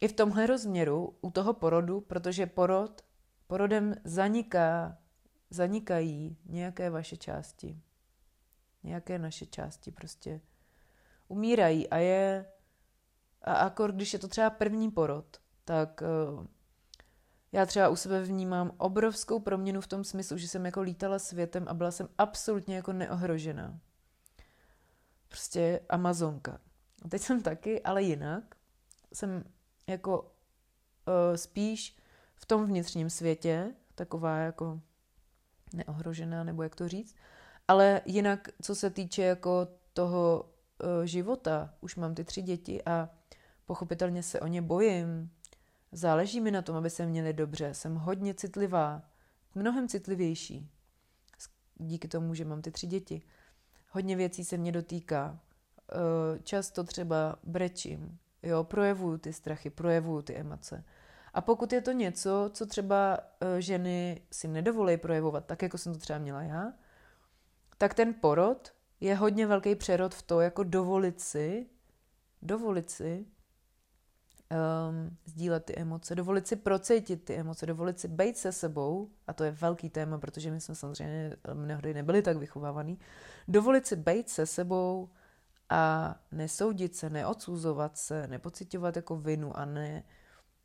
i 0.00 0.08
v 0.08 0.12
tomhle 0.12 0.46
rozměru 0.46 1.16
u 1.20 1.30
toho 1.30 1.54
porodu, 1.54 2.00
protože 2.00 2.46
porod, 2.46 3.04
porodem 3.46 3.94
zaniká, 4.04 4.98
zanikají 5.50 6.36
nějaké 6.46 6.90
vaše 6.90 7.16
části. 7.16 7.80
Nějaké 8.82 9.18
naše 9.18 9.46
části 9.46 9.90
prostě 9.90 10.40
umírají 11.28 11.88
a 11.88 11.96
je 11.96 12.46
a 13.42 13.54
akor, 13.54 13.92
když 13.92 14.12
je 14.12 14.18
to 14.18 14.28
třeba 14.28 14.50
první 14.50 14.90
porod, 14.90 15.36
tak 15.64 16.02
uh, 16.02 16.46
já 17.52 17.66
třeba 17.66 17.88
u 17.88 17.96
sebe 17.96 18.22
vnímám 18.22 18.72
obrovskou 18.76 19.38
proměnu 19.40 19.80
v 19.80 19.86
tom 19.86 20.04
smyslu, 20.04 20.36
že 20.36 20.48
jsem 20.48 20.66
jako 20.66 20.80
lítala 20.80 21.18
světem 21.18 21.64
a 21.68 21.74
byla 21.74 21.90
jsem 21.90 22.08
absolutně 22.18 22.76
jako 22.76 22.92
neohrožená. 22.92 23.80
Prostě 25.28 25.80
Amazonka. 25.88 26.60
A 27.02 27.08
teď 27.08 27.22
jsem 27.22 27.42
taky, 27.42 27.82
ale 27.82 28.02
jinak. 28.02 28.54
Jsem 29.12 29.44
jako 29.86 30.20
uh, 30.20 31.36
spíš 31.36 31.96
v 32.34 32.46
tom 32.46 32.66
vnitřním 32.66 33.10
světě, 33.10 33.74
taková 33.94 34.38
jako 34.38 34.80
neohrožená, 35.74 36.44
nebo 36.44 36.62
jak 36.62 36.74
to 36.74 36.88
říct. 36.88 37.16
Ale 37.68 38.00
jinak, 38.04 38.48
co 38.62 38.74
se 38.74 38.90
týče 38.90 39.22
jako 39.22 39.68
toho 39.92 40.50
uh, 40.84 41.04
života, 41.04 41.74
už 41.80 41.96
mám 41.96 42.14
ty 42.14 42.24
tři 42.24 42.42
děti 42.42 42.84
a 42.84 43.08
pochopitelně 43.66 44.22
se 44.22 44.40
o 44.40 44.46
ně 44.46 44.62
bojím. 44.62 45.30
Záleží 45.92 46.40
mi 46.40 46.50
na 46.50 46.62
tom, 46.62 46.76
aby 46.76 46.90
se 46.90 47.06
měli 47.06 47.32
dobře. 47.32 47.74
Jsem 47.74 47.94
hodně 47.94 48.34
citlivá, 48.34 49.02
mnohem 49.54 49.88
citlivější. 49.88 50.70
Díky 51.74 52.08
tomu, 52.08 52.34
že 52.34 52.44
mám 52.44 52.62
ty 52.62 52.70
tři 52.70 52.86
děti. 52.86 53.22
Hodně 53.90 54.16
věcí 54.16 54.44
se 54.44 54.56
mě 54.56 54.72
dotýká. 54.72 55.40
Často 56.42 56.84
třeba 56.84 57.36
brečím, 57.42 58.18
Jo, 58.42 58.64
projevuju 58.64 59.18
ty 59.18 59.32
strachy, 59.32 59.70
projevuju 59.70 60.22
ty 60.22 60.36
emoce. 60.36 60.84
A 61.34 61.40
pokud 61.40 61.72
je 61.72 61.80
to 61.80 61.92
něco, 61.92 62.50
co 62.52 62.66
třeba 62.66 63.18
uh, 63.18 63.58
ženy 63.58 64.22
si 64.32 64.48
nedovolí 64.48 64.96
projevovat, 64.96 65.46
tak 65.46 65.62
jako 65.62 65.78
jsem 65.78 65.92
to 65.92 65.98
třeba 65.98 66.18
měla 66.18 66.42
já, 66.42 66.72
tak 67.78 67.94
ten 67.94 68.14
porod 68.14 68.72
je 69.00 69.14
hodně 69.14 69.46
velký 69.46 69.74
přerod 69.74 70.14
v 70.14 70.22
to, 70.22 70.40
jako 70.40 70.64
dovolit 70.64 71.20
si, 71.20 71.66
dovolit 72.42 72.90
si 72.90 73.26
um, 74.50 75.16
sdílet 75.24 75.64
ty 75.64 75.76
emoce, 75.76 76.14
dovolit 76.14 76.46
si 76.46 76.56
procítit 76.56 77.24
ty 77.24 77.34
emoce, 77.34 77.66
dovolit 77.66 78.00
si 78.00 78.08
být 78.08 78.36
se 78.36 78.52
sebou, 78.52 79.10
a 79.26 79.32
to 79.32 79.44
je 79.44 79.50
velký 79.50 79.90
téma, 79.90 80.18
protože 80.18 80.50
my 80.50 80.60
jsme 80.60 80.74
samozřejmě 80.74 81.36
mnohdy 81.54 81.94
nebyli 81.94 82.22
tak 82.22 82.36
vychovávaný, 82.36 82.98
dovolit 83.48 83.86
si 83.86 83.96
být 83.96 84.28
se 84.28 84.46
sebou, 84.46 85.08
a 85.68 86.14
nesoudit 86.32 86.96
se, 86.96 87.10
neodsuzovat 87.10 87.98
se, 87.98 88.26
nepocitovat 88.26 88.96
jako 88.96 89.16
vinu 89.16 89.56
a 89.56 89.64
ne, 89.64 90.04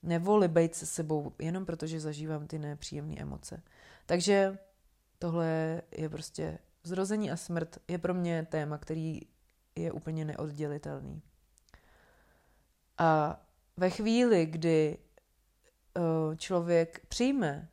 nevoli 0.03 0.47
být 0.47 0.75
se 0.75 0.86
sebou 0.86 1.34
jenom 1.39 1.65
protože 1.65 1.99
zažívám 1.99 2.47
ty 2.47 2.59
nepříjemné 2.59 3.15
emoce. 3.21 3.61
Takže 4.05 4.57
tohle 5.19 5.81
je 5.91 6.09
prostě 6.09 6.59
zrození 6.84 7.31
a 7.31 7.38
smrt 7.38 7.77
je 7.88 7.97
pro 7.97 8.13
mě 8.13 8.47
téma, 8.49 8.77
který 8.77 9.19
je 9.75 9.91
úplně 9.91 10.25
neoddělitelný. 10.25 11.21
A 12.97 13.41
ve 13.78 13.89
chvíli, 13.89 14.45
kdy 14.45 14.97
uh, 15.97 16.36
člověk 16.36 17.05
přijme 17.07 17.69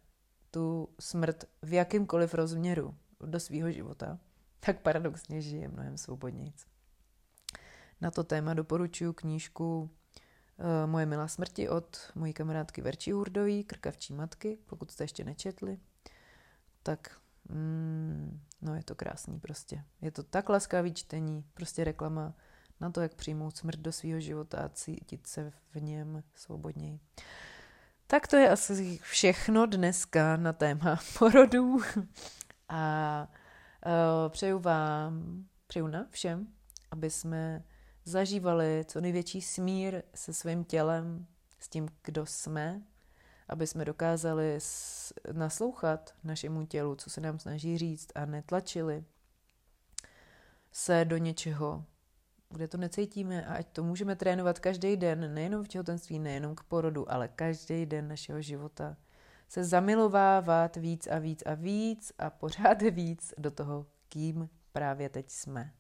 tu 0.51 0.88
smrt 1.01 1.44
v 1.62 1.72
jakýmkoliv 1.72 2.34
rozměru 2.34 2.94
do 3.26 3.40
svého 3.40 3.70
života, 3.70 4.18
tak 4.61 4.80
paradoxně 4.80 5.42
žije 5.42 5.68
mnohem 5.68 5.98
svobodnějc. 5.98 6.66
Na 8.01 8.11
to 8.11 8.24
téma 8.24 8.55
doporučuji 8.55 9.12
knížku 9.12 9.90
Moje 10.86 11.07
milá 11.07 11.28
smrti 11.28 11.68
od 11.68 12.12
mojí 12.14 12.32
kamarádky 12.32 12.82
Verčí 12.82 13.12
Hurdový, 13.12 13.64
Krkavčí 13.64 14.12
matky, 14.12 14.59
pokud 14.66 14.90
jste 14.90 15.05
ještě 15.05 15.24
nečetli, 15.24 15.78
tak 16.82 17.20
mm, 17.48 18.40
no 18.62 18.74
je 18.74 18.82
to 18.82 18.94
krásný 18.94 19.40
prostě. 19.40 19.84
Je 20.01 20.11
to 20.11 20.22
tak 20.22 20.48
laskavý 20.48 20.94
čtení, 20.94 21.44
prostě 21.55 21.84
reklama 21.84 22.34
na 22.80 22.90
to, 22.90 23.00
jak 23.00 23.14
přijmout 23.14 23.56
smrt 23.56 23.78
do 23.78 23.92
svého 23.92 24.20
života 24.20 24.58
a 24.58 24.68
cítit 24.68 25.26
se 25.26 25.52
v 25.74 25.82
něm 25.82 26.22
svobodněji. 26.34 27.00
Tak 28.06 28.28
to 28.28 28.36
je 28.36 28.50
asi 28.50 28.98
všechno 29.02 29.66
dneska 29.66 30.36
na 30.36 30.52
téma 30.52 31.00
porodů. 31.18 31.80
A 32.68 33.28
uh, 33.86 34.28
přeju 34.28 34.58
vám, 34.58 35.44
přeju 35.66 35.86
na 35.86 36.06
všem, 36.10 36.46
aby 36.90 37.10
jsme 37.10 37.64
zažívali 38.04 38.84
co 38.88 39.00
největší 39.00 39.42
smír 39.42 40.02
se 40.14 40.34
svým 40.34 40.64
tělem, 40.64 41.26
s 41.58 41.68
tím, 41.68 41.88
kdo 42.04 42.26
jsme, 42.26 42.82
aby 43.48 43.66
jsme 43.66 43.84
dokázali 43.84 44.58
naslouchat 45.32 46.14
našemu 46.24 46.66
tělu, 46.66 46.94
co 46.94 47.10
se 47.10 47.20
nám 47.20 47.38
snaží 47.38 47.78
říct 47.78 48.08
a 48.14 48.24
netlačili 48.24 49.04
se 50.72 51.04
do 51.04 51.16
něčeho, 51.16 51.84
kde 52.51 52.68
to 52.68 52.76
necítíme 52.76 53.46
a 53.46 53.55
ať 53.55 53.66
to 53.66 53.82
můžeme 53.82 54.16
trénovat 54.16 54.59
každý 54.59 54.96
den, 54.96 55.34
nejenom 55.34 55.64
v 55.64 55.68
těhotenství, 55.68 56.18
nejenom 56.18 56.55
k 56.55 56.62
porodu, 56.62 57.12
ale 57.12 57.28
každý 57.28 57.86
den 57.86 58.09
našeho 58.09 58.42
života. 58.42 58.96
Se 59.48 59.64
zamilovávat 59.64 60.76
víc 60.76 61.07
a 61.07 61.18
víc 61.18 61.42
a 61.46 61.55
víc 61.55 62.12
a 62.18 62.30
pořád 62.30 62.82
víc 62.90 63.34
do 63.38 63.51
toho, 63.51 63.86
kým 64.09 64.48
právě 64.72 65.09
teď 65.09 65.30
jsme. 65.30 65.72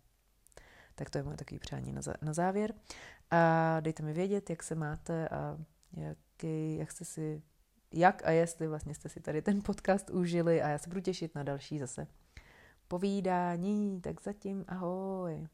Tak 0.94 1.10
to 1.10 1.18
je 1.18 1.24
moje 1.24 1.36
takový 1.36 1.58
přání 1.58 1.92
na, 1.92 2.00
na 2.22 2.32
závěr. 2.32 2.74
A 3.30 3.80
dejte 3.80 4.02
mi 4.02 4.12
vědět, 4.12 4.50
jak 4.50 4.62
se 4.62 4.74
máte 4.74 5.28
a 5.28 5.58
jaký, 5.96 6.76
jak 6.76 6.92
jste 6.92 7.04
si, 7.04 7.42
jak 7.92 8.26
a 8.26 8.30
jestli 8.30 8.68
vlastně 8.68 8.94
jste 8.94 9.08
si 9.08 9.20
tady 9.20 9.42
ten 9.42 9.62
podcast 9.62 10.10
užili 10.10 10.62
a 10.62 10.68
já 10.68 10.78
se 10.78 10.88
budu 10.88 11.00
těšit 11.00 11.34
na 11.34 11.42
další 11.42 11.78
zase 11.78 12.06
povídání. 12.88 14.00
Tak 14.00 14.22
zatím 14.22 14.64
ahoj. 14.68 15.48